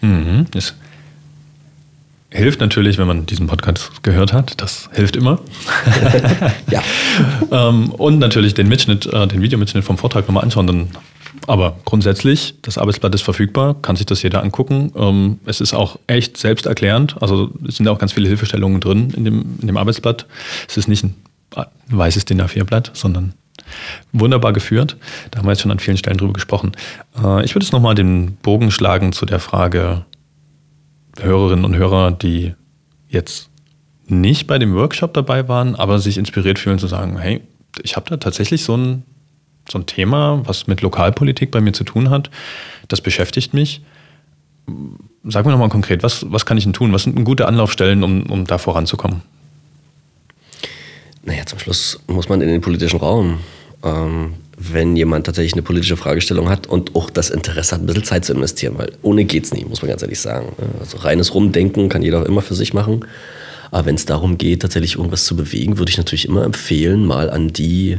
Mhm. 0.00 0.46
Ist 0.54 0.74
Hilft 2.30 2.60
natürlich, 2.60 2.98
wenn 2.98 3.06
man 3.06 3.24
diesen 3.24 3.46
Podcast 3.46 4.02
gehört 4.02 4.34
hat. 4.34 4.60
Das 4.60 4.90
hilft 4.92 5.16
immer. 5.16 5.40
ja. 6.70 6.82
ähm, 7.50 7.90
und 7.92 8.18
natürlich 8.18 8.52
den 8.52 8.68
Mitschnitt, 8.68 9.06
äh, 9.06 9.26
den 9.26 9.40
Videomitschnitt 9.40 9.82
vom 9.82 9.96
Vortrag 9.96 10.26
nochmal 10.28 10.44
anschauen. 10.44 10.66
Dann, 10.66 10.88
aber 11.46 11.78
grundsätzlich, 11.86 12.56
das 12.60 12.76
Arbeitsblatt 12.76 13.14
ist 13.14 13.22
verfügbar, 13.22 13.76
kann 13.80 13.96
sich 13.96 14.04
das 14.04 14.22
jeder 14.22 14.42
angucken. 14.42 14.92
Ähm, 14.94 15.38
es 15.46 15.62
ist 15.62 15.72
auch 15.72 15.98
echt 16.06 16.36
selbsterklärend. 16.36 17.16
Also 17.22 17.50
es 17.66 17.76
sind 17.76 17.88
auch 17.88 17.98
ganz 17.98 18.12
viele 18.12 18.28
Hilfestellungen 18.28 18.82
drin 18.82 19.10
in 19.16 19.24
dem, 19.24 19.58
in 19.62 19.66
dem 19.66 19.78
Arbeitsblatt. 19.78 20.26
Es 20.68 20.76
ist 20.76 20.86
nicht 20.86 21.04
ein 21.04 21.14
weißes 21.88 22.26
DIN 22.26 22.42
A4-Blatt, 22.42 22.90
sondern 22.92 23.32
wunderbar 24.12 24.52
geführt. 24.52 24.98
Da 25.30 25.38
haben 25.38 25.46
wir 25.46 25.52
jetzt 25.52 25.62
schon 25.62 25.70
an 25.70 25.78
vielen 25.78 25.96
Stellen 25.96 26.18
drüber 26.18 26.34
gesprochen. 26.34 26.72
Äh, 27.16 27.42
ich 27.44 27.54
würde 27.54 27.64
jetzt 27.64 27.72
nochmal 27.72 27.94
den 27.94 28.36
Bogen 28.36 28.70
schlagen 28.70 29.12
zu 29.12 29.24
der 29.24 29.40
Frage, 29.40 30.04
Hörerinnen 31.22 31.64
und 31.64 31.76
Hörer, 31.76 32.10
die 32.12 32.54
jetzt 33.08 33.50
nicht 34.06 34.46
bei 34.46 34.58
dem 34.58 34.74
Workshop 34.74 35.14
dabei 35.14 35.48
waren, 35.48 35.74
aber 35.74 35.98
sich 35.98 36.18
inspiriert 36.18 36.58
fühlen 36.58 36.78
zu 36.78 36.86
sagen, 36.86 37.18
hey, 37.18 37.42
ich 37.82 37.96
habe 37.96 38.08
da 38.08 38.16
tatsächlich 38.16 38.64
so 38.64 38.76
ein, 38.76 39.04
so 39.70 39.78
ein 39.78 39.86
Thema, 39.86 40.42
was 40.44 40.66
mit 40.66 40.80
Lokalpolitik 40.80 41.50
bei 41.50 41.60
mir 41.60 41.72
zu 41.72 41.84
tun 41.84 42.10
hat, 42.10 42.30
das 42.88 43.00
beschäftigt 43.00 43.54
mich. 43.54 43.82
Sag 45.24 45.44
mir 45.44 45.52
nochmal 45.52 45.68
konkret, 45.68 46.02
was, 46.02 46.30
was 46.30 46.46
kann 46.46 46.56
ich 46.56 46.64
denn 46.64 46.72
tun? 46.72 46.92
Was 46.92 47.04
sind 47.04 47.22
gute 47.24 47.46
Anlaufstellen, 47.46 48.02
um, 48.02 48.24
um 48.26 48.46
da 48.46 48.58
voranzukommen? 48.58 49.22
Naja, 51.22 51.44
zum 51.44 51.58
Schluss 51.58 52.00
muss 52.06 52.28
man 52.28 52.40
in 52.40 52.48
den 52.48 52.60
politischen 52.60 52.98
Raum. 52.98 53.40
Ähm, 53.84 54.34
wenn 54.58 54.96
jemand 54.96 55.26
tatsächlich 55.26 55.52
eine 55.52 55.62
politische 55.62 55.96
Fragestellung 55.96 56.48
hat 56.48 56.66
und 56.66 56.96
auch 56.96 57.10
das 57.10 57.30
Interesse 57.30 57.74
hat, 57.74 57.82
ein 57.82 57.86
bisschen 57.86 58.04
Zeit 58.04 58.24
zu 58.24 58.32
investieren, 58.32 58.74
weil 58.76 58.92
ohne 59.02 59.24
geht's 59.24 59.52
nicht, 59.52 59.68
muss 59.68 59.82
man 59.82 59.88
ganz 59.88 60.02
ehrlich 60.02 60.20
sagen. 60.20 60.52
Also 60.80 60.98
reines 60.98 61.32
Rumdenken 61.34 61.88
kann 61.88 62.02
jeder 62.02 62.26
immer 62.26 62.42
für 62.42 62.54
sich 62.54 62.74
machen. 62.74 63.04
Aber 63.70 63.86
wenn 63.86 63.94
es 63.94 64.06
darum 64.06 64.36
geht, 64.36 64.62
tatsächlich 64.62 64.96
irgendwas 64.96 65.24
zu 65.24 65.36
bewegen, 65.36 65.78
würde 65.78 65.90
ich 65.90 65.98
natürlich 65.98 66.26
immer 66.26 66.44
empfehlen, 66.44 67.06
mal 67.06 67.30
an 67.30 67.48
die 67.48 67.98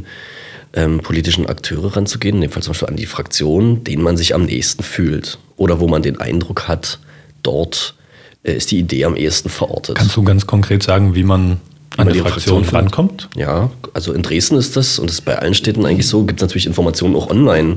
ähm, 0.74 0.98
politischen 0.98 1.46
Akteure 1.46 1.96
ranzugehen, 1.96 2.36
in 2.36 2.42
dem 2.42 2.50
Fall 2.50 2.62
zum 2.62 2.72
Beispiel 2.72 2.88
an 2.88 2.96
die 2.96 3.06
Fraktionen, 3.06 3.82
denen 3.84 4.02
man 4.02 4.16
sich 4.16 4.34
am 4.34 4.44
nächsten 4.44 4.82
fühlt 4.82 5.38
oder 5.56 5.80
wo 5.80 5.88
man 5.88 6.02
den 6.02 6.20
Eindruck 6.20 6.68
hat, 6.68 6.98
dort 7.42 7.94
äh, 8.42 8.52
ist 8.52 8.70
die 8.70 8.78
Idee 8.78 9.04
am 9.04 9.16
ehesten 9.16 9.48
verortet. 9.48 9.96
Kannst 9.96 10.16
du 10.16 10.22
ganz 10.22 10.46
konkret 10.46 10.82
sagen, 10.82 11.14
wie 11.14 11.24
man 11.24 11.60
an 12.00 12.12
die 12.12 12.20
Fraktion, 12.20 12.64
Fraktion 12.64 12.80
rankommt? 12.80 13.28
Ja, 13.36 13.70
also 13.94 14.12
in 14.12 14.22
Dresden 14.22 14.56
ist 14.56 14.76
das, 14.76 14.98
und 14.98 15.08
das 15.08 15.18
ist 15.18 15.24
bei 15.24 15.38
allen 15.38 15.54
Städten 15.54 15.86
eigentlich 15.86 16.06
so, 16.06 16.24
gibt 16.24 16.40
es 16.40 16.42
natürlich 16.42 16.66
Informationen 16.66 17.16
auch 17.16 17.30
online. 17.30 17.76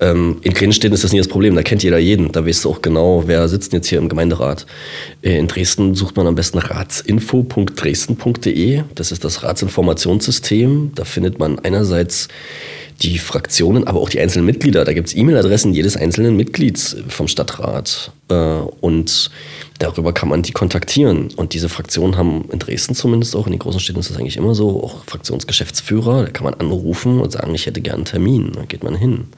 Ähm, 0.00 0.38
in 0.42 0.52
kleinen 0.54 0.72
Städten 0.72 0.94
ist 0.94 1.04
das 1.04 1.12
nie 1.12 1.18
das 1.18 1.28
Problem, 1.28 1.54
da 1.54 1.62
kennt 1.62 1.82
jeder 1.82 1.98
jeden, 1.98 2.32
da 2.32 2.46
weißt 2.46 2.64
du 2.64 2.70
auch 2.70 2.80
genau, 2.82 3.24
wer 3.26 3.46
sitzt 3.48 3.72
jetzt 3.72 3.88
hier 3.88 3.98
im 3.98 4.08
Gemeinderat. 4.08 4.66
Äh, 5.22 5.38
in 5.38 5.46
Dresden 5.48 5.94
sucht 5.94 6.16
man 6.16 6.26
am 6.26 6.34
besten 6.34 6.58
ratsinfo.dresden.de, 6.58 8.82
das 8.94 9.12
ist 9.12 9.24
das 9.24 9.42
Ratsinformationssystem, 9.42 10.92
da 10.94 11.04
findet 11.04 11.38
man 11.38 11.58
einerseits 11.58 12.28
die 13.02 13.18
Fraktionen, 13.18 13.86
aber 13.86 14.00
auch 14.00 14.10
die 14.10 14.20
einzelnen 14.20 14.46
Mitglieder. 14.46 14.84
Da 14.84 14.92
gibt 14.92 15.08
es 15.08 15.16
E-Mail-Adressen 15.16 15.72
jedes 15.72 15.96
einzelnen 15.96 16.36
Mitglieds 16.36 16.96
vom 17.08 17.28
Stadtrat. 17.28 18.12
Äh, 18.28 18.34
und 18.34 19.30
Darüber 19.80 20.12
kann 20.12 20.28
man 20.28 20.42
die 20.42 20.52
kontaktieren. 20.52 21.30
Und 21.36 21.54
diese 21.54 21.70
Fraktionen 21.70 22.18
haben 22.18 22.44
in 22.52 22.58
Dresden 22.58 22.94
zumindest 22.94 23.34
auch, 23.34 23.46
in 23.46 23.52
den 23.52 23.58
großen 23.58 23.80
Städten 23.80 23.98
ist 23.98 24.10
das 24.10 24.18
eigentlich 24.18 24.36
immer 24.36 24.54
so, 24.54 24.84
auch 24.84 25.04
Fraktionsgeschäftsführer. 25.06 26.24
Da 26.24 26.30
kann 26.30 26.44
man 26.44 26.52
anrufen 26.52 27.18
und 27.18 27.32
sagen, 27.32 27.54
ich 27.54 27.64
hätte 27.64 27.80
gern 27.80 27.96
einen 27.96 28.04
Termin. 28.04 28.52
Da 28.54 28.64
geht 28.66 28.84
man 28.84 28.94
hin. 28.94 29.28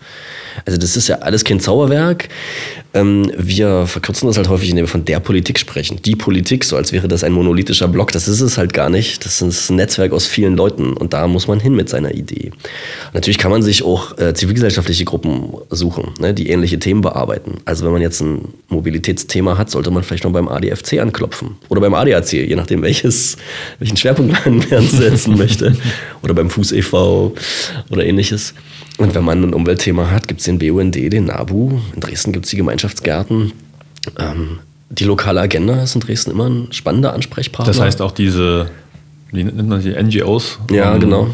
Also 0.67 0.81
das 0.81 0.97
ist 0.97 1.07
ja 1.07 1.19
alles 1.19 1.45
kein 1.45 1.61
Zauberwerk. 1.61 2.29
Ähm, 2.93 3.31
wir 3.39 3.87
verkürzen 3.87 4.27
das 4.27 4.37
halt 4.37 4.49
häufig, 4.49 4.71
indem 4.71 4.87
wir 4.87 4.89
von 4.89 5.05
der 5.05 5.21
Politik 5.21 5.61
sprechen. 5.61 6.03
Die 6.05 6.17
Politik, 6.17 6.65
so 6.65 6.77
als 6.77 6.91
wäre 6.91 7.07
das 7.07 7.23
ein 7.23 7.33
monolithischer 7.33 7.87
Block. 7.87 8.11
Das 8.11 8.27
ist 8.27 8.41
es 8.41 8.59
halt 8.59 8.75
gar 8.75 8.91
nicht. 8.91 9.25
Das 9.25 9.41
ist 9.41 9.71
ein 9.71 9.77
Netzwerk 9.77 10.13
aus 10.13 10.27
vielen 10.27 10.57
Leuten 10.57 10.95
und 10.95 11.13
da 11.13 11.29
muss 11.29 11.47
man 11.47 11.61
hin 11.61 11.77
mit 11.77 11.89
seiner 11.89 12.13
Idee. 12.13 12.51
Natürlich 13.15 13.39
kann 13.39 13.53
man 13.53 13.63
sich 13.63 13.85
auch 13.85 14.19
äh, 14.19 14.35
zivilgesellschaftliche 14.35 15.05
Gruppen 15.05 15.55
suchen, 15.71 16.15
ne, 16.19 16.35
die 16.35 16.51
ähnliche 16.51 16.81
Themen 16.81 17.01
bearbeiten. 17.01 17.59
Also 17.65 17.85
wenn 17.85 17.93
man 17.93 18.03
jetzt 18.03 18.21
ein 18.21 18.49
Mobilitätsthema 18.69 19.57
hat, 19.57 19.71
sollte 19.71 19.93
man 19.93 20.03
vielleicht 20.03 20.25
noch 20.25 20.32
beim 20.33 20.49
ADFC 20.49 21.01
anklopfen 21.01 21.57
oder 21.69 21.81
beim 21.81 21.95
ADAC, 21.95 22.33
je 22.33 22.57
nachdem 22.57 22.83
welches, 22.83 23.37
welchen 23.79 23.97
Schwerpunkt 23.97 24.35
man 24.47 24.61
setzen 24.89 25.37
möchte. 25.37 25.77
Oder 26.23 26.35
beim 26.35 26.51
Fuß 26.51 26.73
e.V. 26.73 27.35
oder 27.91 28.05
ähnliches. 28.05 28.55
Und 28.99 29.15
wenn 29.15 29.25
man 29.25 29.43
ein 29.43 29.55
Umweltthema 29.55 30.11
hat, 30.11 30.29
gibt 30.29 30.41
es 30.41 30.47
den 30.47 30.59
BUND, 30.59 30.95
den 30.95 31.25
NABU. 31.27 31.81
In 31.95 32.01
Dresden 32.01 32.33
gibt 32.33 32.45
es 32.45 32.51
die 32.51 32.57
Gemeinschaftsgärten. 32.57 33.53
Ähm, 34.19 34.59
die 34.91 35.05
lokale 35.05 35.41
Agenda 35.41 35.83
ist 35.83 35.95
in 35.95 36.01
Dresden 36.01 36.31
immer 36.31 36.49
ein 36.49 36.73
spannender 36.73 37.15
Ansprechpartner. 37.15 37.73
Das 37.73 37.81
heißt 37.81 38.03
auch 38.03 38.13
diese, 38.13 38.71
wie 39.31 39.45
nennt 39.45 39.69
man 39.69 39.81
sie, 39.81 39.91
NGOs? 39.91 40.59
Ja, 40.71 40.97
genau. 40.99 41.29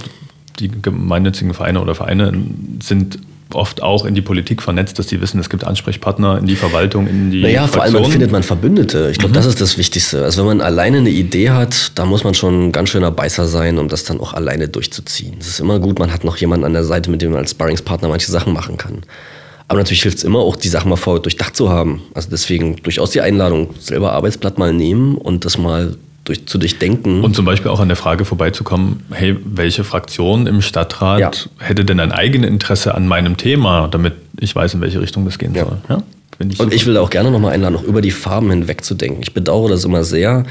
Die 0.61 0.71
gemeinnützigen 0.71 1.55
Vereine 1.55 1.81
oder 1.81 1.95
Vereine 1.95 2.33
sind 2.81 3.19
oft 3.55 3.83
auch 3.83 4.05
in 4.05 4.15
die 4.15 4.23
Politik 4.23 4.63
vernetzt, 4.63 4.99
dass 4.99 5.07
die 5.07 5.21
wissen, 5.21 5.39
es 5.41 5.49
gibt 5.49 5.65
Ansprechpartner 5.65 6.39
in 6.39 6.47
die 6.47 6.57
Verwaltung, 6.57 7.07
in 7.07 7.31
die. 7.31 7.43
Naja, 7.43 7.67
vor 7.67 7.83
allem 7.83 8.05
findet 8.05 8.31
man 8.33 8.43
Verbündete. 8.43 9.09
Ich 9.11 9.19
glaube, 9.19 9.31
mhm. 9.31 9.37
das 9.37 9.47
ist 9.47 9.61
das 9.61 9.79
Wichtigste. 9.79 10.25
Also 10.25 10.41
wenn 10.41 10.59
man 10.59 10.61
alleine 10.61 10.99
eine 10.99 11.11
Idee 11.11 11.51
hat, 11.51 11.93
da 11.95 12.05
muss 12.05 12.25
man 12.25 12.35
schon 12.35 12.69
ein 12.69 12.73
ganz 12.73 12.91
schöner 12.91 13.11
Beißer 13.11 13.47
sein, 13.47 13.79
um 13.79 13.89
das 13.89 14.05
dann 14.05 14.21
auch 14.21 14.35
alleine 14.35 14.69
durchzuziehen. 14.69 15.37
Es 15.41 15.49
ist 15.49 15.61
immer 15.61 15.79
gut, 15.79 15.99
man 15.99 16.13
hat 16.13 16.25
noch 16.25 16.37
jemanden 16.37 16.65
an 16.65 16.73
der 16.73 16.85
Seite, 16.85 17.11
mit 17.11 17.23
dem 17.23 17.31
man 17.31 17.41
als 17.41 17.53
Sparringspartner 17.53 18.09
manche 18.09 18.31
Sachen 18.31 18.53
machen 18.53 18.77
kann. 18.77 19.03
Aber 19.69 19.79
natürlich 19.79 20.03
hilft 20.03 20.19
es 20.19 20.25
immer 20.25 20.39
auch, 20.39 20.57
die 20.57 20.69
Sachen 20.69 20.89
mal 20.89 20.97
vorher 20.97 21.23
durchdacht 21.23 21.55
zu 21.55 21.69
haben. 21.69 22.03
Also 22.15 22.31
deswegen 22.31 22.77
durchaus 22.77 23.11
die 23.11 23.21
Einladung, 23.21 23.75
selber 23.79 24.13
Arbeitsblatt 24.13 24.59
mal 24.59 24.73
nehmen 24.73 25.17
und 25.17 25.45
das 25.45 25.59
mal 25.59 25.97
durch, 26.29 26.47
zu 26.47 26.59
durchdenken. 26.59 27.25
Und 27.25 27.35
zum 27.35 27.45
Beispiel 27.45 27.71
auch 27.71 27.81
an 27.81 27.89
der 27.89 27.97
Frage 27.97 28.25
vorbeizukommen, 28.25 29.03
hey, 29.11 29.37
welche 29.45 29.85
Fraktion 29.85 30.47
im 30.47 30.63
Stadtrat 30.63 31.21
ja. 31.21 31.31
hätte 31.67 31.85
denn 31.85 32.01
ein 32.01 32.13
eigenes 32.13 32.51
Interesse 32.51 32.95
an 32.95 33.07
meinem 33.07 33.37
Thema, 33.37 33.89
damit 33.89 34.15
ich 34.39 34.55
weiß, 34.55 34.75
in 34.75 34.81
welche 34.81 35.01
Richtung 35.01 35.25
das 35.25 35.39
gehen 35.39 35.55
ja. 35.55 35.65
soll. 35.65 35.79
Ja? 35.89 36.03
Ich 36.51 36.61
und 36.61 36.73
ich 36.73 36.87
will 36.87 36.95
da 36.95 37.01
auch 37.01 37.11
gerne 37.11 37.33
nochmal 37.33 37.53
einladen, 37.53 37.75
noch 37.75 37.83
über 37.83 38.01
die 38.01 38.13
Farben 38.13 38.51
hinweg 38.51 38.85
zu 38.85 38.95
denken. 38.95 39.21
Ich 39.23 39.35
bedauere 39.35 39.71
das 39.71 39.85
immer 39.85 40.05
sehr, 40.05 40.45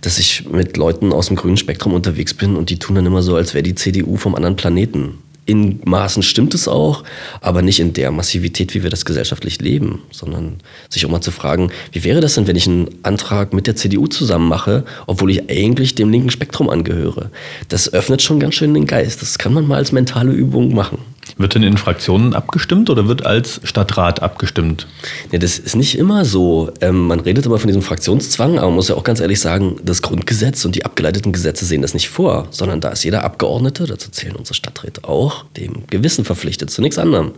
dass 0.00 0.18
ich 0.18 0.48
mit 0.50 0.78
Leuten 0.78 1.12
aus 1.12 1.26
dem 1.26 1.36
grünen 1.36 1.58
Spektrum 1.58 1.92
unterwegs 1.92 2.32
bin 2.32 2.56
und 2.56 2.70
die 2.70 2.78
tun 2.78 2.96
dann 2.96 3.04
immer 3.04 3.22
so, 3.22 3.36
als 3.36 3.52
wäre 3.52 3.62
die 3.62 3.74
CDU 3.74 4.16
vom 4.16 4.34
anderen 4.34 4.56
Planeten 4.56 5.18
in 5.46 5.80
Maßen 5.84 6.22
stimmt 6.22 6.54
es 6.54 6.68
auch, 6.68 7.04
aber 7.40 7.62
nicht 7.62 7.80
in 7.80 7.92
der 7.92 8.10
Massivität, 8.10 8.74
wie 8.74 8.82
wir 8.82 8.90
das 8.90 9.04
gesellschaftlich 9.04 9.60
leben, 9.60 10.02
sondern 10.10 10.56
sich 10.88 11.04
auch 11.04 11.10
mal 11.10 11.20
zu 11.20 11.30
fragen, 11.30 11.70
wie 11.92 12.04
wäre 12.04 12.20
das 12.20 12.34
denn, 12.34 12.46
wenn 12.46 12.56
ich 12.56 12.66
einen 12.66 12.88
Antrag 13.02 13.52
mit 13.52 13.66
der 13.66 13.76
CDU 13.76 14.06
zusammen 14.06 14.48
mache, 14.48 14.84
obwohl 15.06 15.30
ich 15.30 15.50
eigentlich 15.50 15.94
dem 15.94 16.10
linken 16.10 16.30
Spektrum 16.30 16.70
angehöre? 16.70 17.30
Das 17.68 17.92
öffnet 17.92 18.22
schon 18.22 18.40
ganz 18.40 18.54
schön 18.54 18.74
den 18.74 18.86
Geist. 18.86 19.22
Das 19.22 19.38
kann 19.38 19.52
man 19.52 19.66
mal 19.66 19.76
als 19.76 19.92
mentale 19.92 20.32
Übung 20.32 20.74
machen. 20.74 20.98
Wird 21.36 21.54
denn 21.54 21.62
in 21.62 21.76
Fraktionen 21.76 22.34
abgestimmt 22.34 22.90
oder 22.90 23.08
wird 23.08 23.26
als 23.26 23.60
Stadtrat 23.64 24.22
abgestimmt? 24.22 24.86
Ja, 25.32 25.38
das 25.38 25.58
ist 25.58 25.74
nicht 25.74 25.98
immer 25.98 26.24
so. 26.24 26.72
Ähm, 26.80 27.06
man 27.06 27.20
redet 27.20 27.46
immer 27.46 27.58
von 27.58 27.66
diesem 27.66 27.82
Fraktionszwang, 27.82 28.58
aber 28.58 28.68
man 28.68 28.76
muss 28.76 28.88
ja 28.88 28.94
auch 28.94 29.04
ganz 29.04 29.20
ehrlich 29.20 29.40
sagen, 29.40 29.80
das 29.82 30.02
Grundgesetz 30.02 30.64
und 30.64 30.74
die 30.76 30.84
abgeleiteten 30.84 31.32
Gesetze 31.32 31.64
sehen 31.64 31.82
das 31.82 31.94
nicht 31.94 32.08
vor, 32.08 32.48
sondern 32.50 32.80
da 32.80 32.90
ist 32.90 33.04
jeder 33.04 33.24
Abgeordnete, 33.24 33.86
dazu 33.86 34.10
zählen 34.10 34.36
unsere 34.36 34.54
Stadträte 34.54 35.04
auch, 35.08 35.44
dem 35.56 35.86
Gewissen 35.88 36.24
verpflichtet, 36.24 36.70
zu 36.70 36.82
nichts 36.82 36.98
anderem. 36.98 37.32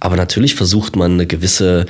Aber 0.00 0.16
natürlich 0.16 0.54
versucht 0.54 0.96
man 0.96 1.12
eine 1.12 1.26
gewisse 1.26 1.86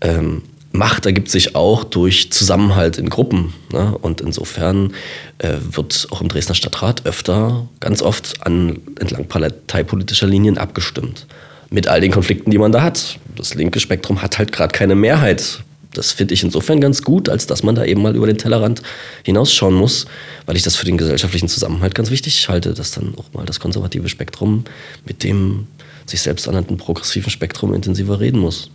ähm, 0.00 0.42
Macht 0.78 1.06
ergibt 1.06 1.28
sich 1.28 1.56
auch 1.56 1.82
durch 1.82 2.30
Zusammenhalt 2.30 2.98
in 2.98 3.08
Gruppen. 3.10 3.52
Ne? 3.72 3.98
Und 4.00 4.20
insofern 4.20 4.94
äh, 5.38 5.54
wird 5.72 6.06
auch 6.12 6.20
im 6.20 6.28
Dresdner 6.28 6.54
Stadtrat 6.54 7.04
öfter, 7.04 7.68
ganz 7.80 8.00
oft 8.00 8.46
an, 8.46 8.78
entlang 9.00 9.26
parteipolitischer 9.26 10.28
Linien 10.28 10.56
abgestimmt. 10.56 11.26
Mit 11.68 11.88
all 11.88 12.00
den 12.00 12.12
Konflikten, 12.12 12.52
die 12.52 12.58
man 12.58 12.70
da 12.70 12.82
hat. 12.82 13.18
Das 13.34 13.54
linke 13.54 13.80
Spektrum 13.80 14.22
hat 14.22 14.38
halt 14.38 14.52
gerade 14.52 14.70
keine 14.72 14.94
Mehrheit. 14.94 15.64
Das 15.94 16.12
finde 16.12 16.34
ich 16.34 16.44
insofern 16.44 16.80
ganz 16.80 17.02
gut, 17.02 17.28
als 17.28 17.48
dass 17.48 17.64
man 17.64 17.74
da 17.74 17.84
eben 17.84 18.00
mal 18.00 18.14
über 18.14 18.28
den 18.28 18.38
Tellerrand 18.38 18.82
hinausschauen 19.24 19.74
muss, 19.74 20.06
weil 20.46 20.56
ich 20.56 20.62
das 20.62 20.76
für 20.76 20.86
den 20.86 20.96
gesellschaftlichen 20.96 21.48
Zusammenhalt 21.48 21.96
ganz 21.96 22.12
wichtig 22.12 22.48
halte, 22.48 22.72
dass 22.72 22.92
dann 22.92 23.14
auch 23.16 23.32
mal 23.32 23.44
das 23.44 23.58
konservative 23.58 24.08
Spektrum 24.08 24.62
mit 25.04 25.24
dem 25.24 25.66
sich 26.06 26.22
selbst 26.22 26.46
ernannten 26.46 26.76
progressiven 26.76 27.30
Spektrum 27.30 27.74
intensiver 27.74 28.20
reden 28.20 28.38
muss. 28.38 28.70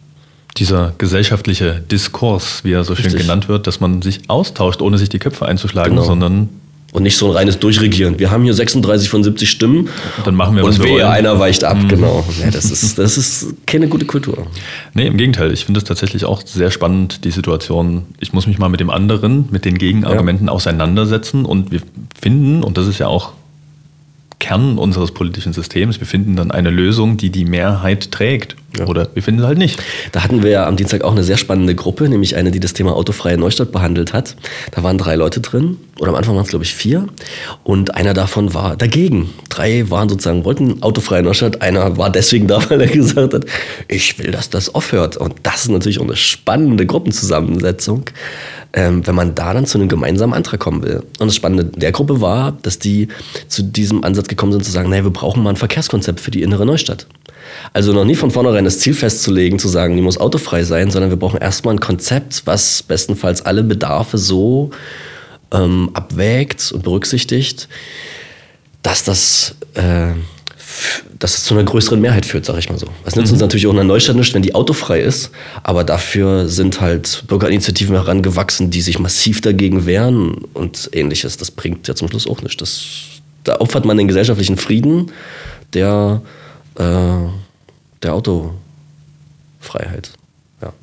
Dieser 0.58 0.94
gesellschaftliche 0.98 1.82
Diskurs, 1.92 2.64
wie 2.64 2.74
er 2.74 2.84
so 2.84 2.96
schön 2.96 3.06
Richtig. 3.06 3.22
genannt 3.24 3.48
wird, 3.50 3.66
dass 3.68 3.80
man 3.80 4.02
sich 4.02 4.22
austauscht, 4.30 4.82
ohne 4.82 4.98
sich 4.98 5.10
die 5.10 5.20
Köpfe 5.20 5.46
einzuschlagen, 5.46 5.94
Genau. 5.96 6.06
sondern 6.06 6.50
Und 6.92 7.02
nicht 7.04 7.18
so 7.18 7.26
ein 7.28 7.32
reines 7.36 7.58
Durchregieren. 7.58 8.20
Wir 8.20 8.30
haben 8.30 8.44
hier 8.44 8.54
36 8.54 9.10
von 9.10 9.24
70 9.24 9.50
Stimmen. 9.50 9.90
dann 10.26 10.36
machen 10.36 10.56
wir, 10.56 10.64
was 10.64 10.78
Und 10.78 10.86
wir 10.86 10.98
wehe, 10.98 11.10
einer 11.10 11.40
weicht 11.40 11.64
ab, 11.64 11.78
genau. 11.88 12.24
Ja, 12.40 12.52
das, 12.52 12.66
ist, 12.70 13.00
das 13.00 13.18
ist 13.18 13.48
keine 13.66 13.88
gute 13.88 14.06
Kultur. 14.06 14.46
Nee, 14.94 15.08
im 15.08 15.18
Gegenteil. 15.18 15.52
Ich 15.52 15.66
finde 15.66 15.80
es 15.80 15.86
tatsächlich 15.86 16.26
auch 16.26 16.44
sehr 16.46 16.70
spannend, 16.70 17.26
die 17.26 17.32
Situation. 17.32 18.04
Ich 18.20 18.32
muss 18.34 18.46
mich 18.46 18.60
mal 18.60 18.70
mit 18.70 18.80
dem 18.80 18.92
anderen, 18.92 19.48
mit 19.50 19.66
den 19.66 19.80
Gegenargumenten 19.80 20.50
auseinandersetzen 20.50 21.46
und 21.46 21.72
wir 21.72 21.82
finden, 22.22 22.64
und 22.64 22.78
das 22.78 22.86
ist 22.86 23.00
ja 23.00 23.08
auch 23.08 23.32
Kern 24.40 24.78
unseres 24.78 25.12
politischen 25.14 25.54
Systems, 25.54 26.00
wir 26.00 26.06
finden 26.06 26.36
dann 26.36 26.52
eine 26.52 26.70
Lösung, 26.70 27.18
die 27.18 27.30
die 27.32 27.46
Mehrheit 27.46 28.12
trägt. 28.12 28.56
Ja. 28.78 28.88
Oder 28.88 29.08
wir 29.14 29.22
finden 29.22 29.42
sie 29.42 29.48
halt 29.48 29.58
nicht. 29.58 29.82
Da 30.12 30.24
hatten 30.24 30.42
wir 30.42 30.50
ja 30.50 30.66
am 30.66 30.76
Dienstag 30.76 31.04
auch 31.04 31.12
eine 31.12 31.24
sehr 31.24 31.38
spannende 31.38 31.76
Gruppe, 31.76 32.10
nämlich 32.10 32.36
eine, 32.36 32.52
die 32.52 32.60
das 32.60 32.74
Thema 32.74 32.96
autofreie 32.96 33.38
Neustadt 33.38 33.72
behandelt 33.72 34.14
hat. 34.14 34.36
Da 34.72 34.84
waren 34.84 34.98
drei 34.98 35.16
Leute 35.16 35.42
drin, 35.42 35.78
oder 36.00 36.10
am 36.10 36.16
Anfang 36.16 36.36
waren 36.36 36.44
es, 36.44 36.50
glaube 36.50 36.66
ich, 36.66 36.74
vier. 36.74 37.08
Und 37.64 37.94
einer 37.96 38.14
davon 38.14 38.54
war 38.54 38.76
dagegen. 38.76 39.30
Drei 39.50 39.90
waren 39.90 40.10
sozusagen, 40.10 40.44
wollten 40.44 40.82
autofreie 40.82 41.22
Neustadt. 41.22 41.62
Einer 41.62 41.98
war 41.98 42.10
deswegen 42.10 42.48
da, 42.48 42.60
weil 42.70 42.82
er 42.82 42.88
gesagt 42.88 43.34
hat, 43.34 43.46
ich 43.88 44.18
will, 44.18 44.32
dass 44.32 44.50
das 44.50 44.74
aufhört. 44.74 45.18
Und 45.18 45.36
das 45.44 45.66
ist 45.66 45.70
natürlich 45.70 46.00
auch 46.00 46.06
eine 46.06 46.16
spannende 46.16 46.88
Gruppenzusammensetzung, 46.88 48.06
ähm, 48.74 49.06
wenn 49.06 49.14
man 49.14 49.36
da 49.36 49.54
dann 49.54 49.68
zu 49.68 49.78
einem 49.78 49.88
gemeinsamen 49.88 50.34
Antrag 50.34 50.60
kommen 50.60 50.82
will. 50.82 51.04
Und 51.20 51.28
das 51.28 51.36
Spannende 51.36 51.66
der 51.66 51.92
Gruppe 51.92 52.22
war, 52.22 52.58
dass 52.64 52.80
die 52.80 53.08
zu 53.48 53.62
diesem 53.62 54.04
Ansatz 54.04 54.28
gekommen 54.28 54.52
sind, 54.52 54.66
zu 54.66 54.72
sagen, 54.72 54.90
naja, 54.90 55.04
wir 55.04 55.12
brauchen 55.12 55.44
mal 55.44 55.52
ein 55.52 55.58
Verkehrskonzept 55.58 56.20
für 56.20 56.32
die 56.32 56.42
innere 56.42 56.66
Neustadt. 56.66 57.06
Also 57.72 57.94
noch 57.94 58.06
nie 58.06 58.16
von 58.16 58.32
vornherein 58.32 58.63
das 58.64 58.80
Ziel 58.80 58.94
festzulegen, 58.94 59.60
zu 59.60 59.68
sagen, 59.68 59.96
die 59.96 60.02
muss 60.02 60.18
autofrei 60.18 60.64
sein, 60.64 60.92
sondern 60.92 61.10
wir 61.10 61.18
brauchen 61.18 61.40
erstmal 61.40 61.76
ein 61.76 61.80
Konzept, 61.80 62.44
was 62.46 62.84
bestenfalls 62.84 63.42
alle 63.42 63.64
Bedarfe 63.64 64.18
so 64.18 64.72
ähm, 65.52 65.90
abwägt 65.94 66.72
und 66.72 66.84
berücksichtigt, 66.84 67.70
dass 68.82 69.04
das, 69.04 69.56
äh, 69.76 70.12
dass 71.18 71.38
es 71.38 71.44
zu 71.46 71.54
einer 71.54 71.64
größeren 71.64 72.02
Mehrheit 72.02 72.26
führt, 72.26 72.46
sage 72.46 72.60
ich 72.60 72.70
mal 72.70 72.78
so. 72.78 72.88
Das 73.06 73.16
nützt 73.16 73.32
uns 73.32 73.42
natürlich 73.42 73.68
auch 73.68 73.72
in 73.72 73.78
der 73.78 73.86
Neustadt 73.86 74.16
nicht, 74.16 74.34
wenn 74.34 74.42
die 74.42 74.56
autofrei 74.56 75.00
ist, 75.00 75.32
aber 75.64 75.84
dafür 75.84 76.48
sind 76.50 76.82
halt 76.82 77.24
Bürgerinitiativen 77.28 77.96
herangewachsen, 77.96 78.72
die 78.72 78.82
sich 78.82 79.00
massiv 79.00 79.42
dagegen 79.42 79.86
wehren 79.86 80.46
und 80.54 80.90
ähnliches. 80.94 81.38
Das 81.38 81.52
bringt 81.52 81.88
ja 81.88 81.96
zum 81.96 82.10
Schluss 82.10 82.28
auch 82.28 82.42
nichts. 82.42 82.58
Das, 82.58 82.86
da 83.44 83.60
opfert 83.60 83.86
man 83.86 83.98
den 83.98 84.08
gesellschaftlichen 84.08 84.58
Frieden 84.58 85.12
der, 85.74 86.22
äh, 86.78 86.84
der 88.04 88.14
Autofreiheit. 88.14 90.12
Ja. 90.62 90.74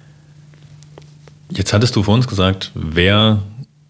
Jetzt 1.50 1.72
hattest 1.72 1.96
du 1.96 2.02
vor 2.02 2.14
uns 2.14 2.26
gesagt, 2.28 2.72
wer 2.74 3.42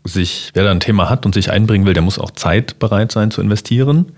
sich, 0.04 0.50
wer 0.54 0.64
da 0.64 0.70
ein 0.70 0.80
Thema 0.80 1.10
hat 1.10 1.26
und 1.26 1.34
sich 1.34 1.50
einbringen 1.50 1.86
will, 1.86 1.94
der 1.94 2.02
muss 2.02 2.18
auch 2.18 2.30
Zeit 2.30 2.78
bereit 2.78 3.12
sein 3.12 3.30
zu 3.30 3.40
investieren. 3.40 4.12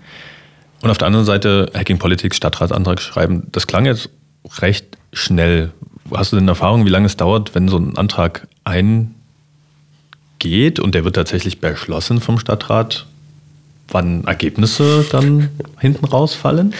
Und 0.81 0.89
auf 0.89 0.97
der 0.97 1.07
anderen 1.07 1.25
Seite 1.25 1.71
Hacking 1.73 1.99
Politics, 1.99 2.37
Stadtratsantrag 2.37 3.01
schreiben. 3.01 3.47
Das 3.51 3.67
klang 3.67 3.85
jetzt 3.85 4.09
recht 4.59 4.97
schnell. 5.13 5.71
Hast 6.13 6.31
du 6.31 6.35
denn 6.35 6.47
Erfahrung, 6.47 6.85
wie 6.85 6.89
lange 6.89 7.05
es 7.05 7.15
dauert, 7.15 7.55
wenn 7.55 7.69
so 7.69 7.77
ein 7.77 7.97
Antrag 7.97 8.47
eingeht 8.63 9.13
und 10.79 10.95
der 10.95 11.05
wird 11.05 11.15
tatsächlich 11.15 11.59
beschlossen 11.59 12.19
vom 12.19 12.39
Stadtrat? 12.39 13.05
Wann 13.89 14.25
Ergebnisse 14.25 15.05
dann 15.09 15.49
hinten 15.79 16.05
rausfallen? 16.05 16.73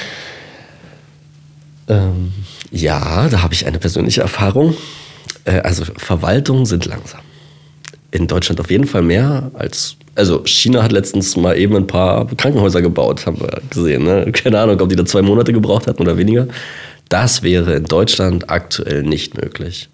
Ähm, 1.88 2.32
ja, 2.72 3.28
da 3.30 3.42
habe 3.42 3.54
ich 3.54 3.66
eine 3.66 3.80
persönliche 3.80 4.22
Erfahrung. 4.22 4.76
Äh, 5.46 5.60
also 5.60 5.86
Verwaltungen 5.98 6.66
sind 6.66 6.86
langsam. 6.86 7.22
In 8.12 8.28
Deutschland 8.28 8.60
auf 8.60 8.70
jeden 8.70 8.86
Fall 8.86 9.02
mehr 9.02 9.52
als. 9.54 9.98
Also 10.16 10.44
China 10.46 10.84
hat 10.84 10.92
letztens 10.92 11.36
mal 11.36 11.58
eben 11.58 11.76
ein 11.76 11.88
paar 11.88 12.28
Krankenhäuser 12.28 12.82
gebaut, 12.84 13.26
haben 13.26 13.40
wir 13.40 13.62
gesehen. 13.70 14.04
Ne? 14.04 14.32
Keine 14.32 14.60
Ahnung, 14.60 14.80
ob 14.80 14.90
die 14.90 14.96
da 14.96 15.06
zwei 15.06 15.24
Monate 15.24 15.52
gebraucht 15.52 15.88
hatten 15.88 16.02
oder 16.04 16.18
weniger. 16.18 16.48
Das 17.10 17.42
wäre 17.42 17.74
in 17.76 17.86
Deutschland 17.86 18.50
aktuell 18.50 19.04
nicht 19.04 19.36
möglich. 19.36 19.90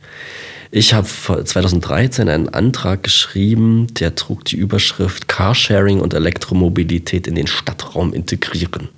Ich 0.71 0.93
habe 0.93 1.07
2013 1.07 2.29
einen 2.29 2.49
Antrag 2.49 3.01
geschrieben, 3.01 3.87
der 3.99 4.13
trug 4.13 4.45
die 4.45 4.57
Überschrift 4.57 5.27
Carsharing 5.27 5.99
und 5.99 6.13
Elektromobilität 6.13 7.25
in 7.25 7.33
den 7.33 7.47
Stadtraum 7.47 8.13
integrieren. 8.13 8.89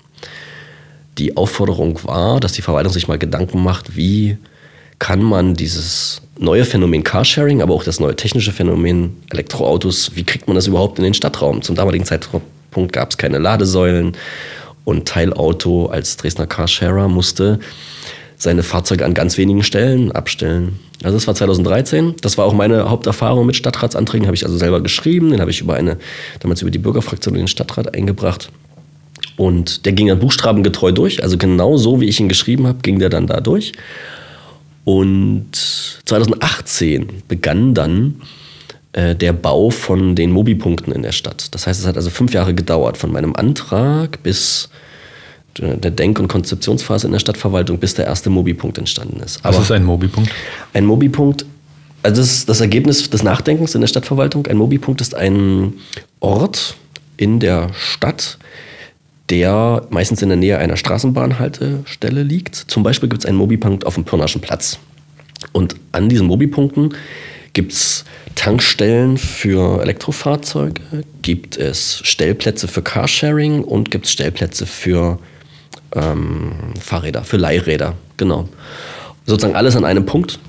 Die 1.17 1.37
Aufforderung 1.37 1.99
war, 2.03 2.39
dass 2.39 2.53
die 2.53 2.61
Verwaltung 2.61 2.93
sich 2.93 3.07
mal 3.07 3.17
Gedanken 3.17 3.63
macht, 3.63 3.95
wie 3.95 4.37
kann 4.99 5.23
man 5.23 5.55
dieses 5.55 6.21
neue 6.37 6.63
Phänomen 6.63 7.03
Carsharing, 7.03 7.61
aber 7.61 7.73
auch 7.73 7.83
das 7.83 7.99
neue 7.99 8.15
technische 8.15 8.51
Phänomen 8.51 9.17
Elektroautos, 9.31 10.11
wie 10.15 10.23
kriegt 10.23 10.47
man 10.47 10.55
das 10.55 10.67
überhaupt 10.67 10.99
in 10.99 11.03
den 11.03 11.13
Stadtraum? 11.13 11.61
Zum 11.61 11.75
damaligen 11.75 12.05
Zeitpunkt 12.05 12.93
gab 12.93 13.09
es 13.09 13.17
keine 13.17 13.39
Ladesäulen 13.39 14.13
und 14.85 15.07
Teilauto 15.07 15.87
als 15.87 16.17
Dresdner 16.17 16.47
Carsharer 16.47 17.07
musste 17.07 17.59
seine 18.37 18.63
Fahrzeuge 18.63 19.05
an 19.05 19.13
ganz 19.13 19.37
wenigen 19.37 19.63
Stellen 19.63 20.11
abstellen. 20.11 20.79
Also 21.03 21.17
das 21.17 21.27
war 21.27 21.35
2013. 21.35 22.15
Das 22.21 22.37
war 22.37 22.45
auch 22.45 22.53
meine 22.53 22.89
Haupterfahrung 22.89 23.45
mit 23.45 23.55
Stadtratsanträgen. 23.55 24.27
Habe 24.27 24.35
ich 24.35 24.45
also 24.45 24.57
selber 24.57 24.81
geschrieben. 24.81 25.31
Den 25.31 25.41
habe 25.41 25.51
ich 25.51 25.61
über 25.61 25.75
eine, 25.75 25.97
damals 26.39 26.61
über 26.61 26.71
die 26.71 26.79
Bürgerfraktion 26.79 27.35
in 27.35 27.41
den 27.41 27.47
Stadtrat 27.47 27.93
eingebracht. 27.95 28.51
Und 29.41 29.87
der 29.87 29.93
ging 29.93 30.05
dann 30.05 30.19
buchstabengetreu 30.19 30.91
durch. 30.91 31.23
Also 31.23 31.35
genau 31.35 31.75
so, 31.75 31.99
wie 31.99 32.05
ich 32.05 32.19
ihn 32.19 32.29
geschrieben 32.29 32.67
habe, 32.67 32.77
ging 32.83 32.99
der 32.99 33.09
dann 33.09 33.25
da 33.25 33.41
durch. 33.41 33.71
Und 34.83 35.47
2018 36.05 37.23
begann 37.27 37.73
dann 37.73 38.21
äh, 38.93 39.15
der 39.15 39.33
Bau 39.33 39.71
von 39.71 40.15
den 40.15 40.29
Mobipunkten 40.29 40.93
in 40.93 41.01
der 41.01 41.11
Stadt. 41.11 41.55
Das 41.55 41.65
heißt, 41.65 41.79
es 41.79 41.87
hat 41.87 41.95
also 41.95 42.11
fünf 42.11 42.35
Jahre 42.35 42.53
gedauert, 42.53 42.97
von 42.97 43.11
meinem 43.11 43.35
Antrag 43.35 44.21
bis 44.21 44.69
äh, 45.59 45.75
der 45.75 45.89
Denk- 45.89 46.19
und 46.19 46.27
Konzeptionsphase 46.27 47.07
in 47.07 47.13
der 47.13 47.19
Stadtverwaltung, 47.19 47.79
bis 47.79 47.95
der 47.95 48.05
erste 48.05 48.29
Mobipunkt 48.29 48.77
entstanden 48.77 49.21
ist. 49.21 49.43
Was 49.43 49.57
ist 49.57 49.71
ein 49.71 49.83
Mobipunkt? 49.83 50.29
Ein 50.73 50.85
Mobipunkt, 50.85 51.47
also 52.03 52.21
das 52.21 52.31
ist 52.31 52.47
das 52.47 52.61
Ergebnis 52.61 53.09
des 53.09 53.23
Nachdenkens 53.23 53.73
in 53.73 53.81
der 53.81 53.87
Stadtverwaltung. 53.87 54.45
Ein 54.45 54.57
Mobipunkt 54.57 55.01
ist 55.01 55.15
ein 55.15 55.73
Ort 56.19 56.75
in 57.17 57.39
der 57.39 57.71
Stadt, 57.73 58.37
der 59.31 59.87
meistens 59.89 60.21
in 60.21 60.27
der 60.27 60.37
Nähe 60.37 60.57
einer 60.57 60.75
Straßenbahnhaltestelle 60.75 62.21
liegt. 62.21 62.55
Zum 62.55 62.83
Beispiel 62.83 63.07
gibt 63.07 63.23
es 63.23 63.25
einen 63.25 63.37
Mobipunkt 63.37 63.85
auf 63.85 63.95
dem 63.95 64.03
Pirnaschen 64.03 64.41
Platz. 64.41 64.77
Und 65.53 65.77
an 65.93 66.09
diesen 66.09 66.27
Mobipunkten 66.27 66.93
gibt 67.53 67.71
es 67.71 68.03
Tankstellen 68.35 69.17
für 69.17 69.81
Elektrofahrzeuge, 69.81 70.81
gibt 71.21 71.57
es 71.57 72.01
Stellplätze 72.03 72.67
für 72.67 72.81
Carsharing 72.81 73.63
und 73.63 73.89
gibt 73.89 74.05
es 74.05 74.11
Stellplätze 74.11 74.65
für 74.65 75.17
ähm, 75.95 76.73
Fahrräder, 76.79 77.23
für 77.23 77.37
Leihräder, 77.37 77.95
genau. 78.17 78.49
Sozusagen 79.25 79.55
alles 79.55 79.75
an 79.75 79.85
einem 79.85 80.05
Punkt. 80.05 80.39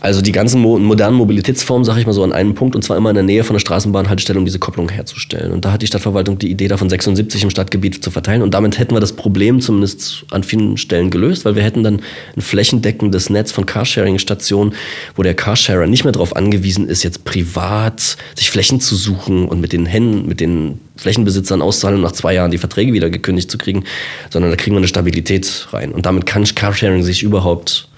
Also 0.00 0.22
die 0.22 0.32
ganzen 0.32 0.60
mo 0.60 0.78
modernen 0.78 1.16
Mobilitätsformen, 1.16 1.84
sage 1.84 2.00
ich 2.00 2.06
mal 2.06 2.12
so, 2.12 2.22
an 2.22 2.32
einem 2.32 2.54
Punkt 2.54 2.76
und 2.76 2.82
zwar 2.82 2.96
immer 2.96 3.10
in 3.10 3.14
der 3.14 3.24
Nähe 3.24 3.44
von 3.44 3.54
der 3.54 3.60
Straßenbahnhaltestelle, 3.60 4.38
um 4.38 4.44
diese 4.44 4.58
Kopplung 4.58 4.88
herzustellen. 4.88 5.52
Und 5.52 5.64
da 5.64 5.72
hat 5.72 5.82
die 5.82 5.86
Stadtverwaltung 5.86 6.38
die 6.38 6.50
Idee 6.50 6.68
davon, 6.68 6.88
76 6.88 7.42
im 7.42 7.50
Stadtgebiet 7.50 8.02
zu 8.02 8.10
verteilen. 8.10 8.42
Und 8.42 8.54
damit 8.54 8.78
hätten 8.78 8.94
wir 8.94 9.00
das 9.00 9.12
Problem 9.12 9.60
zumindest 9.60 10.24
an 10.30 10.44
vielen 10.44 10.76
Stellen 10.76 11.10
gelöst, 11.10 11.44
weil 11.44 11.56
wir 11.56 11.62
hätten 11.62 11.82
dann 11.82 12.00
ein 12.36 12.40
flächendeckendes 12.40 13.28
Netz 13.30 13.50
von 13.50 13.66
Carsharing-Stationen, 13.66 14.74
wo 15.16 15.22
der 15.22 15.34
Carsharer 15.34 15.86
nicht 15.86 16.04
mehr 16.04 16.12
darauf 16.12 16.36
angewiesen 16.36 16.88
ist, 16.88 17.02
jetzt 17.02 17.24
privat 17.24 18.16
sich 18.36 18.50
Flächen 18.50 18.80
zu 18.80 18.94
suchen 18.94 19.48
und 19.48 19.60
mit 19.60 19.72
den 19.72 19.86
Händen, 19.86 20.28
mit 20.28 20.40
den 20.40 20.80
Flächenbesitzern 20.96 21.62
auszahlen 21.62 21.96
und 21.96 22.02
nach 22.02 22.12
zwei 22.12 22.34
Jahren 22.34 22.50
die 22.50 22.58
Verträge 22.58 22.92
wieder 22.92 23.10
gekündigt 23.10 23.50
zu 23.50 23.58
kriegen, 23.58 23.84
sondern 24.30 24.50
da 24.50 24.56
kriegen 24.56 24.74
wir 24.74 24.78
eine 24.78 24.88
Stabilität 24.88 25.68
rein. 25.72 25.92
Und 25.92 26.06
damit 26.06 26.26
kann 26.26 26.44
Carsharing 26.44 27.02
sich 27.02 27.22
überhaupt 27.22 27.88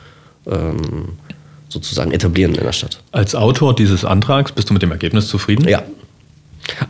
ähm, 0.46 1.10
sozusagen 1.70 2.10
etablieren 2.12 2.54
in 2.54 2.64
der 2.64 2.72
Stadt. 2.72 3.00
Als 3.12 3.34
Autor 3.34 3.74
dieses 3.74 4.04
Antrags 4.04 4.52
bist 4.52 4.68
du 4.68 4.74
mit 4.74 4.82
dem 4.82 4.90
Ergebnis 4.90 5.28
zufrieden? 5.28 5.66
Ja. 5.66 5.82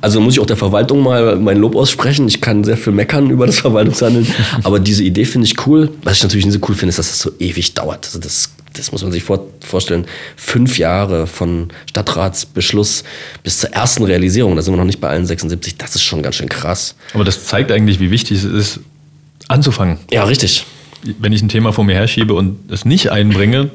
Also 0.01 0.21
muss 0.21 0.35
ich 0.35 0.41
auch 0.41 0.47
der 0.47 0.57
Verwaltung 0.57 1.03
mal 1.03 1.37
mein 1.37 1.57
Lob 1.57 1.77
aussprechen. 1.77 2.27
Ich 2.29 2.41
kann 2.41 2.65
sehr 2.65 2.77
viel 2.77 2.93
meckern 2.93 3.31
über 3.31 3.47
das 3.47 3.61
Verwaltungshandeln, 3.61 4.27
aber 4.63 4.81
diese 4.81 5.05
Idee 5.05 5.25
finde 5.25 5.47
ich 5.47 5.67
cool. 5.67 5.91
Was 6.03 6.19
ich 6.19 6.23
natürlich 6.23 6.47
nicht 6.47 6.55
so 6.55 6.67
cool 6.69 6.75
finde, 6.75 6.91
ist, 6.91 6.99
dass 6.99 7.09
das 7.09 7.21
so 7.21 7.31
ewig 7.39 7.75
dauert. 7.75 8.07
Also 8.07 8.19
das, 8.19 8.53
das 8.73 8.93
muss 8.93 9.03
man 9.03 9.13
sich 9.13 9.23
vor, 9.23 9.47
vorstellen. 9.61 10.07
Fünf 10.37 10.79
Jahre 10.79 11.27
von 11.27 11.69
Stadtratsbeschluss 11.89 13.05
bis 13.43 13.61
zur 13.61 13.71
ersten 13.71 14.05
Realisierung, 14.05 14.57
da 14.57 14.63
sind 14.63 14.75
wir 14.75 14.79
noch 14.79 14.85
nicht 14.85 15.01
bei 15.01 15.09
allen 15.09 15.27
76, 15.27 15.77
das 15.77 15.95
ist 15.95 16.03
schon 16.03 16.23
ganz 16.23 16.37
schön 16.37 16.49
krass. 16.49 16.95
Aber 17.15 17.25
das 17.25 17.47
zeigt 17.47 17.71
eigentlich, 17.71 18.01
wie 18.01 18.11
wichtig 18.11 18.39
es 18.39 18.45
ist, 18.45 18.81
anzufangen. 19.49 19.99
Ja, 20.11 20.25
richtig. 20.25 20.65
Wenn 21.19 21.33
ich 21.33 21.43
ein 21.43 21.49
Thema 21.49 21.73
vor 21.73 21.85
mir 21.85 21.95
herschiebe 21.95 22.35
und 22.35 22.71
es 22.71 22.85
nicht 22.85 23.11
einbringe, 23.11 23.71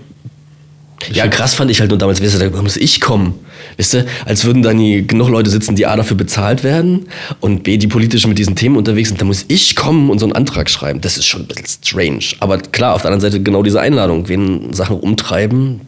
Ja, 1.13 1.27
krass 1.27 1.53
fand 1.55 1.71
ich 1.71 1.79
halt 1.79 1.89
nur 1.89 1.97
damals, 1.97 2.21
weißt 2.21 2.41
du, 2.41 2.49
da 2.49 2.61
muss 2.61 2.77
ich 2.77 3.01
kommen. 3.01 3.35
Weißt 3.77 3.95
du, 3.95 4.05
als 4.25 4.45
würden 4.45 4.63
dann 4.63 4.77
die, 4.77 5.05
genug 5.05 5.29
Leute 5.29 5.49
sitzen, 5.49 5.75
die 5.75 5.85
A 5.85 5.95
dafür 5.95 6.17
bezahlt 6.17 6.63
werden 6.63 7.07
und 7.39 7.63
B, 7.63 7.77
die 7.77 7.87
politisch 7.87 8.25
mit 8.27 8.37
diesen 8.37 8.55
Themen 8.55 8.77
unterwegs 8.77 9.09
sind, 9.09 9.19
da 9.19 9.25
muss 9.25 9.45
ich 9.47 9.75
kommen 9.75 10.09
und 10.09 10.19
so 10.19 10.25
einen 10.25 10.33
Antrag 10.33 10.69
schreiben. 10.69 11.01
Das 11.01 11.17
ist 11.17 11.25
schon 11.25 11.41
ein 11.41 11.47
bisschen 11.47 11.67
strange. 11.83 12.25
Aber 12.39 12.57
klar, 12.57 12.93
auf 12.93 13.01
der 13.01 13.11
anderen 13.11 13.31
Seite 13.31 13.43
genau 13.43 13.63
diese 13.63 13.81
Einladung, 13.81 14.27
wen 14.27 14.73
Sachen 14.73 14.99
umtreiben, 14.99 15.81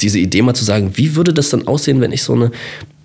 diese 0.00 0.18
Idee 0.18 0.42
mal 0.42 0.54
zu 0.54 0.64
sagen, 0.64 0.92
wie 0.94 1.14
würde 1.14 1.32
das 1.32 1.50
dann 1.50 1.66
aussehen, 1.66 2.00
wenn 2.00 2.12
ich 2.12 2.22
so, 2.22 2.32
eine, 2.32 2.50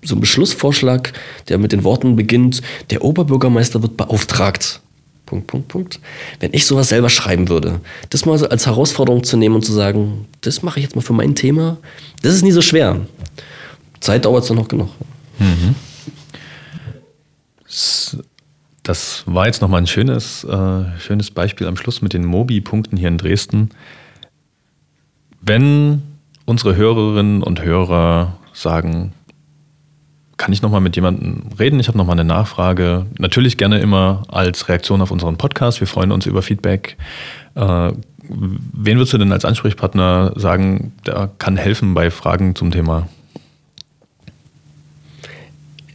so 0.02 0.14
einen 0.14 0.20
Beschlussvorschlag, 0.20 1.12
der 1.48 1.58
mit 1.58 1.72
den 1.72 1.84
Worten 1.84 2.16
beginnt, 2.16 2.62
der 2.90 3.04
Oberbürgermeister 3.04 3.82
wird 3.82 3.96
beauftragt. 3.96 4.80
Punkt, 5.26 5.48
Punkt, 5.48 5.68
Punkt. 5.68 6.00
Wenn 6.40 6.54
ich 6.54 6.64
sowas 6.64 6.88
selber 6.88 7.10
schreiben 7.10 7.48
würde, 7.48 7.80
das 8.10 8.24
mal 8.24 8.44
als 8.46 8.66
Herausforderung 8.66 9.24
zu 9.24 9.36
nehmen 9.36 9.56
und 9.56 9.64
zu 9.64 9.72
sagen, 9.72 10.26
das 10.40 10.62
mache 10.62 10.78
ich 10.78 10.84
jetzt 10.84 10.94
mal 10.94 11.02
für 11.02 11.12
mein 11.12 11.34
Thema, 11.34 11.78
das 12.22 12.34
ist 12.34 12.42
nie 12.42 12.52
so 12.52 12.62
schwer. 12.62 13.00
Zeit 14.00 14.24
dauert 14.24 14.44
es 14.44 14.50
noch 14.50 14.68
genug. 14.68 14.88
Mhm. 15.38 15.74
Das 18.82 19.24
war 19.26 19.46
jetzt 19.46 19.60
nochmal 19.62 19.80
ein 19.80 19.88
schönes, 19.88 20.44
äh, 20.44 20.84
schönes 21.00 21.32
Beispiel 21.32 21.66
am 21.66 21.76
Schluss 21.76 22.02
mit 22.02 22.12
den 22.12 22.24
Mobi-Punkten 22.24 22.96
hier 22.96 23.08
in 23.08 23.18
Dresden. 23.18 23.70
Wenn 25.40 26.02
unsere 26.44 26.76
Hörerinnen 26.76 27.42
und 27.42 27.62
Hörer 27.62 28.38
sagen, 28.52 29.12
kann 30.36 30.52
ich 30.52 30.62
nochmal 30.62 30.80
mit 30.80 30.96
jemandem 30.96 31.44
reden? 31.58 31.80
Ich 31.80 31.88
habe 31.88 31.96
nochmal 31.96 32.14
eine 32.18 32.24
Nachfrage. 32.24 33.06
Natürlich 33.18 33.56
gerne 33.56 33.78
immer 33.80 34.22
als 34.28 34.68
Reaktion 34.68 35.00
auf 35.00 35.10
unseren 35.10 35.36
Podcast. 35.36 35.80
Wir 35.80 35.86
freuen 35.86 36.12
uns 36.12 36.26
über 36.26 36.42
Feedback. 36.42 36.96
Äh, 37.54 37.60
wen 38.28 38.96
würdest 38.96 39.12
du 39.12 39.18
denn 39.18 39.32
als 39.32 39.44
Ansprechpartner 39.44 40.32
sagen, 40.36 40.92
der 41.06 41.30
kann 41.38 41.56
helfen 41.56 41.94
bei 41.94 42.10
Fragen 42.10 42.54
zum 42.54 42.70
Thema? 42.70 43.08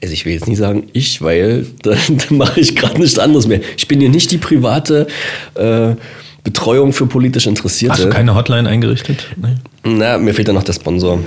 Also 0.02 0.14
ich 0.14 0.26
will 0.26 0.34
jetzt 0.34 0.48
nicht 0.48 0.58
sagen 0.58 0.88
ich, 0.94 1.22
weil 1.22 1.68
da, 1.84 1.92
da 1.92 2.34
mache 2.34 2.60
ich 2.60 2.76
gerade 2.76 3.00
nichts 3.00 3.20
anderes 3.20 3.48
mehr. 3.48 3.62
Ich 3.78 3.88
bin 3.88 4.00
hier 4.00 4.10
nicht 4.10 4.32
die 4.32 4.40
private 4.40 5.06
äh, 5.54 5.96
Betreuung 6.44 6.92
für 6.94 7.06
politisch 7.06 7.46
Interessierte. 7.46 7.94
Hast 7.94 8.06
du 8.06 8.10
keine 8.10 8.34
Hotline 8.34 8.68
eingerichtet? 8.68 9.28
Nee. 9.36 9.56
Na, 9.84 10.18
mir 10.18 10.34
fehlt 10.34 10.48
da 10.48 10.54
noch 10.54 10.64
der 10.64 10.74
Sponsor. 10.74 11.20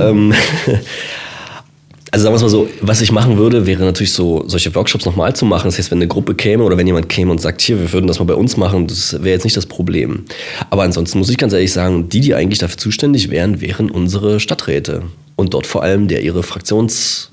ähm, 0.00 0.34
also 2.10 2.24
sagen 2.24 2.32
wir 2.32 2.36
es 2.36 2.42
mal 2.42 2.48
so, 2.48 2.68
was 2.80 3.00
ich 3.00 3.12
machen 3.12 3.36
würde, 3.36 3.66
wäre 3.66 3.84
natürlich 3.84 4.12
so, 4.12 4.44
solche 4.46 4.74
Workshops 4.74 5.04
nochmal 5.04 5.36
zu 5.36 5.44
machen. 5.44 5.68
Das 5.68 5.78
heißt, 5.78 5.90
wenn 5.90 5.98
eine 5.98 6.08
Gruppe 6.08 6.34
käme 6.34 6.64
oder 6.64 6.76
wenn 6.76 6.86
jemand 6.86 7.08
käme 7.08 7.30
und 7.30 7.40
sagt, 7.40 7.60
hier, 7.60 7.78
wir 7.78 7.92
würden 7.92 8.06
das 8.06 8.18
mal 8.18 8.24
bei 8.24 8.34
uns 8.34 8.56
machen, 8.56 8.86
das 8.86 9.14
wäre 9.14 9.30
jetzt 9.30 9.44
nicht 9.44 9.56
das 9.56 9.66
Problem. 9.66 10.24
Aber 10.70 10.84
ansonsten 10.84 11.18
muss 11.18 11.28
ich 11.28 11.36
ganz 11.36 11.52
ehrlich 11.52 11.72
sagen, 11.72 12.08
die, 12.08 12.20
die 12.20 12.34
eigentlich 12.34 12.58
dafür 12.58 12.78
zuständig 12.78 13.30
wären, 13.30 13.60
wären 13.60 13.90
unsere 13.90 14.40
Stadträte. 14.40 15.02
Und 15.36 15.54
dort 15.54 15.66
vor 15.66 15.82
allem 15.82 16.08
der 16.08 16.22
ihre 16.22 16.40
Fraktions- 16.40 17.28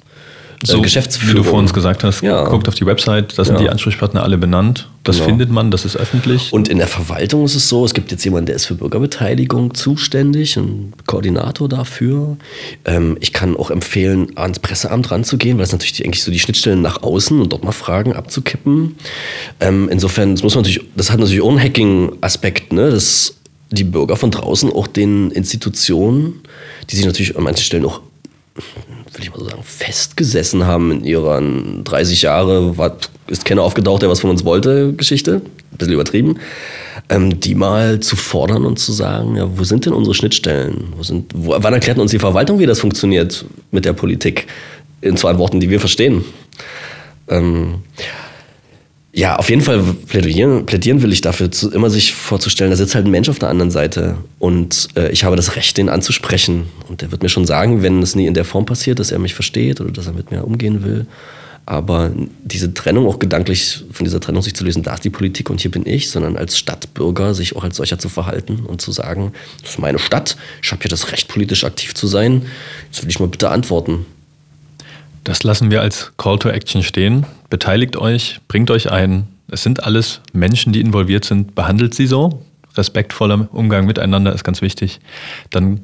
äh, 0.64 0.68
so, 0.68 0.82
Geschäftsführung. 0.82 1.36
Wie 1.36 1.44
du 1.44 1.44
vor 1.44 1.60
uns 1.60 1.74
gesagt 1.74 2.04
hast, 2.04 2.22
ja. 2.22 2.44
guckt 2.46 2.68
auf 2.68 2.76
die 2.76 2.86
Website, 2.86 3.38
da 3.38 3.46
sind 3.46 3.56
ja. 3.56 3.62
die 3.62 3.70
Ansprechpartner 3.70 4.24
alle 4.24 4.38
benannt. 4.38 4.88
Das 5.06 5.18
genau. 5.18 5.30
findet 5.30 5.52
man, 5.52 5.70
das 5.70 5.86
ist 5.86 5.96
öffentlich. 5.96 6.52
Und 6.52 6.68
in 6.68 6.80
der 6.80 6.88
Verwaltung 6.88 7.46
ist 7.46 7.54
es 7.54 7.70
so, 7.70 7.86
es 7.86 7.94
gibt 7.94 8.12
jetzt 8.12 8.26
jemanden, 8.26 8.48
der 8.48 8.56
ist 8.56 8.66
für 8.66 8.74
Bürgerbeteiligung 8.74 9.76
zuständig, 9.76 10.58
ein 10.58 10.94
Koordinator 11.06 11.70
dafür. 11.70 12.38
Ähm, 12.86 13.16
ich 13.22 13.32
kann 13.32 13.56
auch 13.56 13.70
empfehlen, 13.70 14.36
ans 14.36 14.58
Presseamt 14.58 15.12
ranzugehen, 15.12 15.58
weil 15.58 15.64
es 15.64 15.72
natürlich 15.72 15.94
die, 15.94 16.06
eigentlich 16.06 16.24
so 16.24 16.32
die 16.32 16.40
Schnittstellen 16.40 16.82
nach 16.82 17.04
außen 17.04 17.40
und 17.40 17.54
dort 17.54 17.64
mal 17.64 17.72
Fragen 17.72 18.14
abzukippen. 18.14 18.96
Ähm, 19.60 19.90
insofern, 19.90 20.34
das 20.34 20.42
muss 20.44 20.56
man 20.56 20.64
natürlich, 20.64 20.82
das 20.96 21.12
hat 21.12 21.20
natürlich 21.20 21.42
auch 21.42 21.52
einen 21.52 21.62
Hacking-Aspekt, 21.62 22.74
ne? 22.74 22.90
dass 22.90 23.36
die 23.70 23.84
Bürger 23.84 24.16
von 24.16 24.32
draußen 24.32 24.72
auch 24.72 24.88
den 24.88 25.30
Institutionen, 25.30 26.42
die 26.90 26.96
sich 26.96 27.06
natürlich 27.06 27.38
an 27.38 27.44
manchen 27.44 27.64
Stellen 27.64 27.86
auch 27.86 28.02
will 28.56 29.24
ich 29.24 29.30
mal 29.32 29.40
so 29.40 29.46
sagen, 29.46 29.64
festgesessen 29.64 30.66
haben 30.66 30.92
in 30.92 31.04
ihren 31.04 31.84
30 31.84 32.22
Jahre, 32.22 32.78
war, 32.78 32.98
ist 33.28 33.44
keiner 33.44 33.64
aufgetaucht, 33.64 34.02
der 34.02 34.10
was 34.10 34.22
von 34.22 34.30
uns 34.30 34.46
wollte, 34.46 34.94
Geschichte, 34.94 35.42
ein 35.72 35.78
bisschen 35.78 35.94
übertrieben, 35.94 36.40
ähm, 37.10 37.40
die 37.40 37.54
mal 37.54 38.00
zu 38.00 38.16
fordern 38.16 38.66
und 38.66 38.80
zu 38.80 38.94
sagen, 38.94 39.36
ja, 39.36 39.48
wo 39.58 39.64
sind 39.64 39.86
denn 39.86 39.94
unsere 39.94 40.16
Schnittstellen? 40.16 40.94
Wo 40.96 41.04
sind, 41.04 41.32
wo, 41.36 41.56
wann 41.58 41.74
erklärt 41.74 41.98
uns 41.98 42.12
die 42.12 42.20
Verwaltung, 42.20 42.60
wie 42.60 42.66
das 42.66 42.80
funktioniert 42.80 43.46
mit 43.72 43.84
der 43.86 43.94
Politik? 43.94 44.48
In 45.02 45.18
zwei 45.18 45.38
Worten, 45.38 45.60
die 45.60 45.70
wir 45.70 45.80
verstehen. 45.80 46.24
Ähm, 47.28 47.84
ja, 49.18 49.38
auf 49.38 49.50
jeden 49.50 49.62
Fall 49.62 49.82
plädieren, 50.08 50.66
plädieren 50.66 51.02
will 51.02 51.14
ich 51.14 51.22
dafür, 51.22 51.50
zu, 51.50 51.72
immer 51.72 51.90
sich 51.90 52.14
vorzustellen, 52.14 52.70
da 52.70 52.76
sitzt 52.76 52.96
halt 52.96 53.06
ein 53.06 53.12
Mensch 53.12 53.30
auf 53.30 53.40
der 53.40 53.48
anderen 53.48 53.72
Seite 53.72 54.18
und 54.40 54.90
äh, 54.98 55.10
ich 55.10 55.24
habe 55.24 55.38
das 55.38 55.56
Recht, 55.56 55.78
den 55.78 55.88
anzusprechen. 55.88 56.66
Und 56.90 57.02
der 57.02 57.12
wird 57.12 57.24
mir 57.24 57.30
schon 57.30 57.46
sagen, 57.46 57.82
wenn 57.82 58.04
es 58.04 58.16
nie 58.16 58.28
in 58.28 58.34
der 58.34 58.44
Form 58.44 58.66
passiert, 58.66 59.00
dass 59.00 59.14
er 59.14 59.20
mich 59.20 59.34
versteht 59.34 59.80
oder 59.80 59.92
dass 59.92 60.08
er 60.08 60.12
mit 60.12 60.32
mir 60.32 60.44
umgehen 60.44 60.84
will. 60.84 61.08
Aber 61.66 62.12
diese 62.44 62.74
Trennung 62.74 63.08
auch 63.08 63.18
gedanklich 63.18 63.86
von 63.90 64.04
dieser 64.04 64.20
Trennung 64.20 64.42
sich 64.42 64.54
zu 64.54 64.66
lösen, 64.66 64.84
da 64.84 64.94
ist 64.96 65.06
die 65.06 65.10
Politik 65.10 65.50
und 65.50 65.62
hier 65.62 65.72
bin 65.72 65.86
ich, 65.86 66.12
sondern 66.12 66.36
als 66.36 66.58
Stadtbürger 66.58 67.34
sich 67.34 67.56
auch 67.56 67.64
als 67.64 67.78
solcher 67.78 67.98
zu 67.98 68.10
verhalten 68.10 68.66
und 68.68 68.82
zu 68.82 68.92
sagen, 68.92 69.32
das 69.62 69.72
ist 69.72 69.80
meine 69.80 69.98
Stadt, 69.98 70.36
ich 70.62 70.72
habe 70.72 70.82
hier 70.82 70.90
das 70.90 71.14
Recht, 71.14 71.30
politisch 71.30 71.64
aktiv 71.64 71.96
zu 71.96 72.08
sein. 72.08 72.48
Jetzt 72.92 73.02
will 73.02 73.10
ich 73.10 73.20
mal 73.22 73.30
bitte 73.30 73.50
antworten. 73.50 74.06
Das 75.26 75.42
lassen 75.42 75.72
wir 75.72 75.82
als 75.82 76.14
Call 76.18 76.38
to 76.38 76.50
Action 76.50 76.84
stehen. 76.84 77.26
Beteiligt 77.50 77.98
euch, 77.98 78.40
bringt 78.48 78.70
euch 78.70 78.92
ein. 78.92 79.28
Es 79.48 79.64
sind 79.64 79.84
alles 79.84 80.22
Menschen, 80.34 80.72
die 80.72 80.80
involviert 80.80 81.26
sind. 81.26 81.56
Behandelt 81.56 81.96
sie 81.96 82.06
so. 82.06 82.44
Respektvoller 82.76 83.48
Umgang 83.52 83.88
miteinander 83.88 84.34
ist 84.34 84.44
ganz 84.44 84.62
wichtig. 84.62 85.00
Dann 85.50 85.82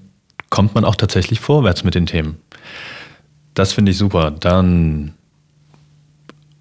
kommt 0.51 0.75
man 0.75 0.85
auch 0.85 0.95
tatsächlich 0.95 1.39
vorwärts 1.39 1.83
mit 1.83 1.95
den 1.95 2.05
Themen. 2.05 2.37
Das 3.55 3.73
finde 3.73 3.91
ich 3.91 3.97
super. 3.97 4.29
Dann, 4.29 5.15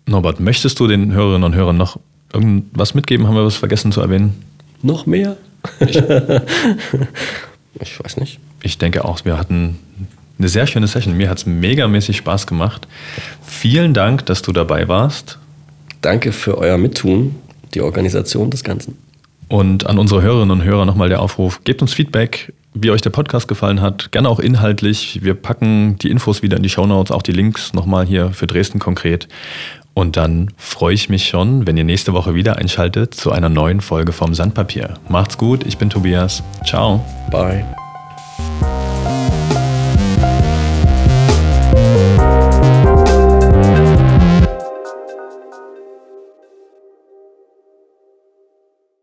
Norbert, 0.07 0.41
möchtest 0.41 0.81
du 0.81 0.87
den 0.87 1.13
Hörerinnen 1.13 1.45
und 1.45 1.55
Hörern 1.55 1.77
noch 1.77 2.01
irgendwas 2.33 2.95
mitgeben? 2.95 3.27
Haben 3.29 3.35
wir 3.35 3.45
was 3.45 3.57
vergessen 3.57 3.93
zu 3.93 4.01
erwähnen? 4.01 4.43
Noch 4.81 5.05
mehr? 5.05 5.37
Ich, 5.81 5.97
ich 7.81 8.03
weiß 8.03 8.17
nicht. 8.17 8.41
Ich 8.63 8.79
denke 8.79 9.05
auch, 9.05 9.27
wir 9.27 9.37
hatten 9.37 9.79
eine 10.41 10.49
sehr 10.49 10.67
schöne 10.67 10.87
Session. 10.87 11.17
Mir 11.17 11.31
hat 11.31 11.39
es 11.39 11.47
megamäßig 11.47 12.17
Spaß 12.17 12.47
gemacht. 12.47 12.89
Vielen 13.43 13.95
Dank, 13.95 14.27
dass 14.27 14.43
du 14.43 14.53
dabei 14.53 14.89
warst. 14.89 15.39
Danke 16.01 16.33
für 16.33 16.59
euer 16.59 16.79
Mittun, 16.79 17.37
die 17.75 17.83
Organisation 17.83 18.51
des 18.51 18.65
Ganzen. 18.65 18.99
Und 19.49 19.87
an 19.87 19.99
unsere 19.99 20.23
Hörerinnen 20.23 20.51
und 20.51 20.65
Hörer 20.65 20.87
nochmal 20.87 21.09
der 21.09 21.21
Aufruf, 21.21 21.63
gebt 21.65 21.83
uns 21.83 21.93
Feedback, 21.93 22.53
wie 22.73 22.91
euch 22.91 23.03
der 23.03 23.11
Podcast 23.11 23.49
gefallen 23.49 23.81
hat, 23.81 24.13
gerne 24.13 24.29
auch 24.29 24.39
inhaltlich. 24.39 25.21
Wir 25.23 25.35
packen 25.35 25.99
die 25.99 26.11
Infos 26.11 26.43
wieder 26.43 26.57
in 26.57 26.63
die 26.63 26.69
Shownotes, 26.69 27.11
auch 27.11 27.23
die 27.23 27.33
Links 27.33 27.73
nochmal 27.73 28.07
hier 28.07 28.31
für 28.31 28.47
Dresden 28.47 28.79
konkret. 28.79 29.29
Und 29.93 30.17
dann 30.17 30.53
freue 30.57 30.95
ich 30.95 31.09
mich 31.09 31.27
schon, 31.27 31.67
wenn 31.67 31.77
ihr 31.77 31.85
nächste 31.85 32.13
Woche 32.13 32.35
wieder 32.35 32.57
einschaltet 32.57 33.13
zu 33.13 33.33
einer 33.33 33.49
neuen 33.49 33.81
Folge 33.81 34.13
vom 34.13 34.35
Sandpapier. 34.35 34.95
Macht's 35.09 35.37
gut, 35.37 35.67
ich 35.67 35.79
bin 35.79 35.91
Tobias. 35.91 36.45
Ciao. 36.65 37.05
Bye. 37.31 37.65